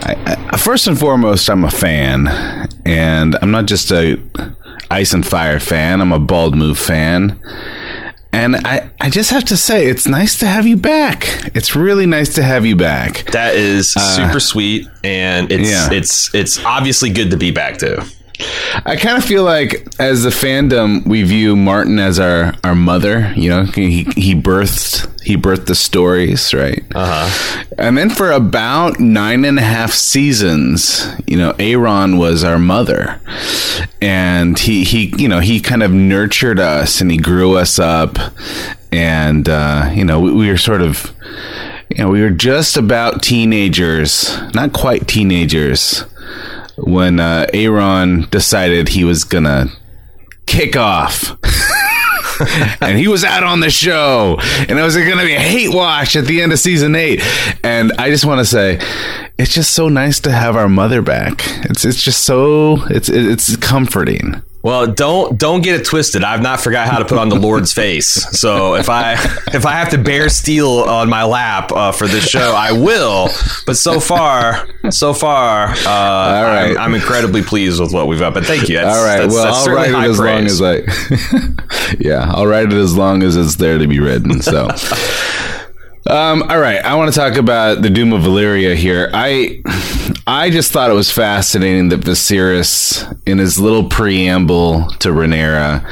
[0.03, 2.29] I, I, first and foremost, I'm a fan,
[2.85, 4.21] and I'm not just a
[4.91, 6.01] Ice and Fire fan.
[6.01, 7.39] I'm a Bald Move fan.
[8.33, 11.51] And I, I just have to say, it's nice to have you back.
[11.55, 13.31] It's really nice to have you back.
[13.33, 15.89] That is uh, super sweet, and it's yeah.
[15.93, 17.99] it's it's obviously good to be back too.
[18.85, 23.33] I kind of feel like, as the fandom, we view Martin as our, our mother.
[23.37, 26.83] You know, he he birthed he birthed the stories, right?
[26.95, 27.65] Uh huh.
[27.79, 33.21] And then for about nine and a half seasons, you know, Aaron was our mother,
[34.01, 38.19] and he he you know he kind of nurtured us and he grew us up,
[38.91, 41.13] and uh, you know we, we were sort of.
[41.97, 46.05] You know, we were just about teenagers, not quite teenagers,
[46.83, 49.69] when uh, Aaron decided he was gonna
[50.47, 51.37] kick off.
[52.81, 55.75] and he was out on the show, and it was going to be a hate
[55.75, 57.21] wash at the end of season eight.
[57.63, 58.81] And I just want to say,
[59.39, 61.43] it's just so nice to have our mother back.
[61.65, 64.43] It's it's just so it's it's comforting.
[64.63, 66.23] Well, don't don't get it twisted.
[66.23, 68.09] I've not forgot how to put on the Lord's face.
[68.39, 69.15] So if I
[69.55, 73.29] if I have to bear steel on my lap uh, for this show, I will.
[73.65, 76.73] But so far, so far, uh, All right.
[76.73, 78.35] I'm, I'm incredibly pleased with what we've got.
[78.35, 78.77] But thank you.
[78.77, 81.97] That's, All right, that's, well, that's I'll write it as long as I.
[81.99, 84.43] yeah, I'll write it as long as it's there to be written.
[84.43, 84.69] So.
[86.07, 89.11] Um, all right, I want to talk about the Doom of Valyria here.
[89.13, 89.63] I
[90.27, 95.85] I just thought it was fascinating that Viserys, in his little preamble to Rhaenyra,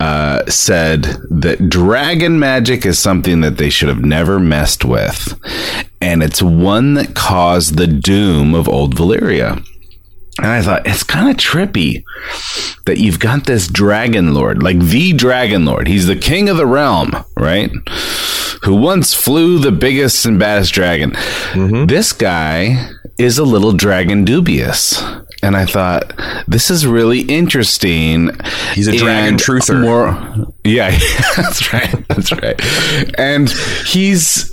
[0.00, 5.38] uh, said that dragon magic is something that they should have never messed with,
[6.00, 9.64] and it's one that caused the doom of old Valyria.
[10.38, 12.02] And I thought it's kind of trippy
[12.86, 15.86] that you've got this dragon lord, like the dragon lord.
[15.86, 17.70] He's the king of the realm, right?
[18.64, 21.12] Who once flew the biggest and baddest dragon.
[21.12, 21.86] Mm-hmm.
[21.86, 25.02] This guy is a little dragon dubious.
[25.42, 26.12] And I thought
[26.46, 28.30] this is really interesting.
[28.74, 29.80] He's a dragon truther.
[29.80, 30.90] More, yeah,
[31.36, 32.08] that's right.
[32.08, 32.60] That's right.
[33.18, 33.50] And
[33.86, 34.52] he's,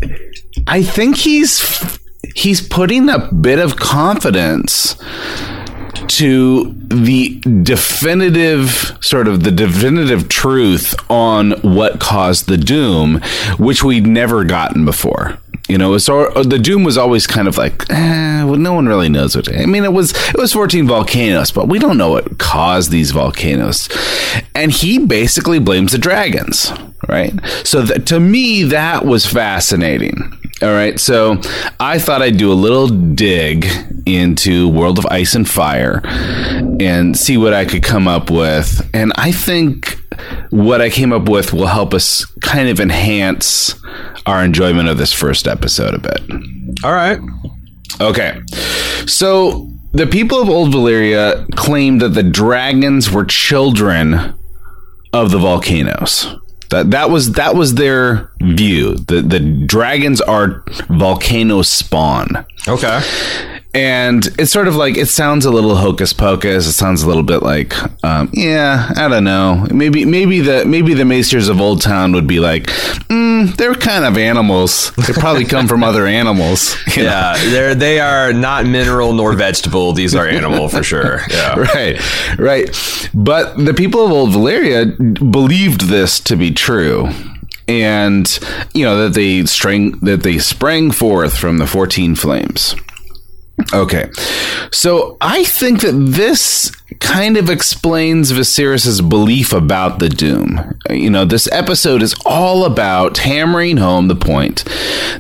[0.65, 1.99] I think he's
[2.35, 4.95] he's putting a bit of confidence
[6.07, 13.22] to the definitive sort of the definitive truth on what caused the doom,
[13.57, 15.38] which we'd never gotten before.
[15.68, 19.10] You know, so the doom was always kind of like, eh, well, no one really
[19.10, 19.53] knows what.
[19.53, 23.11] I mean, it was it was 14 volcanoes, but we don't know what caused these
[23.11, 23.90] volcanoes.
[24.56, 26.72] And he basically blames the dragons,
[27.10, 27.34] right?
[27.65, 30.38] So to me, that was fascinating.
[30.59, 31.39] All right, so
[31.79, 33.67] I thought I'd do a little dig
[34.07, 36.01] into World of Ice and Fire
[36.79, 38.89] and see what I could come up with.
[38.91, 39.99] And I think
[40.49, 43.75] what I came up with will help us kind of enhance
[44.25, 46.21] our enjoyment of this first episode a bit.
[46.84, 47.19] All right.
[48.01, 48.41] Okay.
[49.05, 54.34] So the people of Old Valyria claimed that the dragons were children
[55.13, 56.27] of the volcanoes.
[56.69, 58.95] That that was that was their view.
[58.95, 62.45] The the dragons are volcano spawn.
[62.68, 63.02] Okay
[63.73, 66.68] and it's sort of like it sounds a little hocus pocus.
[66.68, 67.73] It sounds a little bit like,
[68.03, 69.68] um, yeah, I don't know.
[69.72, 74.06] Maybe maybe the maybe the Maesters of Old Town would be like, mm, they're kind
[74.06, 74.91] of animals.
[74.95, 76.76] They probably come from other animals.
[76.98, 79.94] Yeah, they're they are not mineral nor vegetable.
[79.94, 81.19] These are animal for sure.
[81.30, 83.10] Yeah, right, right.
[83.14, 84.98] But the people of Old Valyria
[85.31, 87.10] believed this to be true
[87.68, 88.39] and
[88.73, 92.76] you know that they string that they sprang forth from the 14 flames
[93.73, 94.09] Okay.
[94.71, 100.80] So I think that this kind of explains Viserys's belief about the Doom.
[100.89, 104.64] You know, this episode is all about hammering home the point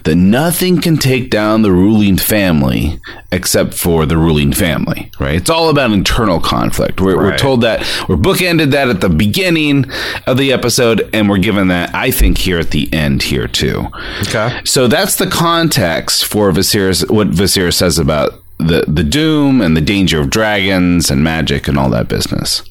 [0.03, 2.99] that nothing can take down the ruling family
[3.31, 5.35] except for the ruling family, right?
[5.35, 7.01] It's all about internal conflict.
[7.01, 7.31] We're, right.
[7.31, 9.85] we're told that, we're bookended that at the beginning
[10.25, 13.87] of the episode, and we're given that, I think, here at the end here too.
[14.21, 14.61] Okay.
[14.63, 19.81] So that's the context for Viserys, what Viserys says about the the doom and the
[19.81, 22.63] danger of dragons and magic and all that business.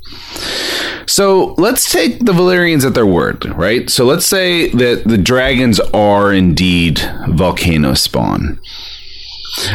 [1.07, 3.89] So let's take the Valyrians at their word, right?
[3.89, 8.59] So let's say that the dragons are indeed volcano spawn.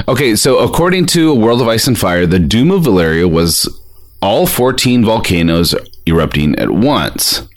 [0.07, 3.67] Okay, so according to A World of Ice and Fire, the doom of Valyria was
[4.21, 5.73] all 14 volcanoes
[6.05, 7.47] erupting at once.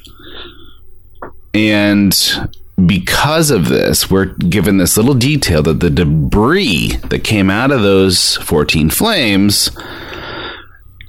[1.53, 2.15] And
[2.87, 7.83] because of this, we're given this little detail that the debris that came out of
[7.83, 9.71] those 14 flames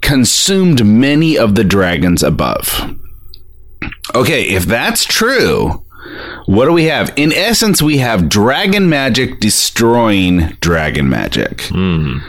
[0.02, 2.96] consumed many of the dragons above.
[4.14, 5.84] Okay, if that's true,
[6.46, 7.12] what do we have?
[7.16, 12.22] In essence, we have dragon magic destroying dragon magic, mm.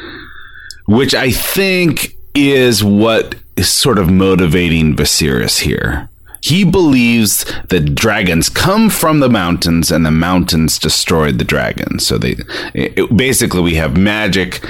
[0.87, 6.09] which I think is what is sort of motivating Viserys here.
[6.43, 12.07] He believes that dragons come from the mountains and the mountains destroyed the dragons.
[12.07, 12.37] So they
[12.75, 14.65] it, basically we have magic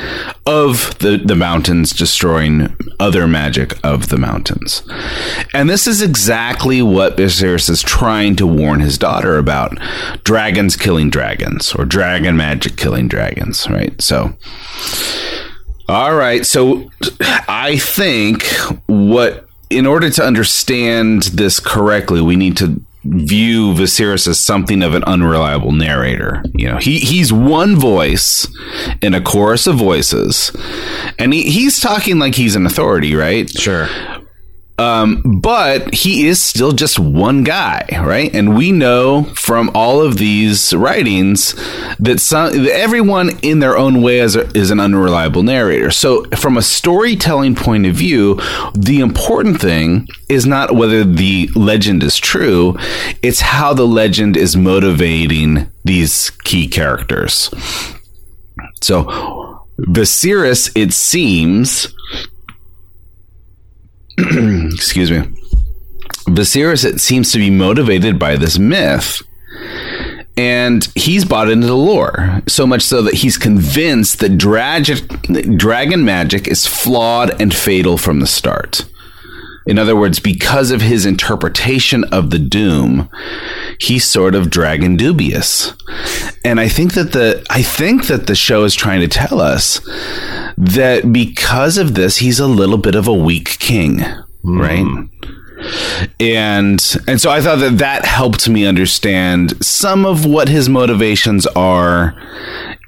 [0.47, 4.83] of the, the mountains destroying other magic of the mountains.
[5.53, 9.79] And this is exactly what Viserys is trying to warn his daughter about.
[10.25, 14.01] Dragons killing dragons or dragon magic killing dragons, right?
[14.01, 14.37] So
[15.89, 16.45] all right.
[16.45, 16.91] So
[17.49, 18.45] I think
[18.87, 24.95] what in order to understand this correctly, we need to view Viserys as something of
[24.95, 26.43] an unreliable narrator.
[26.55, 28.49] You know, he he's one voice
[29.01, 30.51] in a chorus of voices,
[31.19, 33.49] and he, he's talking like he's an authority, right?
[33.49, 33.89] Sure.
[34.79, 38.33] Um, but he is still just one guy, right?
[38.35, 41.55] And we know from all of these writings
[41.99, 45.91] that some that everyone in their own way is, a, is an unreliable narrator.
[45.91, 48.39] So, from a storytelling point of view,
[48.75, 52.77] the important thing is not whether the legend is true;
[53.23, 57.51] it's how the legend is motivating these key characters.
[58.83, 59.05] So,
[59.79, 61.95] Viserys, it seems
[64.75, 65.19] excuse me,
[66.29, 69.23] Viserys seems to be motivated by this myth.
[70.37, 76.05] and he's bought into the lore so much so that he's convinced that drag- dragon
[76.05, 78.85] magic is flawed and fatal from the start.
[79.67, 83.11] In other words, because of his interpretation of the doom,
[83.81, 85.73] he's sort of dragon dubious.
[86.45, 89.81] And I think that the I think that the show is trying to tell us
[90.57, 93.99] that because of this, he's a little bit of a weak king,
[94.45, 94.61] mm.
[94.61, 95.09] right?
[96.21, 101.47] and and so I thought that that helped me understand some of what his motivations
[101.49, 102.15] are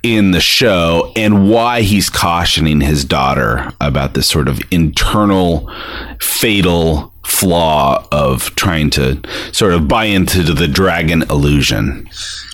[0.02, 5.72] in the show and why he's cautioning his daughter about this sort of internal
[6.20, 9.20] fatal flaw of trying to
[9.52, 12.08] sort of buy into the dragon illusion.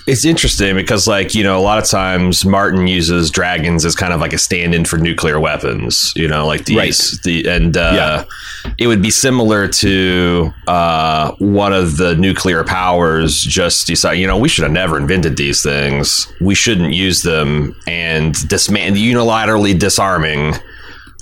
[0.05, 4.13] It's interesting because, like, you know, a lot of times Martin uses dragons as kind
[4.13, 6.13] of like a stand-in for nuclear weapons.
[6.15, 7.23] You know, like these, right.
[7.23, 8.71] the and uh, yeah.
[8.77, 14.37] it would be similar to uh, one of the nuclear powers just decide, you know,
[14.37, 16.31] we should have never invented these things.
[16.39, 20.53] We shouldn't use them, and dismantle unilaterally disarming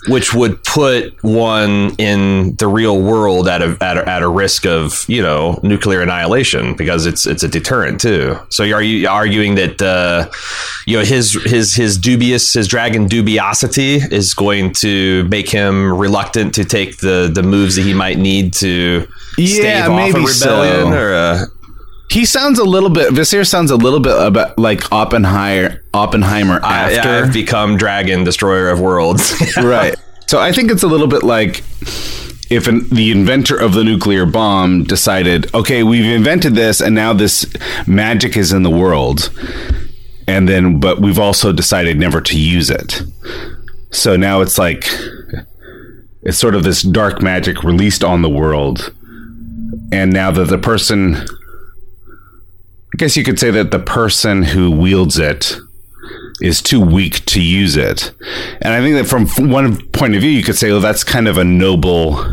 [0.08, 4.66] which would put one in the real world at a, at a, at a risk
[4.66, 8.38] of you know nuclear annihilation because it's it's a deterrent too.
[8.50, 10.30] So are you arguing that uh,
[10.86, 16.54] you know his his his dubious his dragon dubiosity is going to make him reluctant
[16.56, 19.08] to take the the moves that he might need to
[19.38, 20.94] yeah, stave off a rebellion so.
[20.94, 21.46] or a,
[22.14, 23.12] he sounds a little bit.
[23.12, 25.84] Viserys sounds a little bit about like Oppenheimer.
[25.96, 29.34] Oppenheimer after I, have become Dragon Destroyer of Worlds.
[29.58, 29.96] right.
[30.28, 31.64] So I think it's a little bit like
[32.52, 37.14] if an, the inventor of the nuclear bomb decided, okay, we've invented this, and now
[37.14, 37.52] this
[37.88, 39.32] magic is in the world,
[40.28, 43.02] and then but we've also decided never to use it.
[43.90, 44.86] So now it's like
[46.22, 48.94] it's sort of this dark magic released on the world,
[49.92, 51.26] and now that the person
[52.94, 55.58] I guess you could say that the person who wields it
[56.42, 58.14] is too weak to use it.
[58.62, 61.28] And I think that from one point of view, you could say, well, that's kind
[61.28, 62.24] of a noble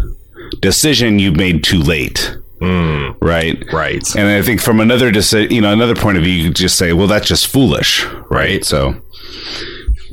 [0.60, 2.36] decision you made too late.
[2.60, 3.64] Mm, right.
[3.72, 4.04] Right.
[4.16, 6.76] And I think from another decision, you know, another point of view, you could just
[6.76, 8.04] say, well, that's just foolish.
[8.28, 8.64] Right.
[8.64, 9.00] So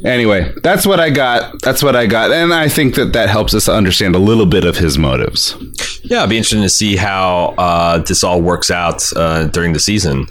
[0.03, 1.61] anyway, that's what I got.
[1.61, 2.31] That's what I got.
[2.31, 5.55] And I think that that helps us understand a little bit of his motives.
[6.03, 9.79] Yeah, it'd be interesting to see how uh, this all works out uh, during the
[9.79, 10.27] season.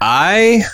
[0.00, 0.64] I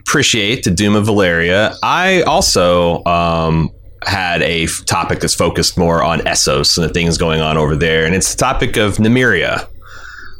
[0.00, 1.74] appreciate the Doom of Valyria.
[1.82, 3.70] I also um,
[4.06, 8.04] had a topic that's focused more on Essos and the things going on over there,
[8.04, 9.68] and it's the topic of Nymeria.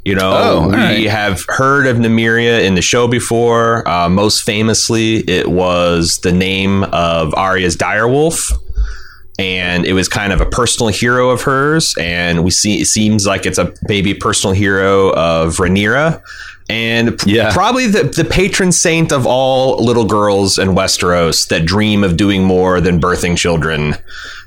[0.05, 1.07] You know, oh, we right.
[1.09, 3.89] have heard of Nymeria in the show before.
[3.89, 8.53] Uh, most famously, it was the name of Arya's direwolf
[9.39, 11.95] and it was kind of a personal hero of hers.
[11.99, 16.23] And we see it seems like it's a maybe personal hero of Rhaenyra,
[16.69, 17.53] and yeah.
[17.53, 22.45] probably the, the patron saint of all little girls in Westeros that dream of doing
[22.45, 23.95] more than birthing children,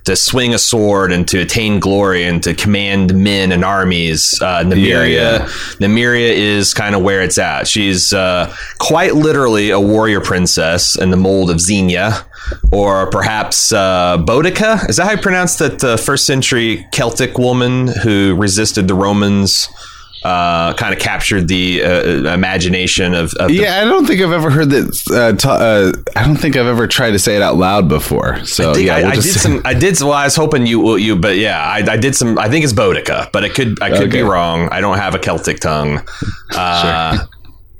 [0.05, 4.39] to swing a sword and to attain glory and to command men and armies.
[4.41, 5.45] Uh, Nymeria, yeah, yeah.
[5.79, 7.67] Nymeria is kind of where it's at.
[7.67, 12.23] She's uh, quite literally a warrior princess in the mold of Xena.
[12.71, 14.87] Or perhaps uh, Boudica.
[14.87, 19.67] Is that how you pronounce that uh, first century Celtic woman who resisted the Romans
[20.23, 23.81] uh, kind of captured the uh, imagination of, of yeah.
[23.81, 25.03] I don't think I've ever heard that.
[25.09, 28.43] Uh, uh, I don't think I've ever tried to say it out loud before.
[28.45, 29.61] So I yeah, I, we'll I did some.
[29.65, 29.99] I did.
[29.99, 32.37] Well, I was hoping you you, but yeah, I, I did some.
[32.39, 34.17] I think it's Boudica, but it could I could okay.
[34.17, 34.69] be wrong.
[34.71, 36.01] I don't have a Celtic tongue.
[36.55, 37.27] Uh, sure.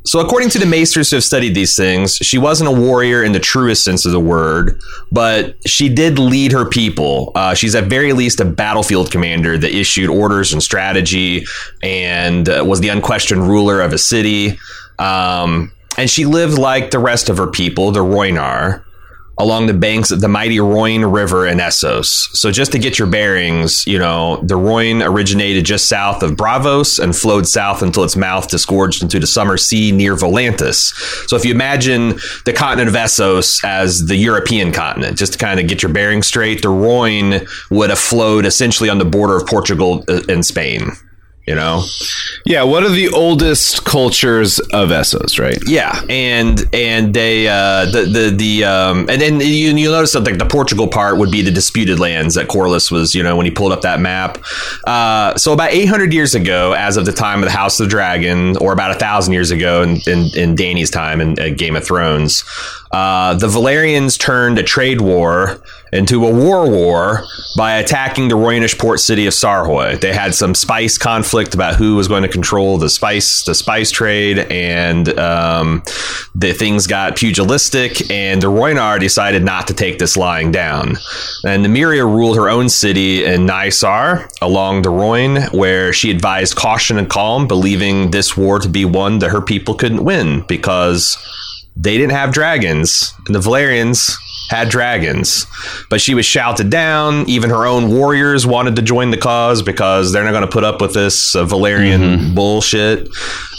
[0.07, 3.33] So, according to the maesters who have studied these things, she wasn't a warrior in
[3.33, 4.79] the truest sense of the word,
[5.11, 7.33] but she did lead her people.
[7.35, 11.45] Uh, she's at very least a battlefield commander that issued orders and strategy
[11.83, 14.57] and uh, was the unquestioned ruler of a city.
[14.97, 18.85] Um, and she lived like the rest of her people, the Rhoynar
[19.37, 22.35] along the banks of the mighty Rhoyne River in Essos.
[22.35, 26.99] So just to get your bearings, you know, the Rhoyne originated just south of Braavos
[26.99, 30.93] and flowed south until its mouth disgorged into the summer sea near Volantis.
[31.29, 35.59] So if you imagine the continent of Essos as the European continent, just to kind
[35.59, 39.45] of get your bearings straight, the Rhoyne would have flowed essentially on the border of
[39.45, 40.91] Portugal uh, and Spain
[41.47, 41.83] you know?
[42.45, 45.57] Yeah what are the oldest cultures of essos right?
[45.65, 45.99] Yeah.
[46.09, 50.37] And and they uh the the the um and then you, you'll notice that like
[50.37, 53.51] the portugal part would be the disputed lands that corlys was you know when he
[53.51, 54.37] pulled up that map.
[54.85, 57.89] Uh so about 800 years ago as of the time of the house of the
[57.89, 61.75] dragon or about a thousand years ago in in, in Dany's time in, in game
[61.75, 62.43] of thrones
[62.91, 65.61] uh, the valyrians turned a trade war
[65.91, 69.99] into a war war by attacking the Rhoynish port city of Sarhoy.
[69.99, 73.91] They had some spice conflict about who was going to control the spice the spice
[73.91, 75.83] trade, and um,
[76.35, 78.11] the things got pugilistic.
[78.11, 80.97] And the Rhoynar decided not to take this lying down.
[81.43, 86.55] And Nymeria ruled her own city in Ny Sar along the Rhoyne, where she advised
[86.55, 91.17] caution and calm, believing this war to be one that her people couldn't win because
[91.75, 94.17] they didn't have dragons, and the Valyrians
[94.49, 95.45] had dragons.
[95.89, 97.27] But she was shouted down.
[97.29, 100.63] Even her own warriors wanted to join the cause because they're not going to put
[100.63, 103.09] up with this uh, Valyrian bullshit.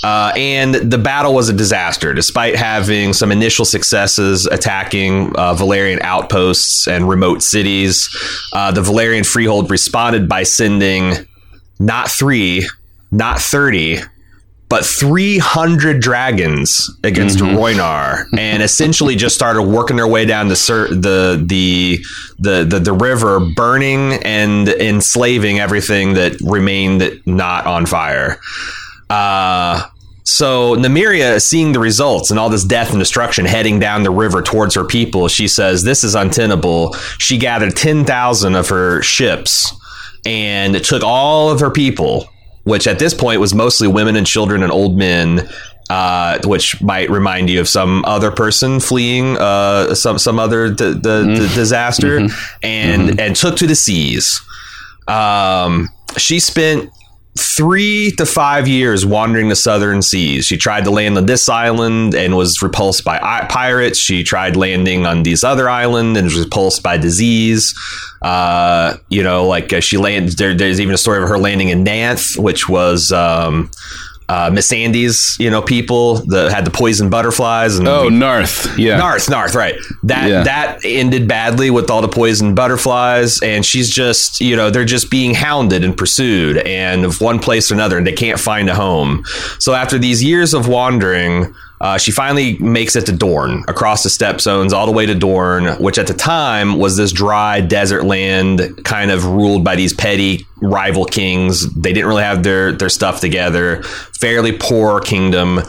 [0.05, 6.01] Uh, and the battle was a disaster, despite having some initial successes attacking uh, Valyrian
[6.03, 8.09] outposts and remote cities.
[8.53, 11.15] Uh, the Valyrian freehold responded by sending
[11.81, 12.69] not three,
[13.11, 14.01] not 30,
[14.69, 20.89] but 300 dragons against Rhoynar and essentially just started working their way down the sur-
[20.89, 21.99] the, the
[22.39, 28.39] the the the river burning and enslaving everything that remained not on fire.
[29.09, 29.89] Uh
[30.25, 34.43] so Nymeria, seeing the results and all this death and destruction heading down the river
[34.43, 39.73] towards her people, she says, "This is untenable." She gathered ten thousand of her ships
[40.27, 42.29] and took all of her people,
[42.65, 45.49] which at this point was mostly women and children and old men,
[45.91, 50.95] uh, which might remind you of some other person fleeing uh, some some other d-
[50.95, 52.29] d- d- disaster,
[52.63, 54.41] and and took to the seas.
[55.07, 56.91] Um, she spent
[57.39, 60.47] three to five years wandering the southern seas.
[60.47, 63.99] She tried to land on this island and was repulsed by pirates.
[63.99, 67.75] She tried landing on this other island and was repulsed by disease.
[68.23, 70.37] Uh, you know, like uh, she landed.
[70.37, 73.13] There, there's even a story of her landing in Nanth, which was.
[73.13, 73.71] Um,
[74.29, 78.77] uh, Missandei's, you know, people that had the poison butterflies and Oh, Naath.
[78.77, 79.01] Yeah.
[79.01, 79.75] Naath, Naath, right.
[80.03, 80.43] That Yeah.
[80.43, 85.11] that ended badly with all the poison butterflies, and she's just, you know, they're just
[85.11, 88.75] being hounded and pursued, and of one place to another, and they can't find a
[88.75, 89.25] home.
[89.59, 94.09] So after these years of wandering, uh, she finally makes it to Dorne, across the
[94.09, 98.85] Stepstones, all the way to Dorne, which at the time was this dry desert land,
[98.85, 101.73] kind of ruled by these petty rival kings.
[101.75, 103.83] They didn't really have their their stuff together.
[104.19, 105.61] Fairly poor kingdom,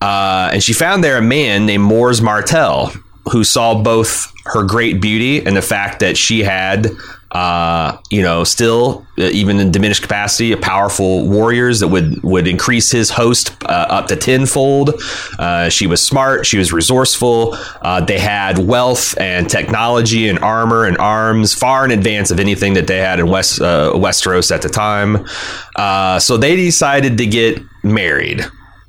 [0.00, 2.92] uh, and she found there a man named Mors Martell,
[3.30, 6.88] who saw both her great beauty and the fact that she had,
[7.34, 12.46] uh, you know, still uh, even in diminished capacity, a powerful warriors that would would
[12.46, 14.94] increase his host uh, up to tenfold.
[15.38, 16.46] Uh, she was smart.
[16.46, 17.56] She was resourceful.
[17.82, 22.74] Uh, they had wealth and technology and armor and arms far in advance of anything
[22.74, 25.26] that they had in West uh, Westeros at the time.
[25.74, 28.44] Uh, so they decided to get married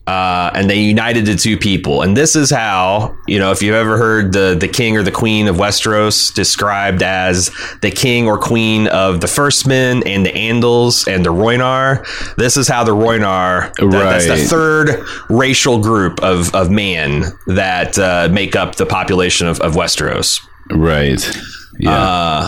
[0.08, 2.02] uh, and they united the two people.
[2.04, 5.12] And this is how, you know, if you've ever heard the the king or the
[5.12, 7.50] queen of Westeros described as
[7.82, 12.06] the king or queen of the First Men and the Andals and the Roynar,
[12.36, 17.98] this is how the Roynar, that- that's the third racial group of, of man that
[17.98, 20.40] uh, make up the population of, of Westeros.
[20.72, 21.20] Right.
[21.80, 21.92] Yeah.
[21.92, 22.48] Uh,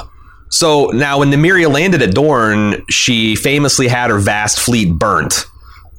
[0.50, 5.46] so now, when Nymeria landed at Dorne, she famously had her vast fleet burnt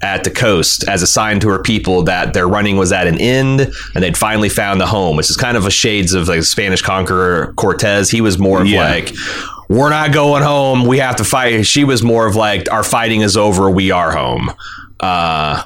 [0.00, 3.18] at the coast as a sign to her people that their running was at an
[3.20, 3.60] end
[3.94, 6.82] and they'd finally found the home, which is kind of a shades of like Spanish
[6.82, 8.08] conqueror Cortez.
[8.10, 8.88] He was more of Yeah.
[8.88, 9.12] like,
[9.68, 10.86] we're not going home.
[10.86, 11.66] We have to fight.
[11.66, 13.68] She was more of like, our fighting is over.
[13.68, 14.52] We are home.
[15.00, 15.62] Uh,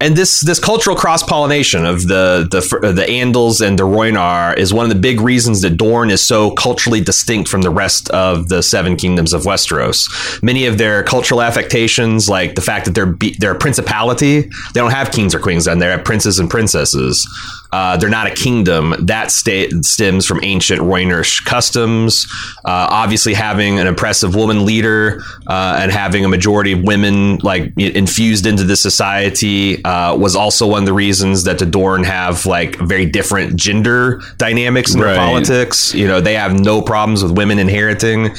[0.00, 4.56] and this this cultural cross pollination of the the uh, the Andals and the Roynar
[4.56, 8.08] is one of the big reasons that Dorne is so culturally distinct from the rest
[8.10, 10.08] of the Seven Kingdoms of Westeros.
[10.42, 14.80] Many of their cultural affectations, like the fact that they're be, they're a principality, they
[14.80, 17.28] don't have kings or queens, and they have princes and princesses.
[17.72, 18.94] Uh, they're not a kingdom.
[18.98, 22.26] That sta- stems from ancient Roynerish customs.
[22.64, 27.72] Uh, obviously, having an impressive woman leader uh, and having a majority of women like
[27.78, 32.46] infused into the society uh, was also one of the reasons that the Dorn have
[32.46, 35.94] like very different gender dynamics in their politics.
[35.94, 38.30] You know, they have no problems with women inheriting.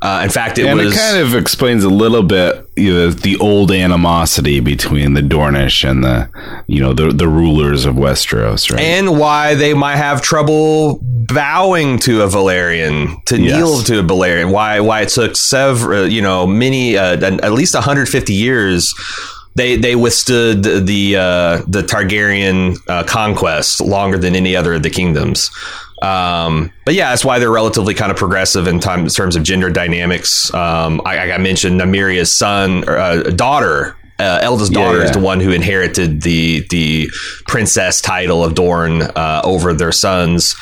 [0.00, 3.10] Uh, in fact, it and was it kind of explains a little bit you know,
[3.10, 6.28] the old animosity between the Dornish and the
[6.66, 8.80] you know the the rulers of Westeros, right?
[8.80, 13.56] and why they might have trouble bowing to a Valyrian, to Yes.
[13.56, 14.50] kneel to a Valyrian.
[14.50, 18.92] Why why it took several, you know, many uh, at least 150 years.
[19.54, 24.82] They they withstood the the, uh, the Targaryen uh, conquest longer than any other of
[24.82, 25.50] the kingdoms.
[26.00, 29.44] Um, but yeah, that's why they're relatively kind of progressive in, time, in terms of
[29.44, 30.52] gender dynamics.
[30.52, 35.18] Um, I, I mentioned Nymeria's son, or, uh, daughter, uh, eldest Yeah, daughter is the
[35.18, 37.10] one who inherited the the
[37.46, 40.54] princess title of Dorne uh, over their sons.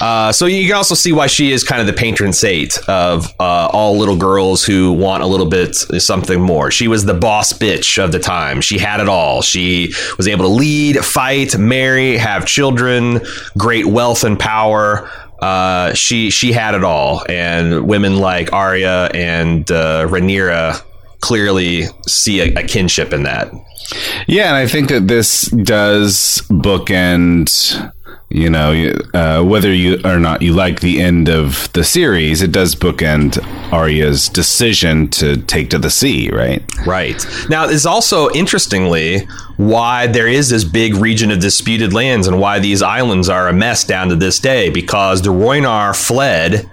[0.00, 3.26] Uh, so you can also see why she is kind of the patron saint of
[3.40, 6.70] uh, all little girls who want a little bit something more.
[6.70, 8.60] She was the boss bitch of the time.
[8.60, 9.42] She had it all.
[9.42, 13.20] She was able to lead, fight, marry, have children,
[13.56, 15.10] great wealth and power.
[15.40, 20.82] Uh, she she had it all, and women like Arya and uh, Rhaenyra
[21.20, 23.52] clearly see a, a kinship in that.
[24.26, 27.92] Yeah, and I think that this does bookend.
[28.30, 32.52] You know, uh, whether you or not you like the end of the series, it
[32.52, 33.38] does bookend
[33.72, 36.62] Arya's decision to take to the sea, right?
[36.86, 37.24] Right.
[37.48, 39.20] Now, it's also interestingly
[39.56, 43.54] why there is this big region of disputed lands and why these islands are a
[43.54, 46.68] mess down to this day because the Rhoynar fled.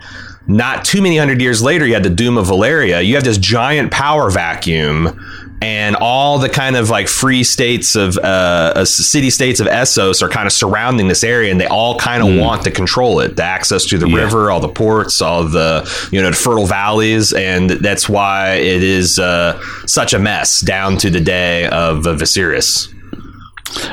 [0.48, 3.06] Not too many hundred years later, you had the Doom of Valyria.
[3.06, 5.20] You have this giant power vacuum,
[5.62, 10.22] and all the kind of like free states of uh, uh, city states of Essos
[10.22, 13.36] are kind of surrounding this area, and they all kind of want to control it.
[13.38, 17.34] The access to the river, all the ports, all the you know the fertile valleys,
[17.34, 22.16] and that's why it is uh, such a mess down to the day of uh,
[22.16, 22.92] Viserys.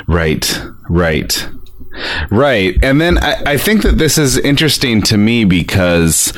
[0.07, 0.61] Right,
[0.91, 1.49] right,
[2.31, 2.77] right.
[2.83, 6.33] And then I, I think that this is interesting to me because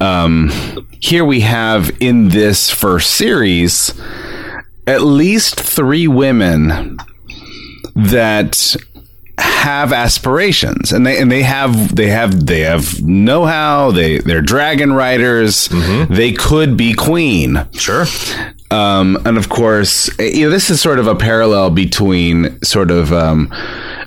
[0.00, 0.50] um,
[1.00, 3.92] here we have in this first series
[4.86, 6.96] at least three women
[7.94, 8.76] that
[9.38, 10.92] have aspirations.
[10.92, 13.90] And they and they have they have they have know-how.
[13.90, 15.68] They they're dragon riders.
[16.08, 17.66] They could be queen.
[17.72, 18.06] Sure.
[18.70, 23.12] um, and of course, you know, this is sort of a parallel between sort of
[23.12, 23.52] um,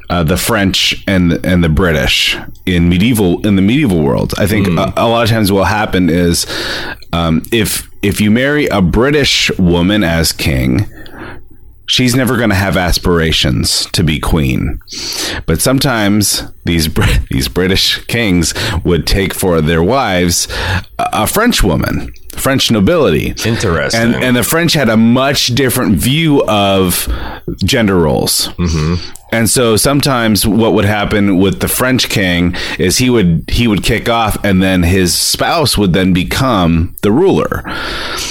[0.09, 4.33] uh, the French and and the British in medieval in the medieval world.
[4.37, 6.45] I think a, a lot of times what will happen is
[7.13, 10.85] um, if if you marry a British woman as king.
[11.89, 14.79] She's never going to have aspirations to be queen,
[15.47, 16.87] but sometimes these
[17.31, 18.53] these British kings
[18.85, 20.47] would take for their wives
[20.99, 23.33] a, a French woman, French nobility.
[23.43, 24.01] Interesting.
[24.01, 27.11] And and the French had a much different view of
[27.65, 28.49] gender roles.
[28.49, 29.15] Mm-hmm.
[29.31, 33.83] And so sometimes what would happen with the French king is he would he would
[33.83, 37.63] kick off, and then his spouse would then become the ruler.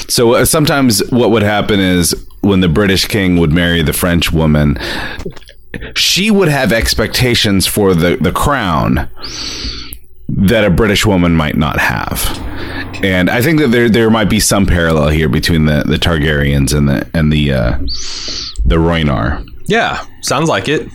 [0.08, 4.32] So uh, sometimes what would happen is when the British king would marry the French
[4.32, 4.78] woman,
[5.94, 9.08] she would have expectations for the, the crown
[10.28, 12.22] that a British woman might not have.
[13.02, 16.76] And I think that there there might be some parallel here between the, the Targaryens
[16.76, 17.78] and the and the uh,
[18.64, 20.88] the Rhoynar yeah, sounds like it.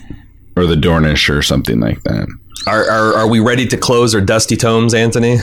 [0.56, 2.28] or the Dornish or something like that.
[2.66, 5.38] Are, are, are we ready to close our dusty tomes, Anthony?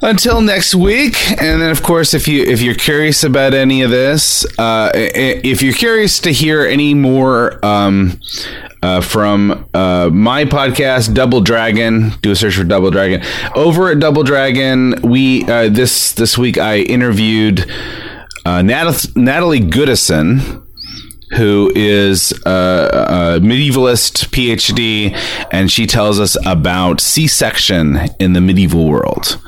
[0.00, 3.90] Until next week, and then of course, if you if you're curious about any of
[3.90, 8.20] this, uh, if you're curious to hear any more um,
[8.80, 13.22] uh, from uh, my podcast, Double Dragon, do a search for Double Dragon.
[13.56, 17.68] Over at Double Dragon, we uh, this this week I interviewed
[18.46, 20.64] uh, Nat- Natalie Goodison
[21.36, 25.14] who is a, a medievalist PhD,
[25.52, 29.40] and she tells us about C-section in the medieval world.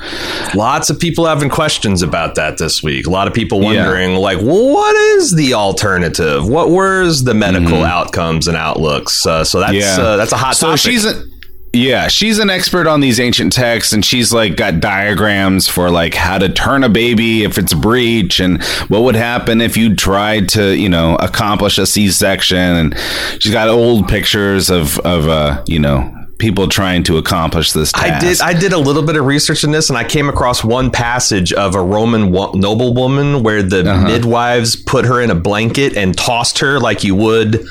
[0.55, 3.07] Lots of people having questions about that this week.
[3.07, 3.85] A lot of people Yeah.
[3.87, 6.47] wondering, like, well, what is the alternative?
[6.49, 9.25] What were the medical outcomes and outlooks?
[9.25, 10.81] Uh, so that's uh, that's a hot so topic.
[10.81, 11.25] she's a
[11.73, 16.15] yeah she's an expert on these ancient texts and she's like got diagrams for like
[16.15, 19.95] how to turn a baby if it's a breech and what would happen if you
[19.95, 22.99] tried to you know accomplish a c-section and
[23.39, 28.05] she's got old pictures of of uh you know people trying to accomplish this task.
[28.07, 28.41] I did.
[28.41, 31.53] I did a little bit of research in this, and I came across one passage
[31.53, 34.07] of a Roman wo- noblewoman where the Uh-huh.
[34.09, 37.67] midwives put her in a blanket and tossed her like you would.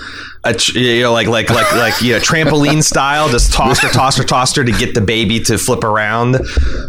[0.46, 4.16] A, you know, like like like like you know, trampoline style, just toss her, toss
[4.18, 6.40] her, toss her to get the baby to flip around.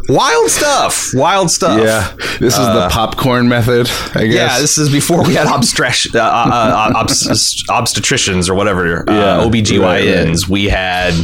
[0.09, 1.81] Wild stuff, wild stuff.
[1.83, 6.15] yeah this is the popcorn method i guess Yeah, this is before we had obstres-
[6.15, 9.81] uh, uh, uh, obs- obstetricians or whatever, uh, Yeah, OBGYNs.
[9.81, 10.49] right, right.
[10.49, 11.15] We had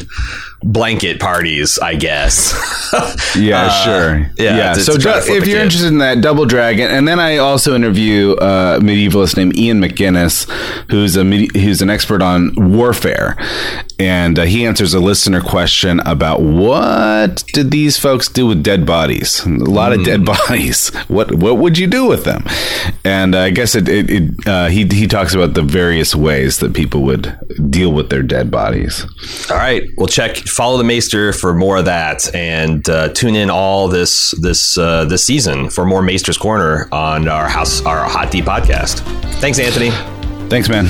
[0.72, 2.55] blanket parties, I guess.
[3.36, 4.30] Yeah, Uh, sure.
[4.38, 4.74] yeah, Yeah.
[4.74, 5.64] to- so to try to du- flip if you're kid.
[5.64, 10.48] interested in that, Double Dragon, and then I also interview a medievalist named Ian McGinnis,
[10.90, 13.36] who's a who's an expert on warfare,
[13.98, 18.86] and uh, he answers a listener question about what did these folks do with dead
[18.86, 19.44] bodies?
[19.44, 20.05] A lot of Hmm.
[20.05, 20.88] dead bodies.
[21.09, 22.44] What what would you do with them?
[23.05, 26.59] And uh, I guess it, it, it uh, he he talks about the various ways
[26.60, 27.36] that people would
[27.70, 29.05] deal with their dead bodies.
[29.51, 33.50] All right, we'll check follow the Maester for more of that, and uh, tune in
[33.50, 38.30] all this this uh, this season for more Maester's Corner on our house our Hot
[38.30, 39.00] D podcast.
[39.40, 39.90] Thanks, Anthony.
[40.48, 40.86] Thanks, man.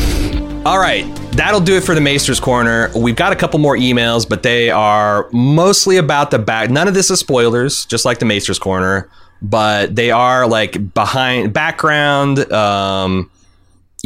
[0.64, 2.90] All right, that'll do it for the Maester's Corner.
[2.97, 6.70] We've got a couple more emails, but they are mostly about the back.
[6.70, 9.09] None of this is spoilers, just like the Maester's Corner,
[9.43, 12.51] but they are like behind background.
[12.52, 13.30] Um,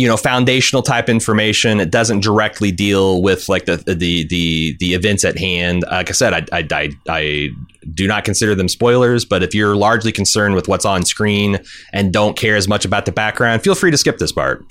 [0.00, 1.80] you know foundational type information.
[1.80, 5.84] It doesn't directly deal with like the the the the events at hand.
[5.90, 7.48] Like i said I, I, I, I
[7.94, 11.58] do not consider them spoilers but if you're largely concerned with what's on screen
[11.92, 14.70] and don't care as much about the background feel free to skip this part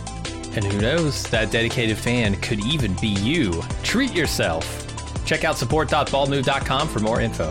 [0.53, 3.61] And who knows, that dedicated fan could even be you.
[3.83, 4.87] Treat yourself.
[5.25, 7.49] Check out support.baldmove.com for more info.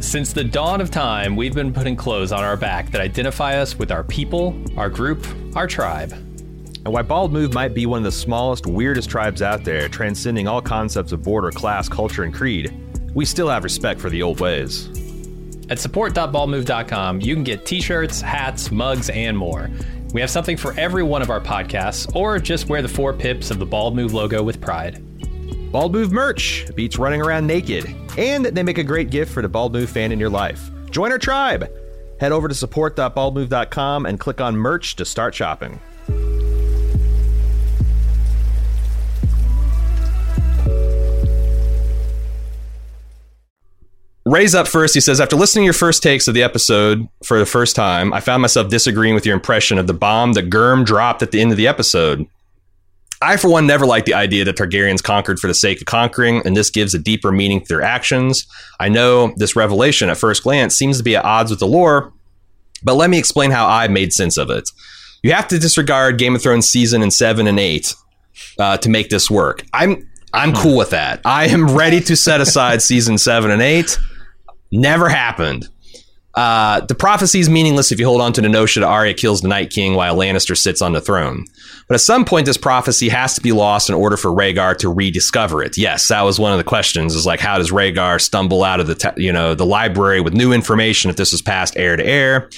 [0.00, 3.78] Since the dawn of time, we've been putting clothes on our back that identify us
[3.78, 6.25] with our people, our group, our tribe.
[6.86, 10.46] And why Bald Move might be one of the smallest, weirdest tribes out there, transcending
[10.46, 12.72] all concepts of border, class, culture, and creed,
[13.12, 14.86] we still have respect for the old ways.
[15.68, 19.68] At support.baldmove.com, you can get t shirts, hats, mugs, and more.
[20.14, 23.50] We have something for every one of our podcasts, or just wear the four pips
[23.50, 25.02] of the Bald Move logo with pride.
[25.72, 29.48] Bald Move merch beats running around naked, and they make a great gift for the
[29.48, 30.70] Bald Move fan in your life.
[30.92, 31.68] Join our tribe!
[32.20, 35.80] Head over to support.baldmove.com and click on merch to start shopping.
[44.26, 44.92] Ray's up first.
[44.92, 48.12] He says, After listening to your first takes of the episode for the first time,
[48.12, 51.40] I found myself disagreeing with your impression of the bomb that Germ dropped at the
[51.40, 52.26] end of the episode.
[53.22, 56.42] I, for one, never liked the idea that Targaryens conquered for the sake of conquering,
[56.44, 58.46] and this gives a deeper meaning to their actions.
[58.80, 62.12] I know this revelation at first glance seems to be at odds with the lore,
[62.82, 64.68] but let me explain how I made sense of it.
[65.22, 67.94] You have to disregard Game of Thrones season and seven and eight
[68.58, 69.62] uh, to make this work.
[69.72, 71.20] I'm I'm cool with that.
[71.24, 73.98] I am ready to set aside season seven and eight.
[74.70, 75.68] Never happened.
[76.36, 79.40] Uh, the prophecy is meaningless if you hold on to the notion that Arya kills
[79.40, 81.46] the Night King while Lannister sits on the throne.
[81.88, 84.92] But at some point, this prophecy has to be lost in order for Rhaegar to
[84.92, 85.78] rediscover it.
[85.78, 88.86] Yes, that was one of the questions: is like, how does Rhaegar stumble out of
[88.86, 92.04] the te- you know the library with new information if this is passed heir to
[92.04, 92.50] heir?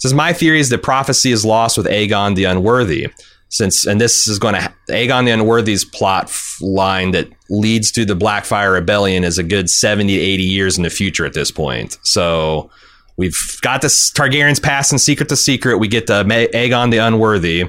[0.00, 3.08] Says my theory is that prophecy is lost with Aegon the Unworthy
[3.50, 8.14] since and this is going to Aegon the Unworthy's plot line that leads to the
[8.14, 11.98] Blackfyre Rebellion is a good 70 to 80 years in the future at this point.
[12.02, 12.70] So
[13.16, 15.78] we've got this Targaryens passing secret to secret.
[15.78, 17.64] We get the Aegon the Unworthy.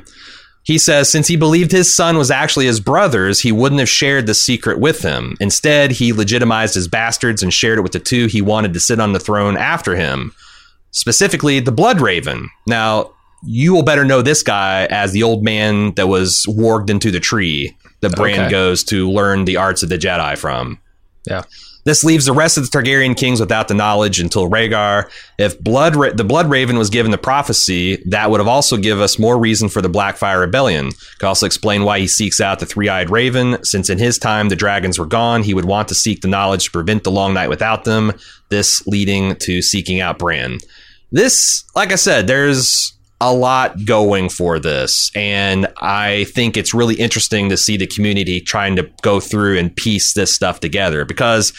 [0.63, 4.27] He says since he believed his son was actually his brother's, he wouldn't have shared
[4.27, 5.35] the secret with him.
[5.39, 8.99] Instead, he legitimized his bastards and shared it with the two he wanted to sit
[8.99, 10.31] on the throne after him,
[10.91, 12.51] specifically the Blood Raven.
[12.67, 13.13] Now,
[13.43, 17.19] you will better know this guy as the old man that was warged into the
[17.19, 18.51] tree that Bran okay.
[18.51, 20.80] goes to learn the arts of the Jedi from.
[21.26, 21.43] Yeah.
[21.84, 25.09] This leaves the rest of the Targaryen kings without the knowledge until Rhaegar.
[25.39, 29.03] If Blood Ra- the Blood Raven was given the prophecy, that would have also given
[29.03, 30.91] us more reason for the Blackfyre Rebellion.
[31.18, 34.55] Could also explain why he seeks out the Three-Eyed Raven, since in his time the
[34.55, 35.41] dragons were gone.
[35.41, 38.13] He would want to seek the knowledge to prevent the Long Night without them.
[38.49, 40.59] This leading to seeking out Bran.
[41.11, 45.11] This, like I said, there's a lot going for this.
[45.15, 49.73] And I think it's really interesting to see the community trying to go through and
[49.73, 51.53] piece this stuff together because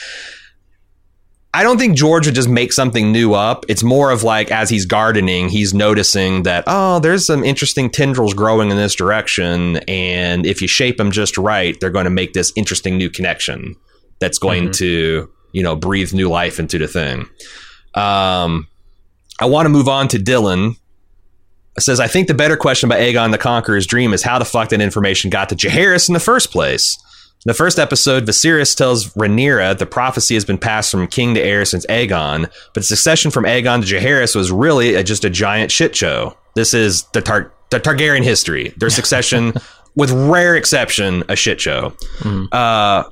[1.54, 3.64] I don't think George would just make something new up.
[3.68, 8.34] It's more of like as he's gardening, he's noticing that, oh, there's some interesting tendrils
[8.34, 9.76] growing in this direction.
[9.86, 13.76] And if you shape them just right, they're going to make this interesting new connection
[14.18, 14.72] that's going mm-hmm.
[14.72, 17.28] to, you know, breathe new life into the thing.
[17.94, 18.66] Um,
[19.38, 20.76] I want to move on to Dylan.
[21.78, 24.68] Says, I think the better question about Aegon the Conqueror's dream is how the fuck
[24.68, 26.98] that information got to Jaehaerys in the first place.
[27.44, 31.40] In the first episode, Viserys tells Rhaenyra the prophecy has been passed from king to
[31.42, 35.72] heir since Aegon, but succession from Aegon to Jaehaerys was really a, just a giant
[35.72, 36.36] shit show.
[36.54, 38.72] This is the, Tar- the Targaryen history.
[38.76, 39.54] Their succession,
[39.96, 41.96] with rare exception, a shit show.
[42.52, 43.04] Uh,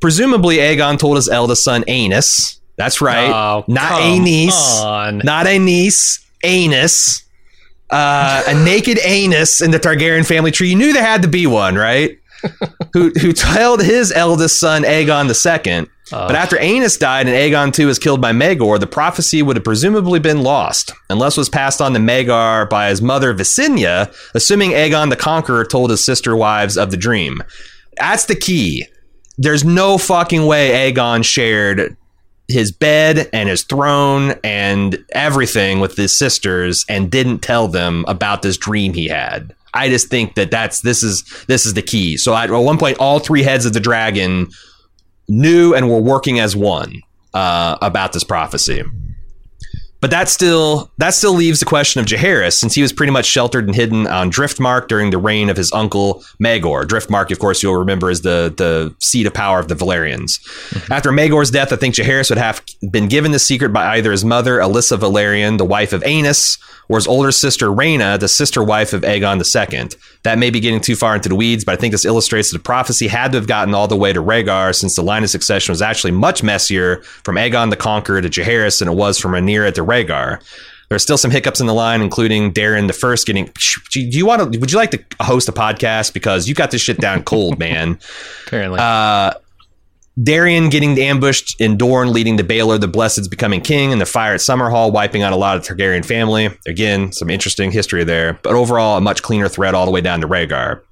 [0.00, 2.58] presumably, Aegon told his eldest son, Aenys.
[2.76, 3.30] That's right.
[3.30, 4.82] Oh, not Aenys.
[4.82, 5.18] on.
[5.24, 6.22] Not a niece.
[7.92, 8.48] Anus.
[8.48, 10.70] Uh, a naked anus in the Targaryen family tree.
[10.70, 12.16] You knew there had to be one, right?
[12.92, 15.86] who who told his eldest son Aegon II.
[16.10, 19.64] but after Aenys died and Aegon II was killed by Maegor, the prophecy would have
[19.64, 24.70] presumably been lost, unless it was passed on to Maegor by his mother Visenya, assuming
[24.70, 27.42] Aegon the Conqueror told his sister wives of the dream.
[27.98, 28.86] That's the key.
[29.36, 31.96] There's no fucking way Aegon shared
[32.52, 38.42] his bed and his throne and everything with his sisters and didn't tell them about
[38.42, 39.54] this dream he had.
[39.72, 42.16] I just think that that's this is this is the key.
[42.16, 44.48] So at one point, all three heads of the dragon
[45.28, 47.02] knew and were working as one
[47.34, 48.82] uh, about this prophecy.
[50.00, 53.26] But that still that still leaves the question of Jaehaerys, since he was pretty much
[53.26, 56.84] sheltered and hidden on Driftmark during the reign of his uncle Maegor.
[56.84, 60.40] Driftmark, of course, you'll remember is the the seat of power of the Velaryons.
[60.70, 60.92] Mm-hmm.
[60.92, 64.24] After Maegor's death, I think Jaehaerys would have been given the secret by either his
[64.24, 66.58] mother, Alyssa Velaryon, the wife of Aenys,
[66.90, 69.96] or his older sister Rhaena, the sister wife of Aegon II.
[70.24, 72.58] That may be getting too far into the weeds, but I think this illustrates that
[72.58, 75.30] the prophecy had to have gotten all the way to Rhaegar, since the line of
[75.30, 79.30] succession was actually much messier from Aegon the Conqueror to Jaehaerys than it was from
[79.30, 80.42] Rhaenyra to Rhaegar.
[80.88, 83.52] There's still some hiccups in the line, including Daeron the First getting.
[83.92, 84.58] Do you want to?
[84.58, 88.00] Would you like to host a podcast because you got this shit down cold, man?
[88.48, 88.80] Apparently.
[88.80, 89.34] Uh,
[90.18, 94.34] Daeron getting ambushed in Dorne, leading to Baelor the Blessed's becoming king, and the fire
[94.34, 96.50] at Summerhall wiping out a lot of Targaryen family.
[96.66, 100.20] Again, some interesting history there, but overall, a much cleaner thread all the way down
[100.20, 100.82] to Rhaegar.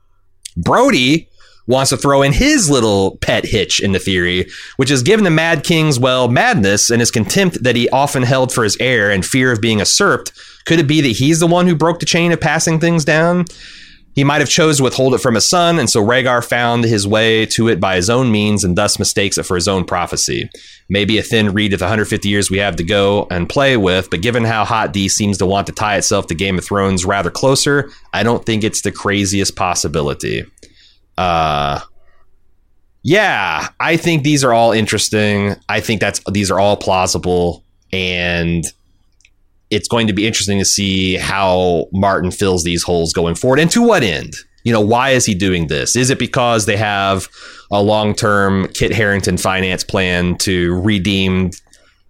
[0.57, 1.28] Brody
[1.66, 4.47] wants to throw in his little pet hitch in the theory,
[4.77, 8.53] which is given the Mad King's, well, madness and his contempt that he often held
[8.53, 10.32] for his heir and fear of being usurped.
[10.65, 13.45] Could it be that he's the one who broke the chain of passing things down?
[14.19, 17.07] He might have chose to withhold it from his son, and so Rhaegar found his
[17.07, 20.51] way to it by his own means and thus mistakes it for his own prophecy.
[20.89, 24.11] Maybe a thin reed of the 150 years we have to go and play with,
[24.11, 27.05] but given how Hot D seems to want to tie itself to Game of Thrones
[27.05, 30.45] rather closer, I don't think it's the craziest possibility.
[31.16, 31.78] Uh
[33.05, 35.55] yeah, I think these are all interesting.
[35.69, 37.62] I think that's these are all plausible
[37.93, 38.65] and
[39.70, 43.70] it's going to be interesting to see how Martin fills these holes going forward and
[43.70, 44.35] to what end.
[44.65, 45.97] You know, why is he doing this?
[45.97, 47.28] Is it because they have
[47.70, 51.51] a long term Kit Harington finance plan to redeem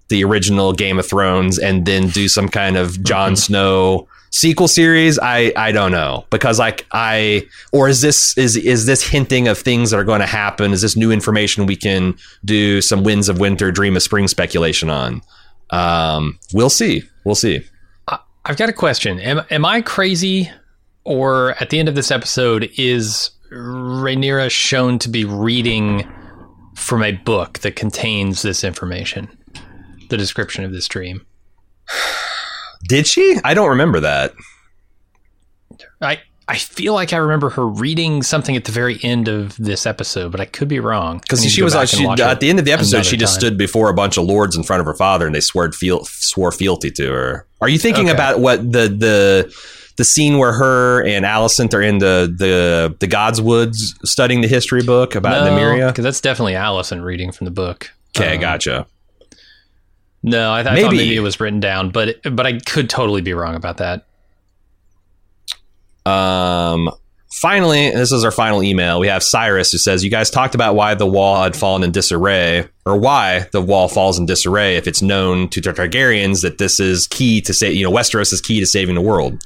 [0.08, 3.36] the original Game of Thrones and then do some kind of Jon mm-hmm.
[3.36, 5.18] Snow sequel series?
[5.18, 9.58] I I don't know because like I or is this is is this hinting of
[9.58, 10.72] things that are going to happen?
[10.72, 14.90] Is this new information we can do some Winds of Winter, Dream of Spring speculation
[14.90, 15.22] on?
[15.70, 17.02] Um, we'll see.
[17.24, 17.62] We'll see.
[18.44, 19.20] I've got a question.
[19.20, 20.50] Am, am I crazy,
[21.04, 26.10] or at the end of this episode, is Rhaenyra shown to be reading
[26.74, 29.28] from a book that contains this information,
[30.08, 31.26] the description of this dream?
[32.88, 33.38] Did she?
[33.44, 34.32] I don't remember that.
[36.00, 36.20] I
[36.50, 40.32] I feel like I remember her reading something at the very end of this episode,
[40.32, 41.18] but I could be wrong.
[41.18, 43.40] Because she was like, she, at the end of the episode, she just time.
[43.40, 46.04] stood before a bunch of lords in front of her father, and they swore feal,
[46.06, 47.46] swore fealty to her.
[47.60, 48.14] Are you thinking Okay.
[48.14, 49.54] about what the the
[49.98, 54.48] the scene where her and Alicent are in the the the God's Woods studying the
[54.48, 55.88] history book about Nymeria?
[55.88, 57.90] because that's definitely Alicent reading from the book.
[58.16, 58.86] Okay, Um, gotcha.
[60.22, 63.20] No, I, th- I thought maybe it was written down, but but I could totally
[63.20, 64.06] be wrong about that.
[66.08, 66.90] Um,
[67.30, 68.98] finally, this is our final email.
[69.00, 71.92] We have Cyrus who says, "You guys talked about why the wall had fallen in
[71.92, 76.58] disarray, or why the wall falls in disarray if it's known to the Targaryens that
[76.58, 79.42] this is key to say, you know, Westeros is key to saving the world."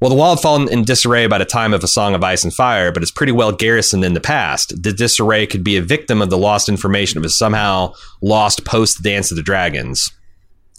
[0.00, 2.42] Well, the wall had fallen in disarray by the time of A Song of Ice
[2.42, 4.82] and Fire, but it's pretty well garrisoned in the past.
[4.82, 9.04] The disarray could be a victim of the lost information it was somehow lost post
[9.04, 10.10] Dance of the Dragons.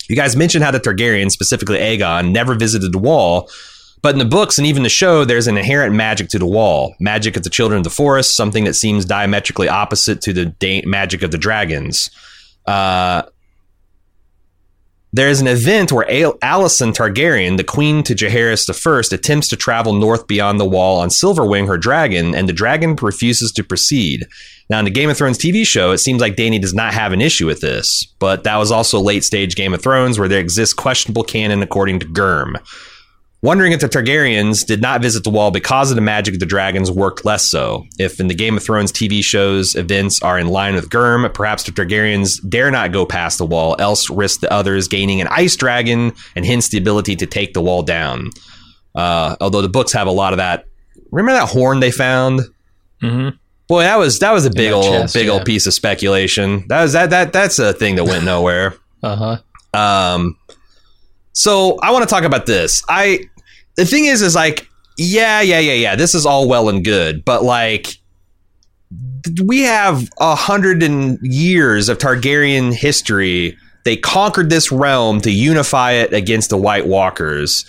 [0.09, 3.49] You guys mentioned how the Targaryens, specifically Aegon, never visited the wall,
[4.03, 6.93] but in the books and even the show, there's an inherent magic to the wall.
[6.99, 10.83] Magic of the children of the forest, something that seems diametrically opposite to the da-
[10.85, 12.11] magic of the dragons.
[12.65, 13.23] Uh,
[15.13, 19.93] there's an event where Al- Alysanne Targaryen, the queen to Jaehaerys I, attempts to travel
[19.93, 24.27] north beyond the wall on Silverwing, her dragon, and the dragon refuses to proceed.
[24.69, 27.13] Now, in the Game of Thrones TV show, it seems like Dany does not have
[27.13, 30.41] an issue with this, but that was also late stage Game of Thrones where there
[30.41, 32.57] exists questionable canon according to Germ.
[33.43, 36.45] Wondering if the Targaryens did not visit the wall because of the magic of the
[36.45, 37.85] dragons worked less so.
[37.99, 41.63] If in the Game of Thrones TV shows events are in line with Germ, perhaps
[41.63, 45.57] the Targaryens dare not go past the wall, else risk the others gaining an ice
[45.57, 48.29] dragon and hence the ability to take the wall down.
[48.95, 50.63] Uh, although the books have a lot of that.
[51.11, 52.39] Remember that horn they found?
[53.01, 53.35] Mm-hmm.
[53.67, 55.33] Boy, that was that was a big old chest, big yeah.
[55.33, 56.65] old piece of speculation.
[56.69, 58.75] That was that that that's a thing that went nowhere.
[59.03, 59.37] Uh
[59.73, 59.77] huh.
[59.77, 60.37] Um,
[61.33, 62.81] so I want to talk about this.
[62.87, 63.27] I
[63.75, 64.67] the thing is, is like,
[64.97, 65.95] yeah, yeah, yeah, yeah.
[65.95, 67.97] This is all well and good, but like,
[69.43, 73.57] we have a hundred and years of Targaryen history.
[73.85, 77.65] They conquered this realm to unify it against the White Walkers,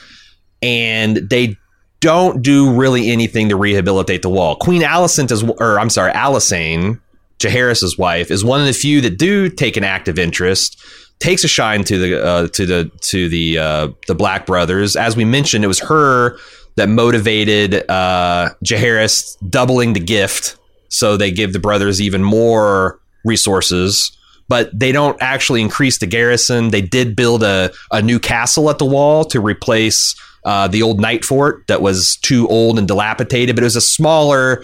[0.62, 1.56] and they
[2.00, 4.56] don't do really anything to rehabilitate the wall.
[4.56, 7.00] Queen Alicent is, or I'm sorry, Alysanne,
[7.38, 10.82] Jaehaerys' wife, is one of the few that do take an active interest
[11.20, 14.96] takes a shine to the uh, to the to the uh, the Black Brothers.
[14.96, 16.38] As we mentioned, it was her
[16.76, 20.56] that motivated uh, Jaehaerys doubling the gift,
[20.88, 24.16] so they give the brothers even more resources.
[24.46, 26.68] But they don't actually increase the garrison.
[26.68, 30.14] They did build a, a new castle at the wall to replace
[30.44, 33.56] uh, the old Nightfort that was too old and dilapidated.
[33.56, 34.62] But it was a smaller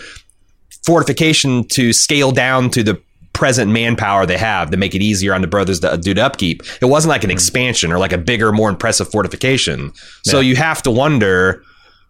[0.84, 3.00] fortification to scale down to the
[3.40, 6.62] present manpower they have to make it easier on the brothers to do the upkeep.
[6.82, 7.36] It wasn't like an mm-hmm.
[7.36, 9.94] expansion or like a bigger, more impressive fortification.
[10.24, 11.62] So you have to wonder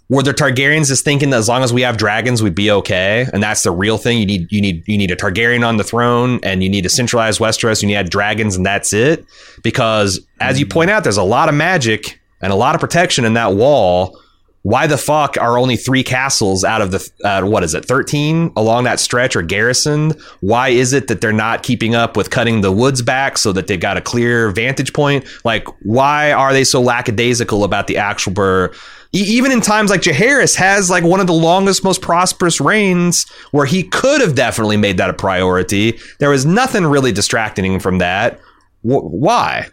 [0.09, 3.29] were the Targaryens just thinking that as long as we have dragons, we'd be okay,
[3.33, 4.19] and that's the real thing.
[4.19, 6.91] You need you need you need a Targaryen on the throne, and you need to
[6.91, 7.81] centralize Westeros.
[7.81, 9.25] You need dragons, and that's it.
[9.63, 10.73] Because as you mm-hmm.
[10.73, 14.21] point out, there's a lot of magic and a lot of protection in that wall
[14.63, 18.53] why the fuck are only three castles out of the uh, what is it 13
[18.57, 20.21] along that stretch or garrisoned?
[20.41, 23.69] Why is it that they're not keeping up with cutting the woods back so that
[23.69, 25.25] they've got a clear vantage point?
[25.45, 28.73] Like why are they so lackadaisical about the actual bur-
[29.13, 33.29] E- even in times like Jaehaerys has like one of the longest most prosperous reigns
[33.51, 35.99] where he could have definitely made that a priority.
[36.19, 38.39] There was nothing really distracting him from that.
[38.83, 39.69] Wh- why?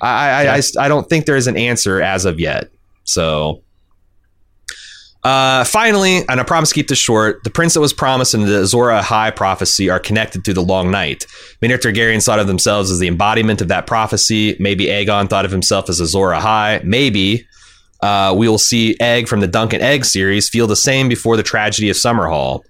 [0.00, 2.70] I, I, I, I don't think there's an answer as of yet.
[3.04, 3.62] So
[5.24, 8.42] uh, finally, and I promise to keep this short, the prince that was promised in
[8.42, 11.26] the Azor Ahai prophecy are connected through the Long Night.
[11.60, 14.56] Many Targaryens thought of themselves as the embodiment of that prophecy.
[14.58, 16.82] Maybe Aegon thought of himself as Azor Ahai.
[16.82, 17.46] Maybe
[18.02, 21.36] uh, we will see Egg from the Dunk and Egg series feel the same before
[21.36, 22.62] the tragedy of Summerhall.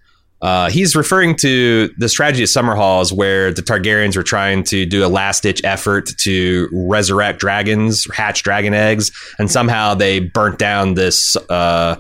[0.42, 4.84] Uh, he's referring to this tragedy of Summerhall is where the Targaryens were trying to
[4.84, 10.58] do a last ditch effort to resurrect dragons, hatch dragon eggs, and somehow they burnt
[10.58, 11.96] down this uh,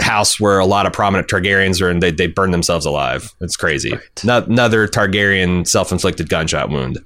[0.00, 3.32] house where a lot of prominent Targaryens are and they, they burn themselves alive.
[3.40, 3.94] It's crazy.
[4.24, 6.98] No, another Targaryen self inflicted gunshot wound.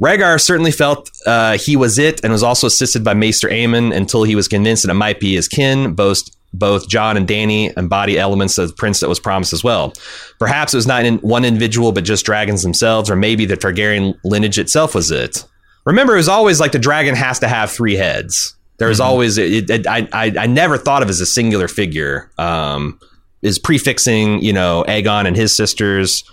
[0.00, 4.24] Rhaegar certainly felt uh, he was it and was also assisted by Maester Aemon until
[4.24, 5.94] he was convinced that it might be his kin.
[5.94, 9.94] Both, both Jon and Dany embody elements of the prince that was promised as well.
[10.38, 14.18] Perhaps it was not in one individual, but just dragons themselves, or maybe the Targaryen
[14.22, 15.44] lineage itself was it.
[15.86, 18.55] Remember, it was always like the dragon has to have three heads.
[18.78, 22.30] There's always it, it, I, I I never thought of as a singular figure.
[22.38, 23.00] Um,
[23.42, 26.24] is prefixing you know Aegon and his sisters.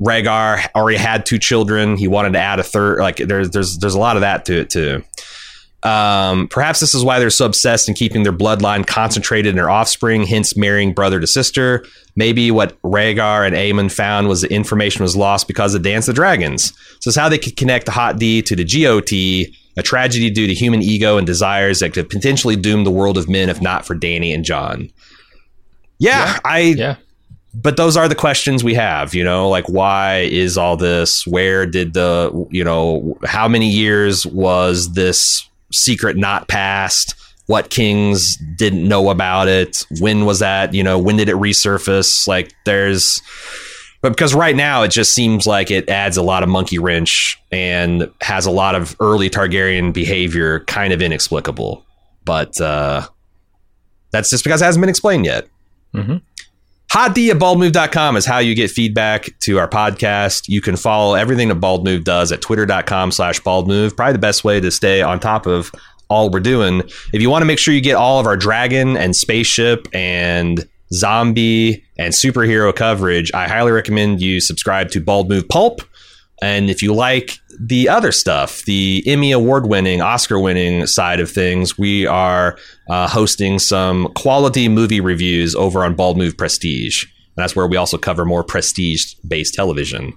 [0.00, 1.96] Rhaegar already had two children.
[1.96, 3.00] He wanted to add a third.
[3.00, 5.02] Like there's there's there's a lot of that to it too.
[5.84, 9.70] Um, perhaps this is why they're so obsessed in keeping their bloodline concentrated in their
[9.70, 11.84] offspring, hence marrying brother to sister.
[12.16, 16.16] Maybe what Rhaegar and Aemon found was the information was lost because of Dance of
[16.16, 16.72] Dragons.
[17.00, 20.46] So it's how they could connect the Hot D to the GOT, a tragedy due
[20.46, 23.86] to human ego and desires that could potentially doom the world of men if not
[23.86, 24.90] for Dany and Jon.
[25.98, 26.96] Yeah, I Yeah.
[27.54, 31.26] but those are the questions we have you know like why is all this?
[31.26, 37.14] Where did the you know how many years was this secret not passed
[37.46, 39.86] what kings didn't know about it?
[40.00, 40.74] When was that?
[40.74, 42.28] You know when did it resurface?
[42.28, 43.22] Like there's
[44.00, 47.36] but because right now it just seems like it adds a lot of monkey wrench
[47.50, 51.84] and has a lot of early targaryen behavior kind of inexplicable
[52.24, 53.06] but uh
[54.10, 55.46] that's just because it hasn't been explained yet
[56.92, 60.48] Hotd at baldmove.com is how you get feedback to our podcast.
[60.48, 63.94] You can follow everything that Bald Move does at twitter.com slash baldmove.
[63.94, 65.70] Probably the best way to stay on top of
[66.08, 66.80] all we're doing.
[67.12, 70.66] If you want to make sure you get all of our dragon and spaceship and
[70.92, 75.82] zombie and superhero coverage, I highly recommend you subscribe to Bald Move Pulp.
[76.40, 81.30] And if you like the other stuff, the Emmy award winning, Oscar winning side of
[81.30, 82.56] things, we are
[82.88, 87.04] uh, hosting some quality movie reviews over on Bald Move Prestige.
[87.04, 90.12] And that's where we also cover more prestige based television.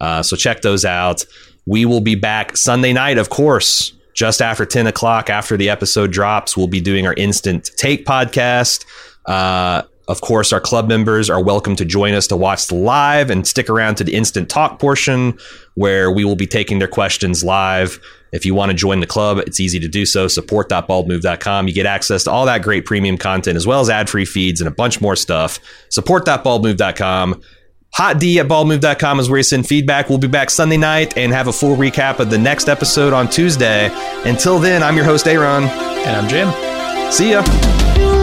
[0.00, 1.24] Uh, so check those out.
[1.66, 6.12] We will be back Sunday night, of course, just after 10 o'clock after the episode
[6.12, 6.56] drops.
[6.56, 8.86] We'll be doing our instant take podcast.
[9.26, 13.28] Uh, of course, our club members are welcome to join us to watch the live
[13.28, 15.36] and stick around to the instant talk portion
[15.74, 18.00] where we will be taking their questions live.
[18.32, 20.28] If you want to join the club, it's easy to do so.
[20.28, 21.68] Support.baldmove.com.
[21.68, 24.60] You get access to all that great premium content as well as ad free feeds
[24.60, 25.58] and a bunch more stuff.
[25.90, 27.42] Support.baldmove.com.
[27.94, 30.08] Hot D at baldmove.com is where you send feedback.
[30.08, 33.28] We'll be back Sunday night and have a full recap of the next episode on
[33.28, 33.90] Tuesday.
[34.24, 35.64] Until then, I'm your host, Aaron.
[35.64, 36.52] And I'm Jim.
[37.10, 38.15] See ya.